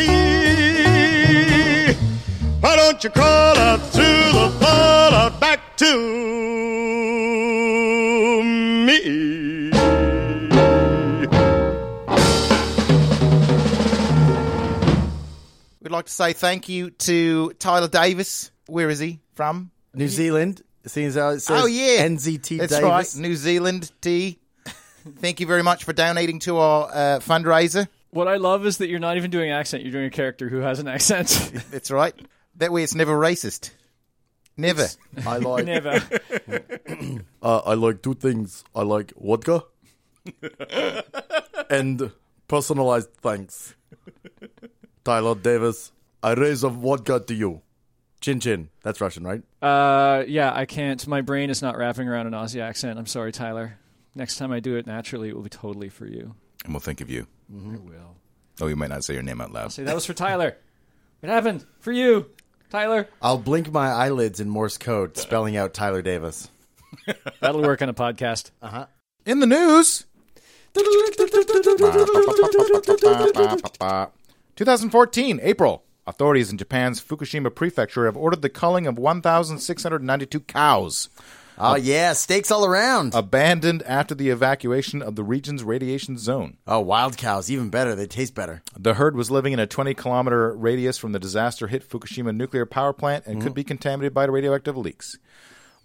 Why 3.13 3.53
don't 3.53 3.57
out 3.59 3.79
through 3.91 4.03
the 4.03 4.49
fallout 4.59 5.39
back 5.39 5.77
to 5.77 5.95
me? 8.85 9.71
We'd 15.81 15.91
like 15.91 16.05
to 16.05 16.11
say 16.11 16.33
thank 16.33 16.67
you 16.67 16.89
to 16.89 17.51
Tyler 17.59 17.87
Davis. 17.87 18.49
Where 18.65 18.89
is 18.89 18.97
he 18.99 19.19
from? 19.35 19.69
New 19.93 20.07
Zealand. 20.07 20.63
Seeing 20.87 21.07
as 21.07 21.15
it 21.15 21.39
says 21.41 21.61
Oh, 21.63 21.65
yeah. 21.67 22.07
NZT 22.07 22.57
That's 22.57 22.71
Davis. 22.73 22.83
right, 22.83 23.15
New 23.21 23.35
Zealand 23.35 23.91
T. 24.01 24.39
Thank 25.17 25.39
you 25.39 25.45
very 25.45 25.61
much 25.61 25.83
for 25.83 25.93
donating 25.93 26.39
to 26.39 26.57
our 26.57 26.87
uh, 26.87 27.19
fundraiser. 27.19 27.87
What 28.09 28.27
I 28.27 28.37
love 28.37 28.65
is 28.65 28.79
that 28.79 28.87
you're 28.89 28.99
not 28.99 29.17
even 29.17 29.29
doing 29.29 29.51
accent. 29.51 29.83
You're 29.83 29.91
doing 29.91 30.05
a 30.05 30.09
character 30.09 30.49
who 30.49 30.57
has 30.59 30.79
an 30.79 30.87
accent. 30.87 31.27
That's 31.69 31.91
right. 31.91 32.15
That 32.57 32.71
way, 32.71 32.83
it's 32.83 32.95
never 32.95 33.17
racist. 33.17 33.71
Never. 34.57 34.87
I 35.25 35.37
like 35.37 35.65
Never. 35.65 36.01
uh, 37.41 37.57
I 37.65 37.73
like 37.73 38.01
two 38.01 38.13
things. 38.13 38.63
I 38.73 38.83
like 38.83 39.13
vodka 39.19 39.63
and 41.69 42.11
personalized 42.47 43.09
thanks. 43.21 43.75
Tyler 45.03 45.35
Davis, 45.35 45.91
I 46.23 46.33
raise 46.33 46.63
a 46.63 46.69
vodka 46.69 47.19
to 47.19 47.33
you. 47.33 47.61
Chin 48.21 48.39
chin. 48.39 48.69
That's 48.81 49.01
Russian, 49.01 49.25
right? 49.25 49.43
Uh, 49.61 50.23
yeah, 50.27 50.51
I 50.53 50.65
can't. 50.65 51.05
My 51.05 51.21
brain 51.21 51.49
is 51.49 51.61
not 51.61 51.77
wrapping 51.77 52.07
around 52.07 52.27
an 52.27 52.33
Aussie 52.33 52.61
accent. 52.61 52.97
I'm 52.97 53.05
sorry, 53.05 53.31
Tyler. 53.31 53.77
Next 54.15 54.37
time 54.37 54.51
I 54.51 54.61
do 54.61 54.77
it 54.77 54.87
naturally, 54.87 55.29
it 55.29 55.35
will 55.35 55.43
be 55.43 55.49
totally 55.49 55.89
for 55.89 56.07
you. 56.07 56.33
And 56.63 56.73
we'll 56.73 56.79
think 56.79 57.01
of 57.01 57.09
you. 57.09 57.27
I 57.53 57.77
will. 57.77 58.15
Oh, 58.61 58.67
you 58.67 58.77
might 58.77 58.89
not 58.89 59.03
say 59.03 59.13
your 59.13 59.21
name 59.21 59.41
out 59.41 59.51
loud. 59.51 59.73
Say 59.73 59.83
that 59.83 59.93
was 59.93 60.05
for 60.05 60.13
Tyler. 60.13 60.55
It 61.21 61.29
happened 61.29 61.65
for 61.79 61.91
you, 61.91 62.27
Tyler. 62.69 63.07
I'll 63.21 63.37
blink 63.37 63.71
my 63.71 63.87
eyelids 63.87 64.39
in 64.39 64.49
Morse 64.49 64.77
code, 64.77 65.17
spelling 65.17 65.55
out 65.55 65.73
Tyler 65.73 66.01
Davis. 66.01 66.49
That'll 67.39 67.61
work 67.61 67.81
on 67.81 67.89
a 67.89 67.93
podcast. 67.93 68.51
Uh 68.61 68.67
huh. 68.67 68.85
In 69.25 69.39
the 69.39 69.47
news. 69.47 70.05
2014, 74.55 75.39
April. 75.41 75.83
Authorities 76.07 76.51
in 76.51 76.57
Japan's 76.57 77.01
Fukushima 77.01 77.53
prefecture 77.53 78.05
have 78.05 78.15
ordered 78.15 78.43
the 78.43 78.49
culling 78.49 78.85
of 78.85 78.99
1,692 78.99 80.39
cows 80.41 81.09
Oh, 81.57 81.75
yeah. 81.75 82.13
Steaks 82.13 82.51
all 82.51 82.65
around. 82.65 83.13
abandoned 83.13 83.83
after 83.83 84.13
the 84.15 84.29
evacuation 84.29 85.01
of 85.01 85.15
the 85.15 85.23
region's 85.23 85.63
radiation 85.63 86.17
zone. 86.17 86.57
oh, 86.67 86.79
wild 86.79 87.17
cows. 87.17 87.49
Even 87.49 87.69
better. 87.69 87.95
They 87.95 88.07
taste 88.07 88.35
better. 88.35 88.61
The 88.77 88.95
herd 88.95 89.15
was 89.15 89.31
living 89.31 89.53
in 89.53 89.59
a 89.59 89.67
20 89.67 89.93
kilometer 89.93 90.55
radius 90.55 90.97
from 90.97 91.11
the 91.11 91.19
disaster 91.19 91.67
hit 91.67 91.87
Fukushima 91.87 92.35
nuclear 92.35 92.65
power 92.65 92.93
plant 92.93 93.25
and 93.25 93.37
mm-hmm. 93.37 93.47
could 93.47 93.53
be 93.53 93.63
contaminated 93.63 94.13
by 94.13 94.25
radioactive 94.25 94.77
leaks. 94.77 95.17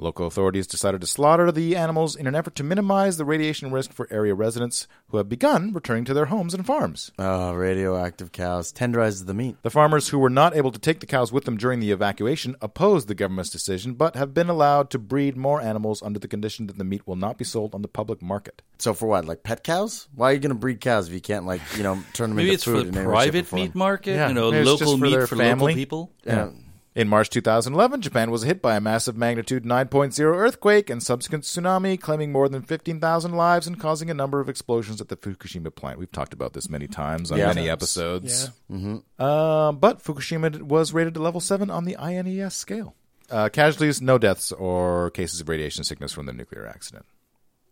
Local 0.00 0.26
authorities 0.26 0.66
decided 0.66 1.02
to 1.02 1.06
slaughter 1.06 1.52
the 1.52 1.76
animals 1.76 2.16
in 2.16 2.26
an 2.26 2.34
effort 2.34 2.54
to 2.54 2.64
minimize 2.64 3.18
the 3.18 3.24
radiation 3.26 3.70
risk 3.70 3.92
for 3.92 4.08
area 4.10 4.34
residents 4.34 4.88
who 5.08 5.18
have 5.18 5.28
begun 5.28 5.74
returning 5.74 6.06
to 6.06 6.14
their 6.14 6.24
homes 6.26 6.54
and 6.54 6.64
farms. 6.64 7.12
Oh, 7.18 7.52
radioactive 7.52 8.32
cows. 8.32 8.72
Tenderizes 8.72 9.26
the 9.26 9.34
meat. 9.34 9.56
The 9.62 9.68
farmers 9.68 10.08
who 10.08 10.18
were 10.18 10.30
not 10.30 10.56
able 10.56 10.72
to 10.72 10.78
take 10.78 11.00
the 11.00 11.06
cows 11.06 11.32
with 11.32 11.44
them 11.44 11.58
during 11.58 11.80
the 11.80 11.90
evacuation 11.90 12.56
opposed 12.62 13.08
the 13.08 13.14
government's 13.14 13.50
decision 13.50 13.92
but 13.92 14.16
have 14.16 14.32
been 14.32 14.48
allowed 14.48 14.88
to 14.90 14.98
breed 14.98 15.36
more 15.36 15.60
animals 15.60 16.02
under 16.02 16.18
the 16.18 16.28
condition 16.28 16.66
that 16.68 16.78
the 16.78 16.84
meat 16.84 17.06
will 17.06 17.16
not 17.16 17.36
be 17.36 17.44
sold 17.44 17.74
on 17.74 17.82
the 17.82 17.88
public 17.88 18.22
market. 18.22 18.62
So 18.78 18.94
for 18.94 19.06
what? 19.06 19.26
Like 19.26 19.42
pet 19.42 19.62
cows? 19.62 20.08
Why 20.14 20.30
are 20.30 20.32
you 20.32 20.38
going 20.40 20.48
to 20.48 20.54
breed 20.54 20.80
cows 20.80 21.08
if 21.08 21.12
you 21.12 21.20
can't, 21.20 21.44
like, 21.44 21.60
you 21.76 21.82
know, 21.82 22.02
turn 22.14 22.30
them 22.30 22.36
Maybe 22.38 22.48
into 22.48 22.54
it's 22.54 22.64
food 22.64 22.82
for 22.84 22.88
in 22.88 22.94
the 22.94 23.00
any 23.00 23.08
way, 23.08 23.24
shape, 23.26 23.28
or 23.28 23.32
private 23.32 23.52
meat 23.52 23.74
market. 23.74 24.12
Yeah, 24.12 24.28
you 24.28 24.34
know, 24.34 24.50
maybe 24.50 24.62
it's 24.62 24.78
just 24.78 24.82
local 24.82 24.96
for 24.96 25.04
meat 25.04 25.10
their 25.10 25.26
for 25.26 25.36
family. 25.36 25.72
local 25.72 25.74
people. 25.74 26.12
Yeah. 26.24 26.48
In 26.92 27.06
March 27.06 27.30
2011, 27.30 28.00
Japan 28.02 28.32
was 28.32 28.42
hit 28.42 28.60
by 28.60 28.74
a 28.74 28.80
massive 28.80 29.16
magnitude 29.16 29.64
9.0 29.64 30.18
earthquake 30.36 30.90
and 30.90 31.00
subsequent 31.00 31.44
tsunami, 31.44 31.98
claiming 32.00 32.32
more 32.32 32.48
than 32.48 32.62
15,000 32.62 33.32
lives 33.32 33.68
and 33.68 33.78
causing 33.78 34.10
a 34.10 34.14
number 34.14 34.40
of 34.40 34.48
explosions 34.48 35.00
at 35.00 35.08
the 35.08 35.16
Fukushima 35.16 35.72
plant. 35.72 36.00
We've 36.00 36.10
talked 36.10 36.32
about 36.32 36.52
this 36.52 36.68
many 36.68 36.88
times 36.88 37.30
on 37.30 37.38
Yeah. 37.38 37.46
many 37.46 37.66
Yeah. 37.66 37.72
episodes. 37.74 38.50
Uh, 38.68 39.70
but 39.72 40.02
Fukushima 40.02 40.62
was 40.62 40.92
rated 40.92 41.16
a 41.16 41.22
level 41.22 41.40
7 41.40 41.70
on 41.70 41.84
the 41.84 41.96
INES 41.96 42.54
scale. 42.54 42.96
Uh, 43.30 43.48
casualties, 43.48 44.02
no 44.02 44.18
deaths 44.18 44.50
or 44.50 45.10
cases 45.12 45.40
of 45.40 45.48
radiation 45.48 45.84
sickness 45.84 46.12
from 46.12 46.26
the 46.26 46.32
nuclear 46.32 46.66
accident. 46.66 47.06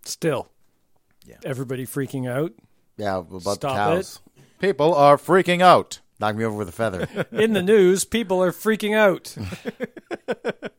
Still. 0.04 0.48
Yeah. 1.26 1.38
Everybody 1.44 1.84
freaking 1.86 2.30
out. 2.30 2.52
Yeah, 2.96 3.16
about 3.16 3.42
the 3.42 3.54
Stop 3.54 3.74
cows. 3.76 4.20
People 4.60 4.94
are 4.94 5.16
freaking 5.16 5.60
out. 5.60 5.98
Knock 6.20 6.36
me 6.36 6.44
over 6.44 6.56
with 6.56 6.68
a 6.68 6.72
feather. 6.72 7.08
In 7.32 7.52
the 7.52 7.62
news, 7.62 8.04
people 8.04 8.42
are 8.42 8.52
freaking 8.52 8.96
out. 8.96 9.36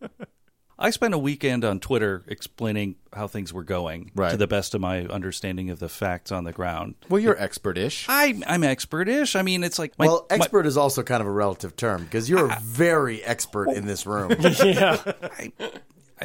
I 0.82 0.92
spent 0.92 1.14
a 1.14 1.18
weekend 1.18 1.66
on 1.66 1.82
Twitter 1.82 2.24
explaining 2.28 2.96
how 3.12 3.28
things 3.28 3.52
were 3.52 3.66
going 3.66 4.12
Right. 4.16 4.32
to 4.32 4.38
the 4.38 4.48
best 4.48 4.74
of 4.74 4.80
my 4.80 5.00
understanding 5.08 5.70
of 5.70 5.80
the 5.80 5.90
facts 5.90 6.32
on 6.32 6.46
the 6.46 6.54
ground. 6.54 6.96
Well, 7.10 7.20
you're 7.20 7.38
expert-ish. 7.38 8.06
I, 8.08 8.42
I'm 8.48 8.64
expert-ish. 8.64 9.36
I 9.36 9.42
mean, 9.42 9.66
it's 9.66 9.78
like 9.78 10.00
my, 10.00 10.06
well, 10.06 10.26
my- 10.30 10.38
expert 10.38 10.66
is 10.66 10.78
also 10.78 11.04
kind 11.04 11.20
of 11.20 11.28
a 11.28 11.32
relative 11.32 11.76
term 11.76 12.06
because 12.06 12.30
you're 12.30 12.48
very 12.62 13.22
expert 13.26 13.72
in 13.72 13.88
this 13.88 14.06
room. 14.06 14.32
yeah. 14.40 15.02
I 15.22 15.52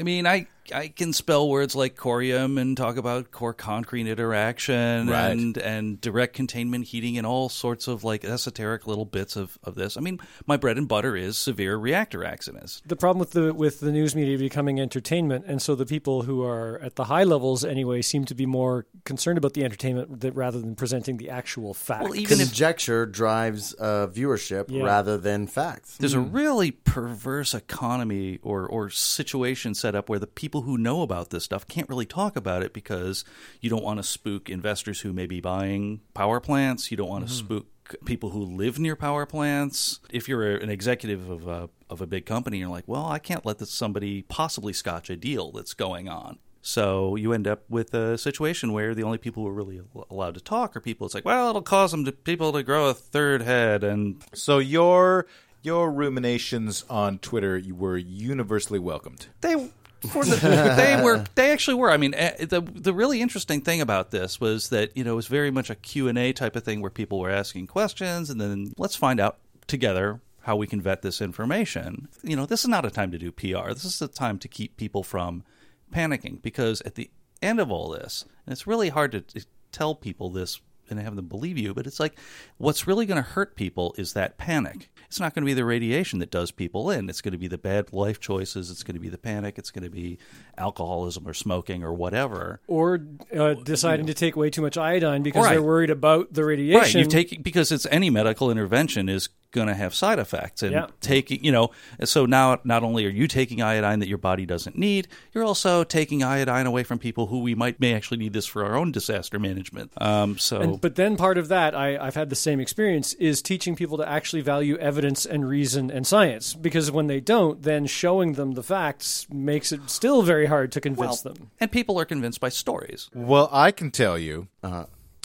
mean, 0.03 0.27
I 0.27 0.47
I 0.73 0.89
can 0.89 1.13
spell 1.13 1.47
words 1.51 1.75
like 1.77 1.95
corium 1.95 2.59
and 2.59 2.75
talk 2.75 2.97
about 2.97 3.31
core 3.31 3.53
concrete 3.53 4.07
interaction 4.09 5.09
Right. 5.09 5.29
and 5.31 5.59
and 5.59 6.01
direct 6.01 6.33
containment 6.35 6.87
heating 6.87 7.19
and 7.19 7.27
all 7.27 7.51
sorts 7.51 7.87
of 7.87 8.03
like 8.03 8.25
esoteric 8.25 8.87
little 8.87 9.05
bits 9.05 9.37
of, 9.37 9.59
of 9.63 9.75
this. 9.75 9.99
I 9.99 10.01
mean, 10.01 10.21
my 10.47 10.57
bread 10.57 10.79
and 10.79 10.89
butter 10.89 11.17
is 11.17 11.37
severe 11.37 11.77
reactor 11.77 12.25
accidents. 12.25 12.81
The 12.87 12.97
problem 12.97 13.19
with 13.21 13.33
the 13.33 13.53
with 13.53 13.81
the 13.81 13.93
news 13.93 14.15
media 14.17 14.39
becoming 14.39 14.81
entertainment, 14.81 15.45
and 15.47 15.61
so 15.61 15.75
the 15.75 15.85
people 15.85 16.23
who 16.23 16.43
are 16.43 16.81
at 16.83 16.97
the 16.97 17.05
high 17.05 17.25
levels 17.25 17.63
anyway 17.63 18.01
seem 18.01 18.25
to 18.25 18.35
be 18.35 18.47
more 18.47 18.87
concerned 19.05 19.37
about 19.37 19.53
the 19.53 19.65
entertainment 19.65 20.21
that, 20.21 20.35
rather 20.35 20.59
than 20.61 20.75
presenting 20.75 21.19
the 21.19 21.29
actual 21.29 21.75
facts. 21.75 22.05
Well, 22.05 22.17
even 22.17 22.41
if 22.41 22.49
Conjecture 22.49 23.05
drives 23.05 23.75
uh, 23.79 24.07
viewership 24.07 24.71
Yeah. 24.71 24.85
rather 24.85 25.19
than 25.19 25.47
facts. 25.47 25.99
there's 25.99 26.15
a 26.15 26.21
really 26.21 26.71
perverse 26.71 27.53
economy 27.53 28.39
or, 28.43 28.67
or 28.67 28.89
situation 28.89 29.75
set 29.85 29.95
up 29.95 30.09
where 30.09 30.19
the 30.19 30.27
people 30.27 30.63
who 30.63 30.79
know 30.79 31.03
about 31.03 31.29
this 31.29 31.45
stuff 31.45 31.69
can't 31.69 31.91
really 31.91 32.07
talk 32.07 32.37
about 32.37 32.63
it 32.63 32.73
because 32.73 33.23
you 33.61 33.69
don't 33.69 33.85
want 33.85 33.99
to 33.99 34.03
spook 34.03 34.49
investors 34.49 35.03
who 35.03 35.13
may 35.13 35.27
be 35.27 35.43
buying 35.43 36.01
power 36.15 36.41
plants. 36.41 36.91
You 36.91 36.97
don't 36.97 37.11
want 37.11 37.29
to 37.29 37.31
mm-hmm. 37.31 37.45
spook 37.45 37.67
people 38.07 38.31
who 38.31 38.43
live 38.43 38.79
near 38.79 38.97
power 38.97 39.27
plants. 39.27 40.01
If 40.11 40.27
you're 40.27 40.57
an 40.57 40.71
executive 40.71 41.29
of 41.29 41.47
a, 41.47 41.69
of 41.91 42.01
a 42.01 42.07
big 42.07 42.25
company, 42.25 42.61
you're 42.61 42.71
like, 42.71 42.89
well, 42.89 43.05
I 43.05 43.19
can't 43.19 43.45
let 43.45 43.59
this 43.59 43.71
somebody 43.71 44.23
possibly 44.23 44.73
scotch 44.73 45.11
a 45.11 45.17
deal 45.17 45.53
that's 45.53 45.75
going 45.75 46.09
on. 46.09 46.39
So 46.63 47.15
you 47.17 47.35
end 47.35 47.47
up 47.47 47.65
with 47.69 47.93
a 47.93 48.17
situation 48.17 48.73
where 48.73 48.95
the 48.95 49.03
only 49.03 49.19
people 49.19 49.43
who 49.43 49.51
are 49.51 49.53
really 49.53 49.83
allowed 50.09 50.33
to 50.33 50.41
talk 50.41 50.75
are 50.75 50.81
people. 50.81 51.05
It's 51.05 51.15
like, 51.15 51.27
well, 51.27 51.51
it'll 51.51 51.61
cause 51.61 51.91
them 51.91 52.07
to 52.07 52.13
people 52.13 52.55
to 52.55 52.63
grow 52.63 52.89
a 52.89 52.95
third 52.95 53.43
head, 53.43 53.85
and 53.85 54.25
So 54.33 54.61
your 54.61 55.27
your 55.65 55.91
ruminations 55.91 56.85
on 56.89 57.19
Twitter 57.19 57.57
you 57.57 57.75
were 57.75 57.97
universally 57.97 58.79
welcomed. 58.79 59.27
they 59.41 59.71
for 60.11 60.25
the, 60.25 60.37
they 60.77 61.03
were 61.03 61.25
they 61.35 61.51
actually 61.51 61.75
were. 61.75 61.91
I 61.91 61.97
mean, 61.97 62.15
eh, 62.15 62.45
the 62.45 62.61
the 62.61 62.93
really 62.93 63.21
interesting 63.21 63.63
thing 63.63 63.81
about 63.81 64.11
this 64.11 64.41
was 64.41 64.69
that 64.69 64.97
you 64.97 65.03
know 65.03 65.13
it 65.13 65.17
was 65.17 65.27
very 65.27 65.51
much 65.51 65.71
a 65.71 65.75
Q 65.75 66.09
and 66.09 66.19
A 66.19 66.33
type 66.33 66.57
of 66.57 66.63
thing 66.63 66.81
where 66.81 66.91
people 66.91 67.19
were 67.19 67.31
asking 67.31 67.67
questions, 67.67 68.31
and 68.31 68.41
then 68.41 68.73
let's 68.77 68.97
find 68.97 69.19
out 69.19 69.39
together 69.67 70.21
how 70.43 70.57
we 70.57 70.67
can 70.67 70.81
vet 70.81 71.01
this 71.03 71.23
information. 71.23 72.09
You 72.23 72.37
know, 72.37 72.45
this 72.45 72.63
is 72.63 72.69
not 72.69 72.85
a 72.85 72.91
time 72.91 73.11
to 73.13 73.19
do 73.19 73.33
PR. 73.33 73.73
This 73.73 73.87
is 73.87 74.03
a 74.03 74.09
time 74.09 74.39
to 74.41 74.49
keep 74.49 74.77
people 74.77 75.03
from 75.03 75.43
panicking 75.91 76.43
because 76.43 76.83
at 76.83 76.97
the 76.97 77.11
end 77.41 77.61
of 77.61 77.71
all 77.71 77.89
this, 77.89 78.27
and 78.45 78.53
it's 78.53 78.67
really 78.67 78.91
hard 78.91 79.13
to, 79.13 79.23
to 79.23 79.47
tell 79.73 79.95
people 79.95 80.29
this 80.29 80.61
and 80.91 81.01
have 81.01 81.17
them 81.17 81.29
believe 81.29 81.57
you, 81.57 81.73
but 81.73 81.87
it's 81.87 82.01
like 82.01 82.19
what's 82.59 82.87
really 82.87 83.07
going 83.07 83.23
to 83.23 83.29
hurt 83.29 83.57
people 83.57 83.95
is 83.97 84.13
that 84.13 84.37
panic. 84.37 84.91
It's 85.07 85.21
not 85.21 85.35
going 85.35 85.43
to 85.43 85.47
be 85.47 85.55
the 85.55 85.65
radiation 85.65 86.19
that 86.19 86.31
does 86.31 86.51
people 86.51 86.91
in. 86.91 87.09
It's 87.09 87.21
going 87.21 87.33
to 87.33 87.39
be 87.39 87.49
the 87.49 87.59
bad 87.59 87.93
life 87.93 88.21
choices. 88.21 88.71
It's 88.71 88.83
going 88.83 88.95
to 88.95 89.01
be 89.01 89.09
the 89.09 89.19
panic. 89.19 89.59
It's 89.59 89.71
going 89.71 89.85
to 89.85 89.91
be 89.91 90.19
alcoholism 90.59 91.27
or 91.27 91.35
smoking 91.35 91.83
or 91.85 91.93
whatever. 91.93 92.61
or 92.67 93.01
uh, 93.37 93.55
deciding 93.55 94.07
to 94.07 94.15
take 94.15 94.37
way 94.37 94.51
too 94.51 94.63
much 94.63 94.77
iodine 94.77 95.23
because 95.23 95.45
Right. 95.45 95.51
they're 95.53 95.63
worried 95.63 95.91
about 95.91 96.33
the 96.33 96.45
radiation. 96.45 97.01
Right. 97.01 97.05
You 97.05 97.11
take 97.11 97.43
because 97.43 97.71
it's 97.73 97.87
any 97.91 98.11
medical 98.11 98.51
intervention 98.51 99.09
is 99.09 99.29
going 99.55 99.69
to 99.69 99.75
have 99.75 99.95
side 99.95 100.19
effects 100.19 100.63
and 100.63 100.73
Yeah. 100.73 100.87
taking 101.01 101.43
you 101.43 101.53
know 101.53 101.71
so 102.05 102.27
now 102.27 102.59
not 102.65 102.83
only 102.83 103.07
are 103.07 103.11
you 103.21 103.27
taking 103.27 103.63
iodine 103.63 104.01
that 104.01 104.09
your 104.09 104.19
body 104.19 104.45
doesn't 104.45 104.77
need 104.77 105.09
you're 105.33 105.45
also 105.45 105.85
taking 105.85 106.23
iodine 106.23 106.67
away 106.67 106.83
from 106.83 106.99
people 106.99 107.29
who 107.29 107.39
we 107.39 107.55
might 107.55 107.81
may 107.81 107.95
actually 107.95 108.19
need 108.19 108.33
this 108.33 108.45
for 108.47 108.65
our 108.67 108.77
own 108.77 108.93
disaster 108.93 109.39
management 109.39 109.91
um, 110.03 110.37
so 110.39 110.61
And, 110.61 110.81
but 110.81 110.97
then 110.97 111.17
part 111.17 111.39
of 111.39 111.49
that, 111.49 111.75
I, 111.75 111.97
I've 111.97 112.17
had 112.17 112.29
the 112.31 112.37
same 112.37 112.59
experience, 112.61 113.15
is 113.15 113.41
teaching 113.41 113.77
people 113.77 113.97
to 113.99 114.09
actually 114.09 114.43
value 114.43 114.77
evidence 114.79 115.25
and 115.25 115.49
reason 115.49 115.91
and 115.91 116.07
science. 116.07 116.55
Because 116.55 116.91
when 116.91 117.07
they 117.07 117.21
don't, 117.21 117.63
then 117.63 117.87
showing 117.87 118.33
them 118.35 118.53
the 118.53 118.63
facts 118.63 119.27
makes 119.31 119.71
it 119.73 119.89
still 119.89 120.23
very 120.23 120.47
hard 120.47 120.73
to 120.73 120.81
convince 120.81 121.23
them. 121.23 121.51
and 121.61 121.71
people 121.71 121.99
are 122.01 122.05
convinced 122.05 122.41
by 122.41 122.49
stories 122.49 123.09
Well, 123.15 123.49
I 123.53 123.71
can 123.71 123.91
tell 123.91 124.19
you 124.19 124.49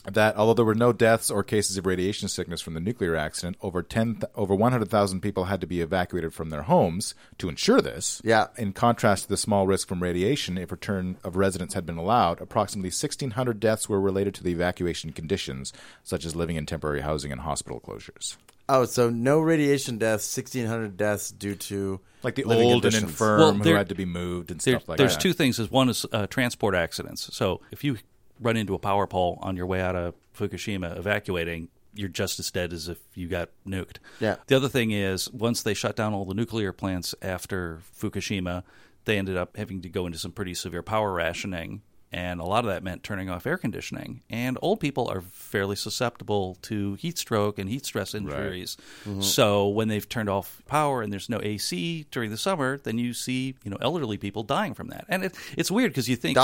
that 0.05 0.37
although 0.37 0.53
there 0.53 0.65
were 0.65 0.73
no 0.75 0.93
deaths 0.93 1.29
or 1.29 1.43
cases 1.43 1.77
of 1.77 1.85
radiation 1.85 2.29
sickness 2.29 2.61
from 2.61 2.73
the 2.73 2.79
nuclear 2.79 3.15
accident, 3.15 3.57
over 3.61 3.83
ten, 3.83 4.15
th- 4.15 4.31
over 4.35 4.55
one 4.55 4.71
hundred 4.71 4.89
thousand 4.89 5.21
people 5.21 5.45
had 5.45 5.59
to 5.61 5.67
be 5.67 5.81
evacuated 5.81 6.33
from 6.33 6.49
their 6.49 6.63
homes 6.63 7.13
to 7.37 7.49
ensure 7.49 7.81
this. 7.81 8.21
Yeah. 8.23 8.47
In 8.57 8.71
contrast 8.73 9.23
to 9.23 9.29
the 9.29 9.37
small 9.37 9.67
risk 9.67 9.87
from 9.87 10.01
radiation, 10.01 10.57
if 10.57 10.71
return 10.71 11.17
of 11.23 11.35
residents 11.35 11.73
had 11.73 11.85
been 11.85 11.97
allowed, 11.97 12.39
approximately 12.41 12.91
sixteen 12.91 13.31
hundred 13.31 13.59
deaths 13.59 13.89
were 13.89 13.99
related 13.99 14.33
to 14.35 14.43
the 14.43 14.51
evacuation 14.51 15.11
conditions, 15.11 15.73
such 16.03 16.25
as 16.25 16.35
living 16.35 16.55
in 16.55 16.65
temporary 16.65 17.01
housing 17.01 17.31
and 17.31 17.41
hospital 17.41 17.79
closures. 17.81 18.37
Oh, 18.71 18.85
so 18.85 19.09
no 19.09 19.39
radiation 19.39 19.97
deaths, 19.97 20.37
1,600 20.37 20.95
deaths 20.95 21.31
due 21.31 21.55
to 21.55 21.99
Like 22.21 22.35
the 22.35 22.43
living 22.43 22.71
old 22.71 22.85
and 22.85 22.93
infirm 22.93 23.39
Well, 23.39 23.53
who 23.55 23.63
there- 23.63 23.75
had 23.75 23.89
to 23.89 23.95
be 23.95 24.05
moved 24.05 24.51
and 24.51 24.61
stuff 24.61 24.87
like 24.87 24.99
there's 24.99 25.15
that. 25.15 25.21
two 25.23 25.33
things. 25.33 25.57
Is 25.57 25.71
one 25.71 25.89
is 25.89 26.05
uh, 26.11 26.27
transport 26.27 26.75
accidents. 26.75 27.35
So 27.35 27.61
if 27.71 27.83
you 27.83 27.97
run 28.39 28.57
into 28.57 28.73
a 28.73 28.79
power 28.79 29.07
pole 29.07 29.39
on 29.41 29.55
your 29.55 29.65
way 29.65 29.81
out 29.81 29.95
of 29.95 30.15
Fukushima 30.37 30.97
evacuating, 30.97 31.69
you're 31.93 32.09
just 32.09 32.39
as 32.39 32.51
dead 32.51 32.73
as 32.73 32.87
if 32.87 32.99
you 33.15 33.27
got 33.27 33.49
nuked. 33.67 33.97
Yeah. 34.19 34.35
The 34.47 34.55
other 34.55 34.69
thing 34.69 34.91
is 34.91 35.29
once 35.31 35.63
they 35.63 35.73
shut 35.73 35.95
down 35.95 36.13
all 36.13 36.25
the 36.25 36.33
nuclear 36.33 36.71
plants 36.71 37.15
after 37.21 37.79
Fukushima, 37.99 38.63
they 39.05 39.17
ended 39.17 39.37
up 39.37 39.57
having 39.57 39.81
to 39.81 39.89
go 39.89 40.05
into 40.05 40.17
some 40.17 40.31
pretty 40.31 40.53
severe 40.53 40.83
power 40.83 41.11
rationing. 41.11 41.81
And 42.11 42.39
a 42.39 42.43
lot 42.43 42.65
of 42.65 42.71
that 42.71 42.81
meant 42.81 43.03
turning 43.03 43.29
off 43.29 43.45
air 43.45 43.57
conditioning. 43.57 44.23
And 44.31 44.57
old 44.63 44.79
people 44.79 45.07
are 45.09 45.21
fairly 45.21 45.75
susceptible 45.75 46.57
to 46.63 46.95
heat 46.95 47.19
stroke 47.19 47.59
and 47.59 47.69
heat 47.69 47.85
stress 47.85 48.15
injuries. 48.15 48.77
Mm-hmm. 49.07 49.21
So 49.21 49.67
when 49.67 49.89
they've 49.89 50.07
turned 50.09 50.27
off 50.27 50.63
power 50.65 51.03
and 51.03 51.13
there's 51.13 51.29
no 51.29 51.39
AC 51.43 52.07
during 52.09 52.31
the 52.31 52.37
summer, 52.37 52.79
then 52.79 52.97
you 52.97 53.13
see 53.13 53.55
you 53.63 53.69
know 53.69 53.77
elderly 53.79 54.17
people 54.17 54.41
dying 54.41 54.73
from 54.73 54.87
that. 54.87 55.05
And 55.07 55.25
it, 55.25 55.35
it's 55.55 55.69
weird 55.69 55.91
because 55.91 56.09
you 56.09 56.15
think 56.15 56.35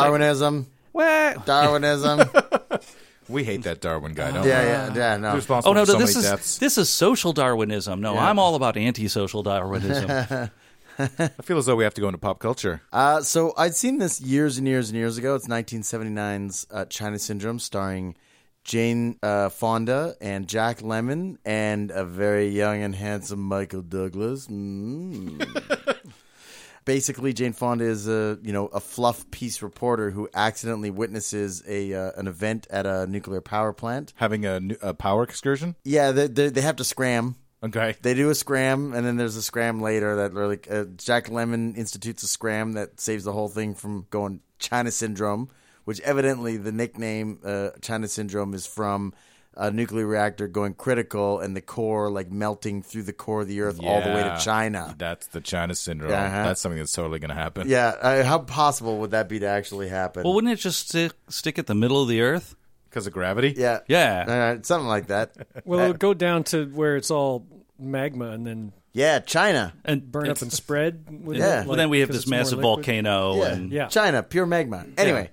like, 0.52 0.68
Darwinism. 0.96 2.18
well, 2.18 2.30
Darwinism. 2.30 2.80
we 3.30 3.44
hate 3.44 3.64
that 3.64 3.82
Darwin 3.82 4.14
guy, 4.14 4.32
don't 4.32 4.46
yeah, 4.46 4.62
we? 4.62 4.68
yeah, 4.68 4.94
yeah. 4.96 5.18
No. 5.18 5.30
He's 5.30 5.38
responsible 5.38 5.72
Oh 5.72 5.74
no, 5.74 5.86
for 5.86 5.94
no 5.94 6.00
so 6.00 6.06
this 6.06 6.16
many 6.16 6.26
is 6.26 6.32
deaths. 6.32 6.58
this 6.58 6.78
is 6.78 6.90
social 6.90 7.34
Darwinism. 7.34 8.02
No, 8.02 8.18
I'm 8.18 8.40
all 8.40 8.56
about 8.56 8.78
anti-social 8.78 9.44
Darwinism. 9.44 10.10
I 10.98 11.28
feel 11.42 11.58
as 11.58 11.66
though 11.66 11.76
we 11.76 11.84
have 11.84 11.94
to 11.96 12.02
go 12.02 12.08
into 12.08 12.18
pop 12.20 12.40
culture. 12.40 12.82
Uh, 12.94 13.22
so 13.22 13.54
I'd 13.58 13.76
seen 13.76 13.98
this 13.98 14.22
years 14.22 14.58
and 14.58 14.66
years 14.68 14.90
and 14.90 14.98
years 14.98 15.18
ago. 15.18 15.36
It's 15.36 15.46
1979's 15.48 16.68
uh, 16.72 16.86
China 16.86 17.20
Syndrome, 17.20 17.60
starring 17.60 18.16
Jane 18.64 19.20
uh, 19.22 19.50
Fonda 19.50 20.16
and 20.22 20.48
Jack 20.48 20.80
Lemmon 20.80 21.36
and 21.44 21.92
a 21.92 22.06
very 22.06 22.48
young 22.48 22.82
and 22.82 22.96
handsome 22.96 23.42
Michael 23.42 23.82
Douglas. 23.82 24.48
Mm. 24.48 25.44
Basically, 26.86 27.34
Jane 27.34 27.54
Fonda 27.54 27.84
is 27.86 28.08
a 28.08 28.38
you 28.42 28.54
know 28.54 28.68
a 28.68 28.80
fluff 28.80 29.30
piece 29.32 29.62
reporter 29.62 30.12
who 30.12 30.30
accidentally 30.34 30.92
witnesses 30.92 31.64
a 31.68 31.94
uh, 31.94 32.12
an 32.16 32.28
event 32.28 32.68
at 32.70 32.86
a 32.86 33.08
nuclear 33.08 33.42
power 33.42 33.74
plant. 33.74 34.14
Having 34.16 34.46
a, 34.46 34.62
a 34.82 34.94
power 34.94 35.24
excursion. 35.24 35.76
Yeah, 35.84 36.12
they, 36.12 36.28
they, 36.28 36.50
they 36.50 36.62
have 36.62 36.76
to 36.78 36.84
scram. 36.84 37.36
Okay. 37.64 37.96
They 38.04 38.14
do 38.14 38.30
a 38.30 38.36
scram, 38.36 38.94
and 38.94 39.06
then 39.06 39.18
there's 39.18 39.36
a 39.36 39.42
scram 39.42 39.82
later 39.82 40.18
that 40.18 40.34
really 40.34 40.60
uh, 40.70 40.86
Jack 40.98 41.28
Lemmon 41.28 41.76
institutes 41.76 42.22
a 42.22 42.28
scram 42.28 42.74
that 42.74 43.00
saves 43.00 43.24
the 43.24 43.34
whole 43.34 43.48
thing 43.50 43.74
from 43.74 44.06
going 44.12 44.42
China 44.60 44.92
Syndrome, 44.92 45.50
which 45.86 46.00
evidently 46.02 46.58
the 46.58 46.72
nickname 46.72 47.40
uh, 47.44 47.72
China 47.82 48.08
Syndrome 48.08 48.54
is 48.54 48.68
from 48.68 49.14
a 49.58 49.72
nuclear 49.72 50.06
reactor 50.06 50.48
going 50.48 50.74
critical 50.74 51.40
and 51.40 51.56
the 51.56 51.62
core 51.62 52.10
like 52.10 52.32
melting 52.32 52.82
through 52.84 53.04
the 53.04 53.14
core 53.14 53.42
of 53.42 53.48
the 53.48 53.62
Earth 53.62 53.80
all 53.82 54.02
the 54.02 54.10
way 54.10 54.24
to 54.24 54.38
China. 54.44 54.94
That's 54.98 55.28
the 55.28 55.42
China 55.42 55.76
syndrome. 55.76 56.12
Uh-huh. 56.12 56.44
That's 56.44 56.62
something 56.62 56.80
that's 56.80 56.92
totally 56.92 57.20
going 57.20 57.30
to 57.30 57.36
happen. 57.36 57.70
Yeah, 57.70 57.88
uh, 57.90 58.24
how 58.24 58.40
possible 58.40 58.98
would 59.00 59.12
that 59.12 59.30
be 59.30 59.40
to 59.40 59.48
actually 59.48 59.88
happen? 59.90 60.24
well, 60.24 60.34
wouldn't 60.34 60.52
it 60.54 60.58
just 60.60 60.90
stick, 60.90 61.14
stick 61.30 61.58
at 61.60 61.68
the 61.68 61.76
middle 61.76 62.02
of 62.02 62.08
the 62.08 62.22
earth? 62.22 62.56
Because 62.90 63.08
of 63.08 63.14
gravity. 63.14 63.54
yeah, 63.58 63.80
Yeah. 63.88 64.56
uh, 64.58 64.64
something 64.64 64.88
like 64.88 65.08
that. 65.08 65.32
Well, 65.66 65.80
it'll 65.82 65.94
go 65.94 66.14
down 66.14 66.44
to 66.46 66.66
where 66.68 66.96
it's 66.96 67.12
all 67.12 67.46
magma 67.80 68.30
and 68.32 68.46
then 68.48 68.72
Yeah, 68.94 69.20
China. 69.20 69.74
And 69.84 70.10
burn 70.12 70.30
up 70.30 70.42
and 70.42 70.52
spread. 70.54 71.04
Yeah. 71.28 71.62
it, 71.64 71.68
Well, 71.68 71.76
then 71.76 71.90
we 71.90 72.00
have 72.00 72.10
this 72.12 72.28
massive 72.28 72.60
volcano, 72.60 73.38
Yeah. 73.38 73.48
and 73.54 73.72
Yeah. 73.72 73.88
China, 73.88 74.24
pure 74.24 74.46
magma. 74.46 74.86
Anyway, 74.98 75.30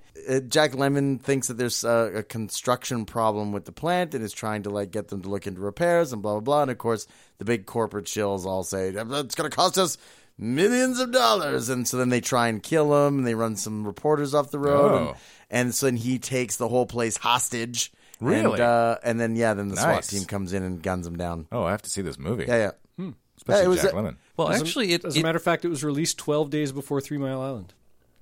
Jack 0.48 0.72
Lemmon 0.72 1.20
thinks 1.20 1.48
that 1.48 1.58
there's 1.58 1.84
uh, 1.84 2.10
a 2.14 2.22
construction 2.22 3.04
problem 3.04 3.52
with 3.52 3.64
the 3.64 3.72
plant 3.72 4.14
and 4.14 4.22
is 4.24 4.32
trying 4.32 4.62
to 4.64 4.70
like 4.70 4.90
get 4.90 5.08
them 5.08 5.22
to 5.22 5.28
look 5.28 5.46
into 5.46 5.60
repairs 5.60 6.12
and 6.12 6.22
blah 6.22 6.32
blah 6.32 6.40
blah. 6.40 6.62
And 6.62 6.70
of 6.70 6.78
course, 6.78 7.06
the 7.38 7.44
big 7.44 7.66
corporate 7.66 8.06
shills 8.06 8.44
all 8.46 8.62
say 8.62 8.88
it's 8.90 9.34
going 9.34 9.50
to 9.50 9.56
cost 9.56 9.78
us 9.78 9.98
millions 10.38 10.98
of 11.00 11.12
dollars. 11.12 11.68
And 11.68 11.86
so 11.86 11.96
then 11.96 12.08
they 12.08 12.20
try 12.20 12.48
and 12.48 12.62
kill 12.62 13.06
him, 13.06 13.18
and 13.18 13.26
they 13.26 13.34
run 13.34 13.56
some 13.56 13.84
reporters 13.86 14.34
off 14.34 14.50
the 14.50 14.58
road. 14.58 14.94
And, 14.96 15.08
Oh. 15.08 15.16
and 15.50 15.74
so 15.74 15.86
then 15.86 15.96
he 15.96 16.18
takes 16.18 16.56
the 16.56 16.68
whole 16.68 16.86
place 16.86 17.16
hostage. 17.16 17.92
Really? 18.20 18.52
And, 18.52 18.60
uh, 18.60 18.98
and 19.02 19.20
then 19.20 19.34
yeah, 19.36 19.54
then 19.54 19.68
the 19.68 19.76
SWAT 19.76 20.04
team 20.04 20.24
comes 20.24 20.52
in 20.52 20.62
and 20.62 20.82
guns 20.82 21.06
him 21.06 21.16
down. 21.16 21.46
Oh, 21.52 21.64
I 21.64 21.72
have 21.72 21.82
to 21.82 21.90
see 21.90 22.02
this 22.02 22.18
movie. 22.18 22.44
Yeah, 22.46 22.72
yeah. 22.98 23.10
Especially 23.36 23.74
Yeah, 23.74 23.80
it 23.80 23.82
Jack 23.82 23.92
a- 23.92 23.96
Lemmon. 23.96 24.16
well, 24.36 24.48
As 24.50 24.60
actually, 24.62 24.92
it, 24.92 25.04
as 25.04 25.16
it- 25.16 25.20
a 25.20 25.22
matter 25.24 25.36
of 25.36 25.42
fact, 25.42 25.64
it 25.64 25.68
was 25.68 25.82
released 25.82 26.16
12 26.18 26.48
days 26.50 26.70
before 26.70 27.00
Three 27.00 27.18
Mile 27.18 27.40
Island. 27.40 27.74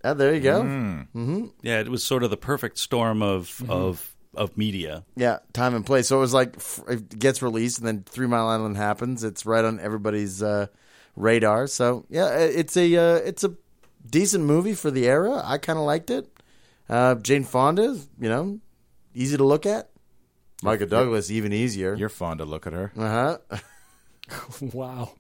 Ah, 0.03 0.15
there 0.15 0.35
you 0.35 0.41
go. 0.41 0.63
yeah, 1.63 1.81
it 1.81 1.89
was 1.89 2.03
sort 2.03 2.23
of 2.23 2.31
the 2.31 2.37
perfect 2.37 2.79
storm 2.79 3.23
of 3.23 3.63
of 3.69 4.15
of 4.35 4.57
media. 4.57 5.05
Yeah, 5.17 5.39
time 5.53 5.75
and 5.75 5.85
place. 5.85 6.09
So 6.09 6.17
it 6.17 6.21
was 6.21 6.33
like 6.35 6.57
it 6.89 7.19
gets 7.19 7.43
released, 7.43 7.79
and 7.79 7.87
then 7.87 8.03
Three 8.05 8.27
Mile 8.27 8.47
Island 8.49 8.77
happens. 8.77 9.25
It's 9.25 9.45
right 9.45 9.65
on 9.65 9.81
everybody's 9.81 10.43
uh, 10.43 10.69
radar. 11.17 11.67
So 11.67 12.07
yeah, 12.09 12.37
it's 12.39 12.77
a 12.77 12.97
uh, 12.97 13.15
it's 13.17 13.45
a 13.45 13.55
decent 14.09 14.45
movie 14.45 14.75
for 14.75 14.91
the 14.91 15.07
era. 15.07 15.43
I 15.45 15.59
kind 15.59 15.79
of 15.79 15.85
liked 15.85 16.11
it. 16.11 16.27
Uh, 16.89 17.15
Jane 17.17 17.45
Fonda, 17.45 17.97
you 18.19 18.29
know, 18.29 18.59
easy 19.15 19.37
to 19.37 19.45
look 19.45 19.67
at. 19.67 19.91
Michael 20.63 20.87
Douglas, 20.89 21.31
even 21.31 21.53
easier. 21.53 21.95
You're 21.95 22.09
fond 22.09 22.39
to 22.39 22.45
look 22.45 22.67
at 22.67 22.73
her. 22.73 22.93
Uh 22.97 23.39
huh. 23.51 23.59
wow. 24.73 25.13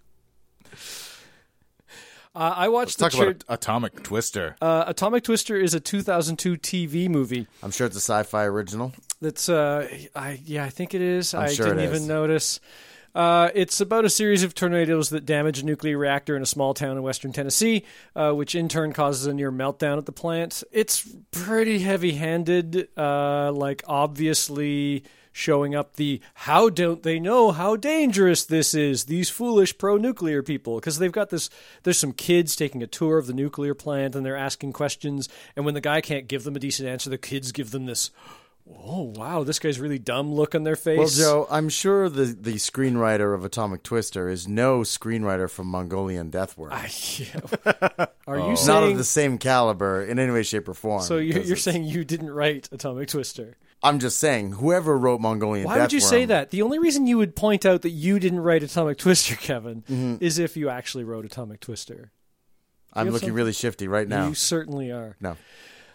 Uh, 2.34 2.54
I 2.56 2.68
watched 2.68 2.98
Talk 2.98 3.12
the 3.12 3.22
about 3.22 3.40
tra- 3.40 3.54
Atomic 3.54 4.02
Twister. 4.04 4.56
uh, 4.62 4.84
Atomic 4.86 5.24
Twister 5.24 5.56
is 5.56 5.74
a 5.74 5.80
2002 5.80 6.56
TV 6.58 7.08
movie. 7.08 7.48
I'm 7.62 7.72
sure 7.72 7.86
it's 7.88 7.96
a 7.96 8.00
sci-fi 8.00 8.44
original. 8.44 8.92
That's 9.20 9.48
uh, 9.48 9.88
I 10.14 10.40
yeah, 10.44 10.64
I 10.64 10.70
think 10.70 10.94
it 10.94 11.00
is. 11.02 11.34
I'm 11.34 11.42
I 11.42 11.52
sure 11.52 11.66
didn't 11.66 11.80
it 11.80 11.84
even 11.84 11.96
is. 12.02 12.06
notice. 12.08 12.60
Uh, 13.12 13.50
it's 13.56 13.80
about 13.80 14.04
a 14.04 14.08
series 14.08 14.44
of 14.44 14.54
tornadoes 14.54 15.10
that 15.10 15.26
damage 15.26 15.58
a 15.58 15.64
nuclear 15.66 15.98
reactor 15.98 16.36
in 16.36 16.42
a 16.42 16.46
small 16.46 16.72
town 16.74 16.96
in 16.96 17.02
western 17.02 17.32
Tennessee, 17.32 17.84
uh, 18.14 18.30
which 18.32 18.54
in 18.54 18.68
turn 18.68 18.92
causes 18.92 19.26
a 19.26 19.34
near 19.34 19.50
meltdown 19.50 19.98
at 19.98 20.06
the 20.06 20.12
plant. 20.12 20.62
It's 20.70 21.04
pretty 21.32 21.80
heavy-handed, 21.80 22.88
uh, 22.96 23.50
like 23.50 23.82
obviously 23.88 25.02
showing 25.32 25.74
up 25.74 25.96
the 25.96 26.20
how 26.34 26.68
don't 26.68 27.02
they 27.02 27.18
know 27.20 27.50
how 27.52 27.76
dangerous 27.76 28.44
this 28.44 28.74
is? 28.74 29.04
These 29.04 29.30
foolish 29.30 29.76
pro-nuclear 29.78 30.42
people, 30.42 30.76
because 30.76 30.98
they've 30.98 31.12
got 31.12 31.30
this. 31.30 31.50
There's 31.82 31.98
some 31.98 32.12
kids 32.12 32.56
taking 32.56 32.82
a 32.82 32.86
tour 32.86 33.18
of 33.18 33.26
the 33.26 33.32
nuclear 33.34 33.74
plant, 33.74 34.14
and 34.14 34.24
they're 34.24 34.36
asking 34.36 34.72
questions, 34.72 35.28
and 35.56 35.64
when 35.64 35.74
the 35.74 35.80
guy 35.80 36.00
can't 36.00 36.28
give 36.28 36.44
them 36.44 36.56
a 36.56 36.60
decent 36.60 36.88
answer, 36.88 37.10
the 37.10 37.18
kids 37.18 37.52
give 37.52 37.70
them 37.70 37.86
this. 37.86 38.10
Oh 38.86 39.12
wow, 39.16 39.42
this 39.42 39.58
guy's 39.58 39.80
really 39.80 39.98
dumb 39.98 40.32
look 40.32 40.54
on 40.54 40.62
their 40.62 40.76
face. 40.76 40.98
Well, 40.98 41.08
Joe, 41.08 41.46
I'm 41.50 41.68
sure 41.68 42.08
the 42.08 42.26
the 42.26 42.54
screenwriter 42.54 43.34
of 43.34 43.44
Atomic 43.44 43.82
Twister 43.82 44.28
is 44.28 44.46
no 44.46 44.80
screenwriter 44.80 45.50
from 45.50 45.66
Mongolian 45.66 46.30
Death 46.30 46.56
Worm. 46.56 46.72
I- 46.72 46.88
yeah. 47.16 48.06
Are 48.28 48.38
you 48.38 48.48
Not 48.50 48.58
saying 48.58 48.92
of 48.92 48.98
the 48.98 49.04
same 49.04 49.38
caliber 49.38 50.04
in 50.04 50.20
any 50.20 50.30
way, 50.30 50.44
shape, 50.44 50.68
or 50.68 50.74
form. 50.74 51.02
so? 51.02 51.16
You're, 51.16 51.42
you're 51.42 51.56
saying 51.56 51.84
you 51.84 52.04
didn't 52.04 52.30
write 52.30 52.68
Atomic 52.70 53.08
Twister? 53.08 53.56
I'm 53.82 53.98
just 53.98 54.18
saying, 54.18 54.52
whoever 54.52 54.96
wrote 54.98 55.20
Mongolian 55.20 55.66
Why 55.66 55.74
Death 55.76 55.84
would 55.84 55.92
you 55.94 56.00
say 56.00 56.26
that? 56.26 56.50
The 56.50 56.62
only 56.62 56.78
reason 56.78 57.06
you 57.06 57.16
would 57.18 57.34
point 57.34 57.64
out 57.64 57.82
that 57.82 57.90
you 57.90 58.18
didn't 58.18 58.40
write 58.40 58.62
Atomic 58.62 58.98
Twister, 58.98 59.34
Kevin, 59.40 59.82
Mm-hmm. 59.82 60.16
is 60.24 60.38
if 60.38 60.56
you 60.56 60.68
actually 60.68 61.04
wrote 61.04 61.24
Atomic 61.24 61.60
Twister. 61.60 62.12
I'm 62.92 63.08
looking 63.10 63.32
really 63.32 63.52
shifty 63.52 63.88
right 63.88 64.06
now. 64.08 64.28
You 64.28 64.34
certainly 64.34 64.90
are. 64.90 65.16
No. 65.20 65.36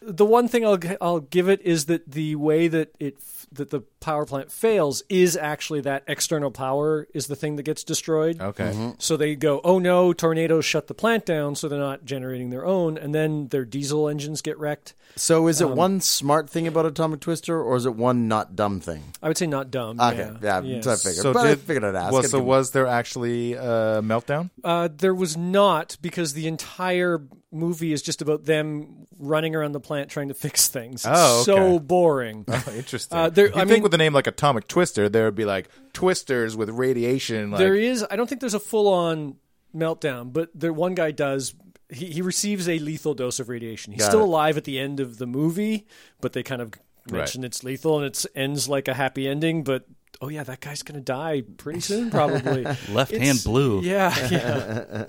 The 0.01 0.25
one 0.25 0.47
thing 0.47 0.65
I'll 0.65 0.79
I'll 1.01 1.19
give 1.19 1.49
it 1.49 1.61
is 1.61 1.85
that 1.87 2.09
the 2.11 2.35
way 2.35 2.67
that 2.67 2.91
it 2.99 3.17
that 3.51 3.69
the 3.71 3.81
power 4.05 4.23
plant 4.25 4.51
fails 4.51 5.01
is 5.09 5.35
actually 5.35 5.81
that 5.81 6.03
external 6.07 6.51
power 6.51 7.07
is 7.13 7.25
the 7.25 7.35
thing 7.35 7.55
that 7.55 7.63
gets 7.63 7.83
destroyed. 7.83 8.39
Okay. 8.39 8.93
So 8.99 9.17
they 9.17 9.35
go, 9.35 9.59
oh 9.63 9.79
no, 9.79 10.13
tornadoes 10.13 10.63
shut 10.63 10.85
the 10.87 10.93
plant 10.93 11.25
down, 11.25 11.55
so 11.55 11.67
they're 11.67 11.79
not 11.79 12.05
generating 12.05 12.51
their 12.51 12.65
own, 12.65 12.97
and 12.99 13.15
then 13.15 13.47
their 13.47 13.65
diesel 13.65 14.07
engines 14.07 14.41
get 14.43 14.59
wrecked. 14.59 14.93
So 15.15 15.47
is 15.47 15.59
Um, 15.61 15.71
it 15.71 15.75
one 15.75 16.01
smart 16.01 16.49
thing 16.49 16.67
about 16.67 16.85
Atomic 16.85 17.19
Twister, 17.19 17.59
or 17.59 17.75
is 17.77 17.85
it 17.85 17.95
one 17.95 18.27
not 18.27 18.55
dumb 18.55 18.79
thing? 18.79 19.01
I 19.23 19.27
would 19.27 19.37
say 19.37 19.47
not 19.47 19.71
dumb. 19.71 19.99
Okay, 19.99 20.29
yeah, 20.41 20.61
yeah. 20.61 20.75
that's 20.81 20.85
what 20.85 20.93
I 20.93 20.95
figured. 20.97 21.23
So 21.23 21.33
but 21.33 21.47
I 21.47 21.55
figured 21.55 21.83
I'd 21.83 21.95
ask. 21.95 22.13
Well, 22.13 22.23
so 22.23 22.37
give- 22.37 22.45
was 22.45 22.71
there 22.71 22.85
actually 22.85 23.53
a 23.53 24.01
meltdown? 24.03 24.51
Uh, 24.63 24.87
there 24.95 25.15
was 25.15 25.35
not 25.35 25.97
because 26.01 26.33
the 26.33 26.47
entire 26.47 27.21
movie 27.51 27.93
is 27.93 28.01
just 28.01 28.21
about 28.21 28.43
them 28.45 29.07
running 29.17 29.55
around 29.55 29.71
the 29.71 29.79
plant 29.79 30.09
trying 30.09 30.27
to 30.27 30.33
fix 30.33 30.67
things. 30.67 31.05
It's 31.05 31.07
Oh, 31.09 31.35
okay. 31.41 31.43
so 31.45 31.79
boring. 31.79 32.43
Oh, 32.49 32.63
interesting. 32.75 33.17
Uh, 33.17 33.29
there- 33.29 33.47
you 33.47 33.53
I 33.53 33.59
think 33.59 33.71
mean- 33.83 33.83
with 33.95 34.01
a 34.01 34.03
name 34.03 34.13
like 34.13 34.27
Atomic 34.27 34.67
Twister, 34.67 35.09
there 35.09 35.25
would 35.25 35.35
be 35.35 35.45
like 35.45 35.69
twisters 35.93 36.55
with 36.55 36.69
radiation. 36.69 37.51
Like, 37.51 37.59
there 37.59 37.75
is. 37.75 38.05
I 38.09 38.15
don't 38.15 38.27
think 38.27 38.41
there's 38.41 38.53
a 38.53 38.59
full 38.59 38.87
on 38.87 39.35
meltdown, 39.75 40.31
but 40.33 40.49
the 40.53 40.71
one 40.73 40.95
guy 40.95 41.11
does. 41.11 41.55
He, 41.89 42.07
he 42.07 42.21
receives 42.21 42.67
a 42.67 42.79
lethal 42.79 43.13
dose 43.13 43.39
of 43.39 43.47
radiation. 43.49 43.93
He's 43.93 44.01
Got 44.01 44.07
still 44.09 44.21
it. 44.21 44.25
alive 44.27 44.57
at 44.57 44.63
the 44.63 44.79
end 44.79 44.99
of 44.99 45.17
the 45.17 45.27
movie, 45.27 45.85
but 46.21 46.33
they 46.33 46.43
kind 46.43 46.61
of 46.61 46.73
Right. 47.07 47.19
mention 47.19 47.43
it's 47.43 47.63
lethal 47.63 47.97
and 47.99 48.07
it 48.07 48.25
ends 48.33 48.67
like 48.67 48.87
a 48.87 48.95
happy 48.95 49.27
ending. 49.27 49.63
But 49.63 49.85
oh 50.21 50.29
yeah, 50.29 50.43
that 50.43 50.59
guy's 50.59 50.81
gonna 50.81 51.01
die 51.01 51.43
pretty 51.57 51.79
soon, 51.81 52.09
probably. 52.09 52.63
Left 52.89 53.15
hand 53.15 53.43
blue. 53.43 53.81
Yeah, 53.81 54.11
yeah. 54.31 55.05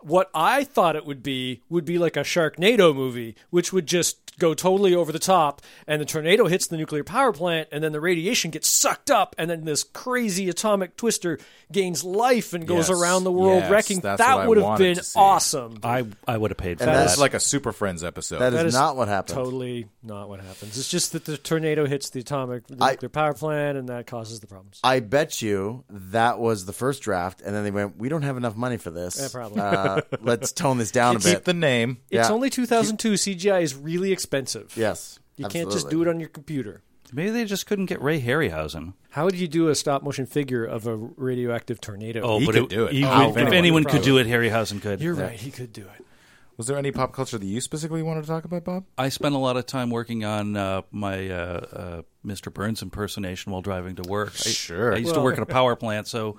What 0.00 0.30
I 0.34 0.64
thought 0.64 0.96
it 0.96 1.04
would 1.06 1.22
be 1.22 1.62
would 1.68 1.84
be 1.84 1.98
like 1.98 2.16
a 2.16 2.20
Sharknado 2.20 2.94
movie, 2.94 3.34
which 3.50 3.72
would 3.72 3.86
just 3.86 4.18
go 4.38 4.54
totally 4.54 4.94
over 4.94 5.10
the 5.10 5.18
top, 5.18 5.60
and 5.88 6.00
the 6.00 6.04
tornado 6.04 6.46
hits 6.46 6.68
the 6.68 6.76
nuclear 6.76 7.02
power 7.02 7.32
plant, 7.32 7.66
and 7.72 7.82
then 7.82 7.90
the 7.90 8.00
radiation 8.00 8.52
gets 8.52 8.68
sucked 8.68 9.10
up, 9.10 9.34
and 9.36 9.50
then 9.50 9.64
this 9.64 9.82
crazy 9.82 10.48
atomic 10.48 10.96
twister 10.96 11.40
gains 11.72 12.04
life 12.04 12.52
and 12.52 12.64
goes 12.64 12.88
Yes, 12.88 13.00
around 13.00 13.24
the 13.24 13.32
world 13.32 13.62
yes, 13.62 13.70
wrecking. 13.72 13.98
that's 13.98 14.18
That 14.20 14.46
would 14.46 14.58
have 14.58 14.78
been 14.78 14.96
awesome. 15.16 15.80
I 15.82 16.04
I 16.28 16.38
would 16.38 16.52
have 16.52 16.58
paid 16.58 16.78
for 16.78 16.84
And 16.84 16.92
that. 16.94 17.06
That's 17.06 17.18
like 17.18 17.34
a 17.34 17.40
Super 17.40 17.72
Friends 17.72 18.04
episode. 18.04 18.38
that 18.38 18.52
is, 18.52 18.58
That 18.60 18.66
is 18.66 18.74
not 18.74 18.94
what 18.96 19.08
happens. 19.08 19.34
Totally 19.34 19.88
not 20.04 20.28
what 20.28 20.38
happens. 20.40 20.78
It's 20.78 20.88
just 20.88 21.12
that 21.12 21.24
the 21.24 21.36
tornado 21.36 21.86
hits 21.86 22.10
the 22.10 22.20
atomic 22.20 22.68
the 22.68 22.76
I- 22.80 22.92
nuclear 22.92 23.08
power 23.08 23.34
plant, 23.34 23.76
and 23.76 23.88
that 23.88 24.06
causes 24.06 24.38
the 24.38 24.46
problems. 24.46 24.78
I 24.84 25.00
bet 25.00 25.42
you 25.42 25.82
that 25.90 26.38
was 26.38 26.64
the 26.64 26.72
first 26.72 27.02
draft, 27.02 27.40
and 27.42 27.52
then 27.56 27.64
they 27.64 27.72
went, 27.72 27.98
"We 27.98 28.08
don't 28.08 28.22
have 28.22 28.36
enough 28.36 28.54
money 28.54 28.76
for 28.76 28.90
this. 28.92 29.18
Yeah, 29.20 29.28
probably. 29.32 29.60
Uh, 29.60 29.87
let's 30.20 30.52
tone 30.52 30.78
this 30.78 30.90
down 30.90 31.16
a 31.16 31.18
Keep 31.18 31.32
bit." 31.32 31.44
the 31.44 31.54
name. 31.54 31.98
It's 32.10 32.28
Yeah. 32.28 32.34
only 32.34 32.50
2002. 32.50 33.14
CGI 33.16 33.60
is 33.62 33.74
really 33.74 34.12
expensive. 34.12 34.72
yes, 34.76 35.18
You 35.36 35.46
can't 35.48 35.70
just 35.70 35.88
do 35.90 36.02
it 36.02 36.08
on 36.08 36.20
your 36.20 36.28
computer. 36.28 36.82
Maybe 37.12 37.30
they 37.30 37.46
just 37.46 37.66
couldn't 37.66 37.86
get 37.86 38.02
Ray 38.02 38.20
Harryhausen. 38.20 38.92
How 39.10 39.24
would 39.24 39.34
you 39.36 39.48
do 39.48 39.68
a 39.68 39.74
stop 39.74 40.02
motion 40.02 40.26
figure 40.26 40.64
of 40.64 40.86
a 40.86 40.94
radioactive 40.94 41.80
tornado? 41.80 42.20
Oh, 42.22 42.38
He 42.38 42.44
but 42.46 42.54
could 42.54 42.68
do 42.68 42.84
it. 42.84 42.92
he 42.92 43.02
Oh, 43.04 43.08
would- 43.08 43.24
if 43.30 43.30
if 43.30 43.36
anyone 43.38 43.54
anyone 43.54 43.84
could 43.84 43.92
could 43.92 44.02
do 44.02 44.18
it, 44.18 44.26
Harryhausen 44.26 44.82
could. 44.82 45.00
You're 45.00 45.14
right. 45.14 45.32
He 45.38 45.50
could 45.50 45.72
do 45.72 45.82
it. 45.82 46.04
Was 46.58 46.66
there 46.66 46.76
any 46.76 46.90
pop 46.90 47.12
culture 47.14 47.38
that 47.38 47.46
you 47.46 47.60
specifically 47.60 48.02
wanted 48.02 48.22
to 48.22 48.26
talk 48.26 48.44
about, 48.44 48.64
Bob? 48.64 48.84
I 48.98 49.10
spent 49.10 49.34
a 49.36 49.38
lot 49.38 49.56
of 49.56 49.64
time 49.64 49.90
working 49.90 50.24
on 50.24 50.56
uh, 50.56 50.82
my 50.90 51.30
uh, 51.30 51.34
uh, 51.72 52.02
Mr. 52.26 52.52
Burns 52.52 52.82
impersonation 52.82 53.52
while 53.52 53.62
driving 53.62 53.94
to 53.94 54.02
work. 54.08 54.32
I- 54.34 54.50
Sure. 54.50 54.92
I, 54.92 54.98
used 54.98 55.14
to 55.14 55.20
work 55.20 55.36
at 55.36 55.42
a 55.42 55.46
power 55.46 55.76
plant, 55.76 56.08
so 56.08 56.38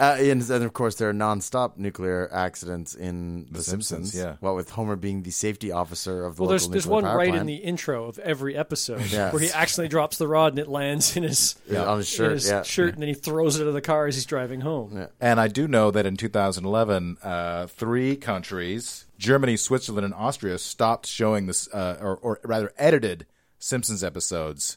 Uh, 0.00 0.16
and, 0.18 0.42
and 0.50 0.64
of 0.64 0.72
course, 0.72 0.96
there 0.96 1.08
are 1.08 1.12
non-stop 1.12 1.76
nuclear 1.78 2.28
accidents 2.32 2.94
in 2.94 3.46
The, 3.50 3.62
Simpsons, 3.62 4.12
Simpsons. 4.12 4.14
yeah. 4.16 4.36
What 4.40 4.56
with 4.56 4.70
Homer 4.70 4.96
being 4.96 5.22
the 5.22 5.30
safety 5.30 5.70
officer 5.70 6.24
of 6.24 6.36
the 6.36 6.42
Well, 6.42 6.50
there's 6.50 6.62
local 6.64 6.72
there's 6.72 6.86
nuclear 6.86 6.94
one 6.94 7.04
power 7.04 7.16
right 7.18 7.28
plant. 7.28 7.40
in 7.42 7.46
the 7.46 7.54
intro 7.56 8.06
of 8.06 8.18
every 8.18 8.56
episode 8.56 9.00
Yes. 9.10 9.32
where 9.32 9.40
he 9.42 9.50
accidentally 9.50 9.88
drops 9.88 10.18
the 10.18 10.26
rod 10.28 10.52
and 10.52 10.58
it 10.58 10.68
lands 10.68 11.16
in 11.16 11.22
his 11.22 11.54
Yeah, 11.70 11.84
on 11.84 11.98
his 11.98 12.10
in 12.12 12.16
shirt. 12.16 12.32
his 12.32 12.48
yeah. 12.48 12.62
shirt, 12.62 12.94
and 12.94 13.02
then 13.02 13.08
he 13.08 13.14
throws 13.14 13.56
it 13.58 13.62
out 13.62 13.68
of 13.68 13.74
the 13.74 13.80
car 13.80 14.06
as 14.06 14.14
he's 14.16 14.26
driving 14.26 14.62
home. 14.62 15.06
And 15.20 15.40
I 15.40 15.48
do 15.48 15.68
know 15.68 15.90
that 15.90 16.06
in 16.06 16.16
2011, 16.16 17.18
uh, 17.22 17.66
three 17.68 18.16
countries, 18.16 19.06
Germany, 19.18 19.56
Switzerland, 19.56 20.04
and 20.04 20.14
Austria, 20.14 20.58
stopped 20.58 21.06
showing 21.06 21.46
this, 21.46 21.68
uh, 21.72 21.98
or, 22.00 22.16
or 22.16 22.40
rather 22.44 22.72
edited 22.78 23.26
Simpsons 23.58 24.02
episodes 24.04 24.76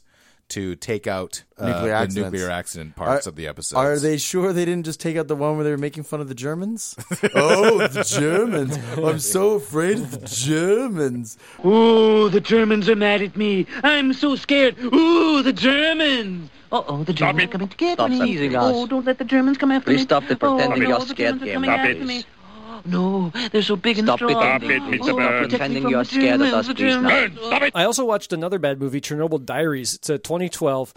to 0.50 0.74
take 0.76 1.06
out 1.06 1.44
uh, 1.58 1.66
Nuclear 1.66 1.88
the 1.88 1.92
accidents. 1.94 2.32
nuclear 2.32 2.50
accident 2.50 2.96
parts 2.96 3.26
Are- 3.26 3.30
of 3.30 3.36
the 3.36 3.46
episode. 3.46 3.76
Are 3.78 3.98
they 3.98 4.16
sure 4.16 4.52
they 4.52 4.64
didn't 4.64 4.84
just 4.84 5.00
take 5.00 5.16
out 5.16 5.28
the 5.28 5.36
one 5.36 5.56
where 5.56 5.64
they 5.64 5.70
were 5.70 5.76
making 5.78 6.04
fun 6.04 6.20
of 6.20 6.28
the 6.28 6.34
Germans? 6.34 6.96
oh, 7.34 7.86
the 7.88 8.02
Germans! 8.04 8.78
I'm 8.96 9.18
so 9.18 9.52
afraid 9.54 9.98
of 9.98 10.10
the 10.12 10.26
Germans. 10.26 11.36
Ooh, 11.64 12.28
the 12.30 12.40
Germans 12.40 12.88
are 12.88 12.96
mad 12.96 13.22
at 13.22 13.36
me. 13.36 13.66
I'm 13.82 14.12
so 14.12 14.36
scared. 14.36 14.78
Ooh, 14.78 15.42
the 15.42 15.52
Germans. 15.52 16.50
Uh 16.70 16.82
oh, 16.86 17.02
the 17.04 17.14
Germans 17.14 17.48
are 17.48 17.52
coming 17.52 17.68
to 17.68 17.76
get 17.78 17.94
Stop 17.94 18.10
me. 18.10 18.18
that. 18.18 18.28
Easy. 18.28 18.54
Oh, 18.56 18.86
don't 18.86 19.06
let 19.06 19.16
the 19.18 19.24
Germans 19.24 19.56
come 19.56 19.70
after 19.72 19.86
Please 19.86 20.00
me. 20.00 20.02
stop 20.04 20.26
the 20.26 20.36
pretending 20.36 20.72
oh, 20.72 20.76
you're 20.76 20.88
no, 20.90 20.98
the 20.98 21.06
scared 21.06 21.40
Germans 21.40 21.42
are 21.42 21.44
game. 21.46 21.54
coming 21.54 21.68
Stop 21.70 21.78
after 21.80 21.90
it. 21.92 22.06
me. 22.06 22.24
No, 22.88 23.30
they're 23.52 23.62
so 23.62 23.76
big 23.76 23.98
and 23.98 24.08
Stop 24.08 24.22
it. 24.22 24.30
Stop 24.30 24.62
it, 24.62 24.82
Mr. 24.82 25.10
Oh, 25.10 25.16
Burns. 25.16 25.44
protect 25.44 25.50
Pretending 25.50 25.88
you're 25.88 26.04
scared 26.04 26.40
of 26.40 26.52
us, 26.54 26.66
the 26.68 26.74
please, 26.74 26.96
now. 26.96 27.26
Germans. 27.26 27.72
I 27.74 27.84
also 27.84 28.04
watched 28.04 28.32
another 28.32 28.58
bad 28.58 28.80
movie, 28.80 29.00
Chernobyl 29.00 29.44
Diaries. 29.44 29.94
It's 29.94 30.08
a 30.08 30.18
2012. 30.18 30.94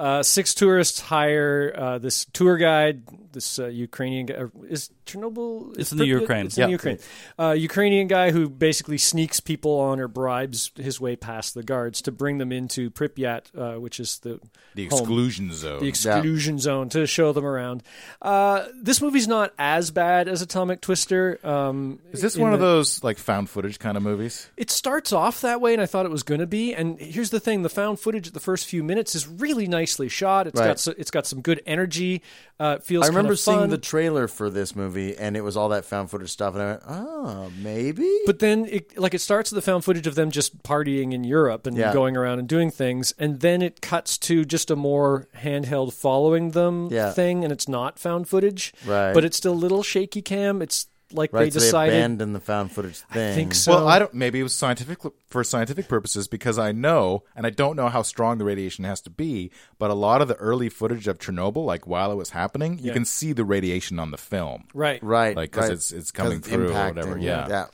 Uh, 0.00 0.22
six 0.22 0.54
tourists 0.54 0.98
hire 1.00 1.74
uh, 1.76 1.98
this 1.98 2.24
tour 2.32 2.56
guide, 2.56 3.02
this 3.32 3.58
uh, 3.58 3.66
Ukrainian 3.66 4.24
guy. 4.26 4.34
or 4.34 4.50
Is 4.68 4.90
Chernobyl? 5.04 5.70
It's 5.72 5.88
is 5.88 5.92
in 5.92 5.98
the 5.98 6.06
Ukraine. 6.06 6.46
It's 6.46 6.56
in 6.56 6.64
the 6.66 6.70
Ukraine. 6.70 6.98
Uh, 7.38 7.50
Ukrainian 7.50 8.06
guy 8.08 8.30
who 8.30 8.48
basically 8.48 8.96
sneaks 8.96 9.40
people 9.40 9.78
on 9.78 10.00
or 10.00 10.08
bribes 10.08 10.70
his 10.76 11.00
way 11.00 11.16
past 11.16 11.52
the 11.54 11.62
guards 11.62 12.00
to 12.02 12.12
bring 12.12 12.38
them 12.38 12.50
into 12.50 12.90
Pripyat, 12.90 13.42
uh, 13.56 13.78
which 13.78 14.00
is 14.00 14.18
the 14.20 14.40
the 14.74 14.86
home- 14.86 15.00
exclusion 15.00 15.52
zone? 15.52 15.80
the 15.80 15.88
exclusion 15.88 16.58
zone 16.58 16.88
to 16.90 17.06
show 17.06 17.32
them 17.32 17.44
around. 17.44 17.82
Uh, 18.22 18.66
this 18.80 19.02
movie's 19.02 19.28
not 19.28 19.52
as 19.58 19.90
bad 19.90 20.28
as 20.28 20.40
Atomic 20.42 20.80
Twister. 20.80 21.38
Um, 21.44 21.98
Is 22.12 22.22
this 22.22 22.36
in 22.36 22.42
one 22.42 22.54
of 22.54 22.60
those 22.60 23.04
like 23.04 23.18
found 23.18 23.50
footage 23.50 23.78
kind 23.78 23.96
of 23.98 24.02
movies? 24.02 24.48
It 24.56 24.70
starts 24.70 25.12
off 25.12 25.42
that 25.42 25.60
way, 25.60 25.72
and 25.74 25.82
I 25.82 25.86
thought 25.86 26.06
it 26.06 26.12
was 26.12 26.22
going 26.22 26.40
to 26.40 26.46
be. 26.46 26.74
And 26.74 26.98
here's 26.98 27.30
the 27.30 27.40
thing: 27.40 27.62
the 27.62 27.68
found 27.68 28.00
footage 28.00 28.28
at 28.28 28.34
the 28.34 28.40
first 28.40 28.64
few 28.66 28.82
minutes 28.82 29.14
is 29.14 29.28
really 29.28 29.66
nicely 29.90 30.08
shot. 30.08 30.46
It's 30.46 30.58
Right. 30.60 30.68
got 30.68 30.78
so, 30.78 30.94
it's 30.96 31.10
got 31.10 31.26
some 31.26 31.40
good 31.40 31.60
energy. 31.66 32.22
Uh, 32.58 32.76
it 32.78 32.84
feels. 32.84 33.04
I 33.04 33.08
remember 33.08 33.34
seeing 33.36 33.68
the 33.70 33.78
trailer 33.78 34.28
for 34.28 34.50
this 34.50 34.76
movie, 34.76 35.16
and 35.16 35.36
it 35.36 35.40
was 35.40 35.56
all 35.56 35.70
that 35.70 35.84
found 35.84 36.10
footage 36.10 36.28
stuff, 36.30 36.54
and 36.54 36.62
I 36.62 36.66
went, 36.66 36.82
"Oh, 36.86 37.50
maybe." 37.62 38.08
But 38.26 38.38
then, 38.38 38.66
it, 38.66 38.98
like, 38.98 39.14
it 39.14 39.20
starts 39.20 39.50
with 39.50 39.56
the 39.64 39.70
found 39.70 39.84
footage 39.84 40.06
of 40.06 40.14
them 40.14 40.30
just 40.30 40.62
partying 40.62 41.12
in 41.14 41.24
Europe 41.24 41.66
and 41.66 41.76
Yeah. 41.76 41.92
going 41.92 42.16
around 42.16 42.38
and 42.38 42.46
doing 42.48 42.70
things, 42.70 43.14
and 43.18 43.40
then 43.40 43.62
it 43.62 43.80
cuts 43.80 44.18
to 44.18 44.44
just 44.44 44.70
a 44.70 44.76
more 44.76 45.26
handheld 45.42 45.92
following 45.94 46.50
them 46.50 46.88
Yeah. 46.90 47.12
thing, 47.12 47.42
and 47.44 47.52
it's 47.52 47.66
not 47.68 47.98
found 47.98 48.28
footage, 48.28 48.72
Right. 48.86 49.12
But 49.14 49.24
it's 49.24 49.36
still 49.38 49.52
a 49.52 49.54
little 49.54 49.82
shaky 49.82 50.20
cam. 50.22 50.60
It's 50.62 50.86
like 51.12 51.32
right, 51.32 51.44
they 51.44 51.50
so 51.50 51.60
decided. 51.60 51.92
they 51.92 51.98
abandoned 51.98 52.34
the 52.34 52.40
found 52.40 52.72
footage 52.72 52.98
thing. 52.98 53.32
I 53.32 53.34
think 53.34 53.54
so. 53.54 53.72
well, 53.72 53.88
I 53.88 53.98
don't. 53.98 54.14
Maybe 54.14 54.40
it 54.40 54.42
was 54.42 54.54
scientific 54.54 54.98
for 55.28 55.44
scientific 55.44 55.88
purposes 55.88 56.28
because 56.28 56.58
I 56.58 56.72
know, 56.72 57.24
and 57.34 57.46
I 57.46 57.50
don't 57.50 57.76
know 57.76 57.88
how 57.88 58.02
strong 58.02 58.38
the 58.38 58.44
radiation 58.44 58.84
has 58.84 59.00
to 59.02 59.10
be. 59.10 59.50
But 59.78 59.90
a 59.90 59.94
lot 59.94 60.22
of 60.22 60.28
the 60.28 60.36
early 60.36 60.68
footage 60.68 61.08
of 61.08 61.18
Chernobyl, 61.18 61.64
like 61.64 61.86
while 61.86 62.12
it 62.12 62.16
was 62.16 62.30
happening, 62.30 62.78
you 62.78 62.92
can 62.92 63.04
see 63.04 63.32
the 63.32 63.44
radiation 63.44 63.98
on 63.98 64.10
the 64.10 64.18
film, 64.18 64.64
right, 64.74 65.02
right? 65.02 65.36
Like 65.36 65.50
because 65.50 65.68
right. 65.68 65.74
it's 65.74 65.92
it's 65.92 66.10
coming 66.10 66.40
'Cause 66.40 66.52
through 66.52 66.70
or 66.70 66.88
whatever. 66.88 67.18
Yeah. 67.18 67.48
yeah. 67.48 67.66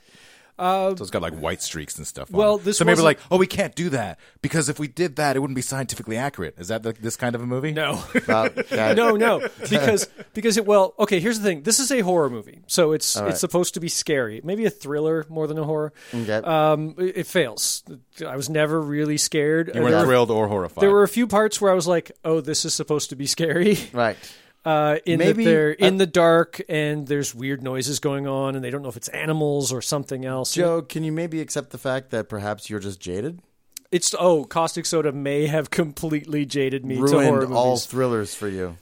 So 0.57 0.95
it's 0.99 1.09
got 1.11 1.21
like 1.21 1.37
white 1.37 1.61
streaks 1.61 1.97
and 1.97 2.07
stuff. 2.07 2.33
on 2.33 2.37
Well, 2.37 2.55
it. 2.55 2.63
this 2.63 2.77
so 2.77 2.85
maybe 2.85 2.93
wasn't- 2.93 3.05
like, 3.05 3.19
oh, 3.31 3.37
we 3.37 3.47
can't 3.47 3.75
do 3.75 3.89
that 3.89 4.19
because 4.41 4.69
if 4.69 4.79
we 4.79 4.87
did 4.87 5.17
that, 5.17 5.35
it 5.35 5.39
wouldn't 5.39 5.55
be 5.55 5.61
scientifically 5.61 6.17
accurate. 6.17 6.55
Is 6.57 6.69
that 6.69 6.83
the, 6.83 6.93
this 6.93 7.15
kind 7.15 7.35
of 7.35 7.41
a 7.41 7.45
movie? 7.45 7.71
No. 7.73 8.03
About- 8.15 8.55
no, 8.71 9.11
no, 9.15 9.47
because 9.69 10.07
because 10.33 10.57
it 10.57 10.65
well, 10.65 10.93
okay. 10.99 11.19
Here's 11.19 11.39
the 11.39 11.43
thing. 11.47 11.63
This 11.63 11.79
is 11.79 11.91
a 11.91 11.99
horror 12.01 12.29
movie, 12.29 12.61
so 12.67 12.91
it's 12.93 13.15
right. 13.17 13.29
it's 13.29 13.39
supposed 13.39 13.73
to 13.75 13.79
be 13.79 13.87
scary. 13.89 14.41
Maybe 14.43 14.65
a 14.65 14.69
thriller 14.69 15.25
more 15.29 15.47
than 15.47 15.57
a 15.57 15.63
horror. 15.63 15.93
Okay. 16.13 16.37
Um, 16.37 16.95
it, 16.97 17.17
it 17.17 17.27
fails. 17.27 17.83
I 18.27 18.35
was 18.35 18.49
never 18.49 18.81
really 18.81 19.17
scared. 19.17 19.71
You 19.73 19.81
weren't 19.81 19.91
there, 19.91 19.99
were, 20.01 20.05
thrilled 20.05 20.31
or 20.31 20.47
horrified. 20.47 20.81
there 20.81 20.91
were 20.91 21.03
a 21.03 21.07
few 21.07 21.27
parts 21.27 21.61
where 21.61 21.71
I 21.71 21.75
was 21.75 21.87
like, 21.87 22.11
"Oh, 22.25 22.41
this 22.41 22.65
is 22.65 22.73
supposed 22.73 23.09
to 23.11 23.15
be 23.15 23.25
scary." 23.27 23.77
right. 23.93 24.17
Uh, 24.65 24.97
in 25.05 25.19
Maybe- 25.19 25.45
that 25.45 25.49
they're 25.49 25.71
in 25.71 25.95
uh, 25.95 25.97
the 25.99 26.05
dark 26.07 26.59
and 26.67 27.07
there's 27.07 27.33
weird 27.33 27.63
noises 27.63 27.99
going 27.99 28.27
on, 28.27 28.53
and 28.55 28.63
they 28.63 28.69
don't 28.69 28.81
know 28.81 28.89
if 28.89 28.97
it's 28.97 29.07
animals 29.09 29.71
or 29.71 29.81
something 29.81 30.25
else. 30.25 30.53
Joe, 30.53 30.81
can 30.81 31.05
you 31.05 31.11
maybe 31.13 31.39
accept 31.39 31.69
the 31.69 31.77
fact 31.77 32.09
that 32.11 32.27
perhaps 32.27 32.69
you're 32.69 32.81
just 32.81 32.99
jaded? 32.99 33.41
It's 33.89 34.13
oh, 34.19 34.43
caustic 34.43 34.85
soda 34.85 35.13
may 35.13 35.47
have 35.47 35.69
completely 35.71 36.45
jaded 36.45 36.85
me 36.85 36.95
to 36.95 37.01
horror 37.03 37.15
Ruined 37.21 37.39
movies. 37.43 37.55
all 37.55 37.77
thrillers 37.77 38.35
for 38.35 38.49
you. 38.49 38.75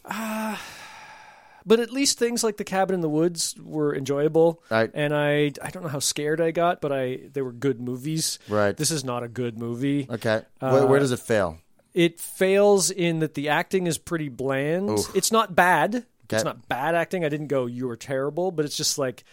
but 1.67 1.79
at 1.79 1.91
least 1.91 2.17
things 2.17 2.43
like 2.43 2.57
the 2.57 2.63
cabin 2.63 2.93
in 2.95 3.01
the 3.01 3.09
woods 3.09 3.55
were 3.61 3.95
enjoyable 3.95 4.61
Right. 4.69 4.89
and 4.93 5.13
i 5.15 5.51
i 5.61 5.69
don't 5.71 5.81
know 5.83 5.89
how 5.89 5.99
scared 5.99 6.39
i 6.39 6.51
got 6.51 6.79
but 6.81 6.91
i 6.91 7.19
they 7.33 7.41
were 7.41 7.51
good 7.51 7.81
movies 7.81 8.37
Right. 8.47 8.75
this 8.77 8.91
is 8.91 9.03
not 9.03 9.23
a 9.23 9.27
good 9.27 9.57
movie 9.57 10.07
Okay. 10.09 10.41
where, 10.59 10.85
where 10.85 10.99
does 10.99 11.11
it 11.11 11.19
fail? 11.19 11.57
It 11.95 12.19
fails 12.19 12.91
in 12.91 13.19
that 13.19 13.33
the 13.33 13.49
acting 13.49 13.87
is 13.87 13.97
pretty 13.97 14.29
bland 14.29 14.89
Oof. 14.91 15.15
it's 15.15 15.31
not 15.31 15.55
bad 15.55 15.95
Okay. 16.25 16.37
it's 16.37 16.43
not 16.45 16.67
bad 16.67 16.93
acting 16.95 17.23
i 17.25 17.29
didn't 17.29 17.47
go 17.47 17.65
you 17.65 17.87
were 17.87 17.95
terrible 17.95 18.51
but 18.51 18.65
it's 18.65 18.77
just 18.77 18.97
like 18.97 19.23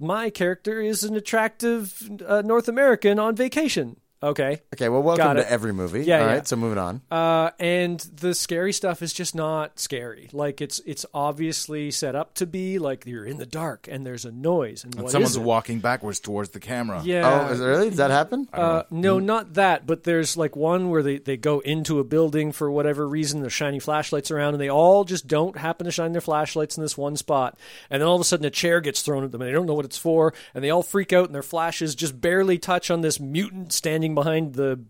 my 0.00 0.30
character 0.30 0.80
is 0.80 1.04
an 1.04 1.14
attractive 1.16 2.10
uh, 2.26 2.42
north 2.44 2.68
american 2.68 3.18
on 3.18 3.34
vacation 3.36 3.96
Okay. 4.22 4.60
Okay, 4.74 4.88
well, 4.88 5.02
welcome 5.02 5.24
Got 5.24 5.32
to 5.34 5.40
it. 5.40 5.46
every 5.48 5.72
movie. 5.72 6.04
Yeah, 6.04 6.20
All 6.20 6.26
yeah. 6.26 6.32
right, 6.34 6.46
so 6.46 6.56
moving 6.56 6.78
on. 6.78 7.00
Uh, 7.10 7.50
and 7.58 7.98
the 7.98 8.34
scary 8.34 8.72
stuff 8.72 9.02
is 9.02 9.12
just 9.12 9.34
not 9.34 9.80
scary. 9.80 10.28
Like 10.32 10.60
it's 10.60 10.80
it's 10.86 11.04
obviously 11.12 11.90
set 11.90 12.14
up 12.14 12.34
to 12.34 12.46
be 12.46 12.78
like 12.78 13.04
you're 13.06 13.24
in 13.24 13.38
the 13.38 13.46
dark 13.46 13.88
and 13.90 14.06
there's 14.06 14.24
a 14.24 14.30
noise 14.30 14.84
and, 14.84 14.94
And 14.94 15.02
what 15.04 15.12
someone's 15.12 15.32
is 15.32 15.36
it? 15.38 15.42
walking 15.42 15.80
backwards 15.80 16.20
towards 16.20 16.50
the 16.50 16.60
camera. 16.60 17.00
Yeah. 17.04 17.46
oh, 17.48 17.52
is 17.52 17.60
it 17.60 17.64
really? 17.64 17.88
Does 17.88 17.98
that 17.98 18.10
happen? 18.12 18.48
Uh, 18.52 18.84
no, 18.90 19.18
not 19.18 19.54
that. 19.54 19.86
But 19.86 20.04
there's 20.04 20.36
like 20.36 20.54
one 20.54 20.90
where 20.90 21.02
they, 21.02 21.18
they 21.18 21.36
go 21.36 21.60
into 21.60 21.98
a 21.98 22.04
building 22.04 22.52
for 22.52 22.70
whatever 22.70 23.08
reason. 23.08 23.40
There's 23.40 23.52
shiny 23.52 23.80
flashlights 23.80 24.30
around, 24.30 24.54
and 24.54 24.60
they 24.60 24.70
all 24.70 25.04
just 25.04 25.26
don't 25.26 25.56
happen 25.56 25.84
to 25.86 25.90
shine 25.90 26.12
their 26.12 26.20
flashlights 26.20 26.76
in 26.76 26.82
this 26.82 26.96
one 26.96 27.16
spot. 27.16 27.58
And 27.90 28.00
then 28.00 28.06
all 28.08 28.14
of 28.14 28.20
a 28.20 28.24
sudden, 28.24 28.46
a 28.46 28.50
chair 28.50 28.80
gets 28.80 29.02
thrown 29.02 29.24
at 29.24 29.32
them, 29.32 29.40
and 29.42 29.48
they 29.48 29.52
don't 29.52 29.66
know 29.66 29.74
what 29.74 29.84
it's 29.84 29.98
for. 29.98 30.32
And 30.54 30.62
they 30.62 30.70
all 30.70 30.82
freak 30.82 31.12
out, 31.12 31.26
and 31.26 31.34
their 31.34 31.42
flashes 31.42 31.94
just 31.94 32.20
barely 32.20 32.58
touch 32.58 32.90
on 32.90 33.00
this 33.00 33.18
mutant 33.18 33.72
standing 33.72 34.11
behind 34.14 34.54
the 34.54 34.80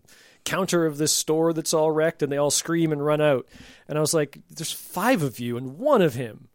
counter 0.45 0.85
of 0.85 0.97
this 0.97 1.11
store 1.13 1.53
that's 1.53 1.73
all 1.73 1.91
wrecked, 1.91 2.21
and 2.21 2.31
they 2.31 2.37
all 2.37 2.51
scream 2.51 2.91
and 2.91 3.05
run 3.05 3.21
out. 3.21 3.47
And 3.87 3.97
I 3.97 4.01
was 4.01 4.13
like, 4.13 4.39
"There's 4.49 4.71
five 4.71 5.21
of 5.23 5.39
you, 5.39 5.57
and 5.57 5.77
one 5.77 6.01
of 6.01 6.15
him." 6.15 6.49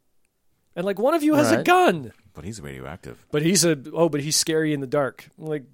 And 0.77 0.85
like 0.85 0.99
one 0.99 1.15
of 1.15 1.23
you 1.23 1.35
has 1.35 1.51
a 1.51 1.63
gun, 1.65 2.13
But 2.35 2.45
he's 2.45 2.61
radioactive. 2.61 3.27
but 3.33 3.43
he's 3.43 3.65
a 3.65 3.77
oh, 3.93 4.09
but 4.09 4.21
he's 4.21 4.37
scary 4.37 4.73
in 4.73 4.81
the 4.81 4.87
dark. 4.87 5.29
I'm 5.39 5.47
like, 5.47 5.65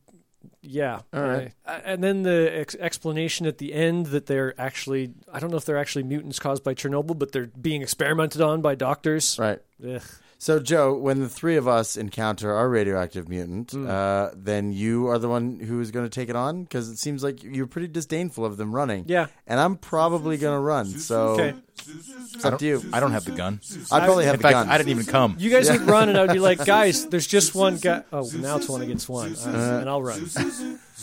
yeah. 0.63 1.01
All 1.13 1.21
right. 1.23 1.53
Uh, 1.67 1.81
And 1.85 2.03
then 2.03 2.23
the 2.23 2.51
ex- 2.59 2.75
explanation 2.77 3.45
at 3.47 3.59
the 3.59 3.75
end 3.75 4.07
that 4.07 4.25
they're 4.27 4.59
actually, 4.59 5.13
I 5.31 5.41
don't 5.41 5.51
know 5.51 5.59
if 5.59 5.67
they're 5.67 5.77
actually 5.79 6.05
mutants 6.05 6.39
caused 6.39 6.65
by 6.65 6.73
Chernobyl, 6.75 7.19
but 7.19 7.33
they're 7.33 7.49
being 7.49 7.83
experimented 7.83 8.41
on 8.41 8.63
by 8.63 8.75
doctors. 8.77 9.39
Right. 9.39 9.59
Ugh. 9.87 10.01
So, 10.45 10.61
Joe, 10.61 10.93
when 10.93 11.21
the 11.21 11.29
three 11.31 11.57
of 11.57 11.67
us 11.67 11.97
encounter 11.97 12.53
our 12.53 12.69
radioactive 12.69 13.31
mutant, 13.31 13.71
Hmm. 13.71 13.89
uh, 13.89 14.29
then 14.37 14.75
you 14.75 15.09
are 15.09 15.19
the 15.19 15.27
one 15.27 15.59
who 15.59 15.81
is 15.81 15.91
going 15.91 16.05
to 16.05 16.11
take 16.11 16.29
it 16.29 16.37
on 16.37 16.65
because 16.65 16.91
it 16.91 16.99
seems 16.99 17.25
like 17.25 17.43
you're 17.43 17.67
pretty 17.67 17.89
disdainful 17.89 18.45
of 18.45 18.59
them 18.59 18.75
running. 18.75 19.05
Yeah. 19.07 19.29
And 19.47 19.59
I'm 19.59 19.77
probably 19.77 20.37
going 20.37 20.55
to 20.55 20.61
run. 20.61 20.85
So, 20.85 21.29
Okay. 21.29 21.55
it's 22.35 22.45
up 22.45 22.59
to 22.59 22.67
you. 22.67 22.83
I 22.93 23.01
don't 23.01 23.13
have 23.13 23.25
the 23.25 23.31
gun. 23.31 23.59
I'd 23.91 24.05
probably 24.05 24.27
have 24.27 24.35
In 24.35 24.41
the 24.41 24.43
fact, 24.43 24.53
gun. 24.53 24.69
I 24.69 24.77
didn't 24.77 24.91
even 24.91 25.07
come. 25.07 25.37
You 25.39 25.49
guys 25.49 25.71
would 25.71 25.81
run, 25.89 26.11
and 26.11 26.19
I'd 26.19 26.35
be 26.35 26.41
like, 26.41 26.63
guys, 26.67 27.07
there's 27.07 27.27
just 27.27 27.55
one 27.55 27.79
guy. 27.79 28.03
Oh, 28.13 28.29
now 28.37 28.57
it's 28.59 28.69
one 28.69 28.83
against 28.83 29.09
one. 29.09 29.35
Uh, 29.47 29.79
and 29.81 29.89
I'll 29.89 30.03
run. 30.03 30.29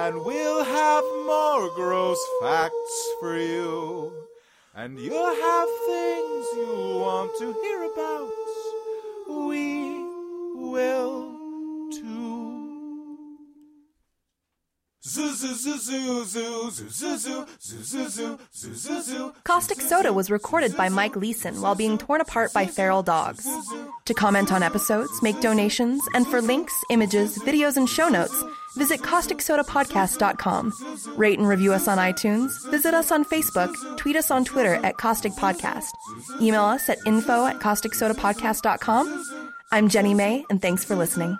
And 0.00 0.24
we'll 0.24 0.62
have 0.62 1.02
more 1.26 1.68
gross 1.74 2.24
facts 2.40 3.08
for 3.18 3.36
you. 3.36 4.12
And 4.76 4.96
you'll 4.96 5.34
have 5.50 5.68
things 5.86 6.46
you 6.54 7.00
want 7.02 7.32
to 7.40 7.52
hear 7.52 7.82
about. 7.82 8.30
We 9.28 10.04
will 10.54 11.27
Caustic 19.44 19.80
Soda 19.80 20.12
was 20.12 20.30
recorded 20.30 20.76
by 20.76 20.88
Mike 20.88 21.16
Leeson 21.16 21.60
while 21.60 21.74
being 21.74 21.98
torn 21.98 22.20
apart 22.20 22.52
by 22.52 22.66
feral 22.66 23.02
dogs. 23.02 23.48
To 24.04 24.14
comment 24.14 24.52
on 24.52 24.62
episodes, 24.62 25.10
make 25.22 25.40
donations, 25.40 26.02
and 26.14 26.26
for 26.26 26.40
links, 26.40 26.74
images, 26.90 27.36
videos, 27.38 27.76
and 27.76 27.88
show 27.88 28.08
notes, 28.08 28.44
visit 28.76 29.00
CausticSodaPodcast.com. 29.00 30.72
Rate 31.16 31.38
and 31.38 31.48
review 31.48 31.72
us 31.72 31.88
on 31.88 31.98
iTunes, 31.98 32.70
visit 32.70 32.94
us 32.94 33.10
on 33.10 33.24
Facebook, 33.24 33.74
tweet 33.96 34.16
us 34.16 34.30
on 34.30 34.44
Twitter 34.44 34.74
at 34.84 34.98
Caustic 34.98 35.32
Podcast, 35.32 35.90
email 36.40 36.62
us 36.62 36.88
at 36.88 36.98
info 37.06 37.46
at 37.46 37.58
CausticSodaPodcast.com. 37.58 39.24
I'm 39.72 39.88
Jenny 39.88 40.14
May, 40.14 40.44
and 40.48 40.62
thanks 40.62 40.84
for 40.84 40.94
listening. 40.94 41.36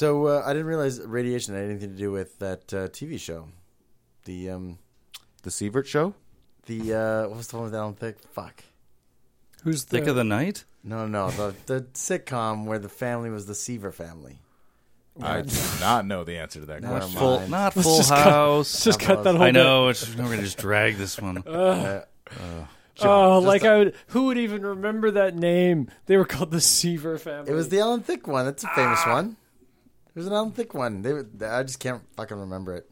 So, 0.00 0.28
uh, 0.28 0.42
I 0.46 0.54
didn't 0.54 0.66
realize 0.66 0.98
radiation 0.98 1.54
had 1.54 1.64
anything 1.64 1.90
to 1.90 1.98
do 1.98 2.10
with 2.10 2.38
that 2.38 2.72
uh, 2.72 2.88
TV 2.88 3.20
show. 3.20 3.48
The, 4.24 4.48
um, 4.48 4.78
The 5.42 5.50
Sievert 5.50 5.84
Show? 5.84 6.14
the, 6.64 6.94
uh, 6.94 7.28
what 7.28 7.36
was 7.36 7.48
the 7.48 7.56
one 7.56 7.66
with 7.66 7.74
Alan 7.74 7.92
Thicke? 7.92 8.18
Fuck. 8.32 8.64
Who's 9.62 9.84
Thick 9.84 10.04
the, 10.04 10.10
of 10.10 10.16
the 10.16 10.24
night? 10.24 10.64
No, 10.82 11.06
no, 11.06 11.30
the, 11.30 11.54
the 11.66 11.80
sitcom 11.92 12.64
where 12.64 12.78
the 12.78 12.88
family 12.88 13.28
was 13.28 13.44
the 13.44 13.54
Seaver 13.54 13.92
family. 13.92 14.38
I 15.20 15.42
do 15.42 15.54
not 15.80 16.06
know 16.06 16.24
the 16.24 16.38
answer 16.38 16.60
to 16.60 16.66
that 16.66 16.80
Never 16.80 17.00
question. 17.00 17.18
Full, 17.18 17.38
mind. 17.40 17.50
not 17.50 17.76
Let's 17.76 17.86
Full 17.86 17.98
just 17.98 18.08
cut- 18.08 18.24
House. 18.24 18.84
Just 18.84 19.00
cut 19.00 19.22
that 19.24 19.34
whole 19.34 19.42
I 19.42 19.50
know. 19.50 19.88
It's, 19.88 20.08
we're 20.08 20.24
going 20.24 20.38
to 20.38 20.44
just 20.44 20.56
drag 20.56 20.96
this 20.96 21.20
one. 21.20 21.42
Oh, 21.46 23.42
like 23.44 23.64
I 23.64 23.76
would. 23.76 23.94
Who 24.08 24.24
would 24.26 24.38
even 24.38 24.64
remember 24.64 25.10
that 25.10 25.34
name? 25.36 25.90
They 26.06 26.16
were 26.16 26.24
called 26.24 26.52
the 26.52 26.60
Seaver 26.62 27.18
family. 27.18 27.50
It 27.50 27.54
was 27.54 27.68
the 27.68 27.80
Alan 27.80 28.00
Thicke 28.00 28.26
one. 28.26 28.46
That's 28.46 28.64
a 28.64 28.68
famous 28.68 29.04
one. 29.04 29.36
Was 30.20 30.26
an 30.26 30.34
Alan 30.34 30.50
Thicke 30.50 30.74
one. 30.74 31.00
They, 31.00 31.46
I 31.46 31.62
just 31.62 31.80
can't 31.80 32.02
fucking 32.14 32.36
remember 32.36 32.74
it. 32.74 32.86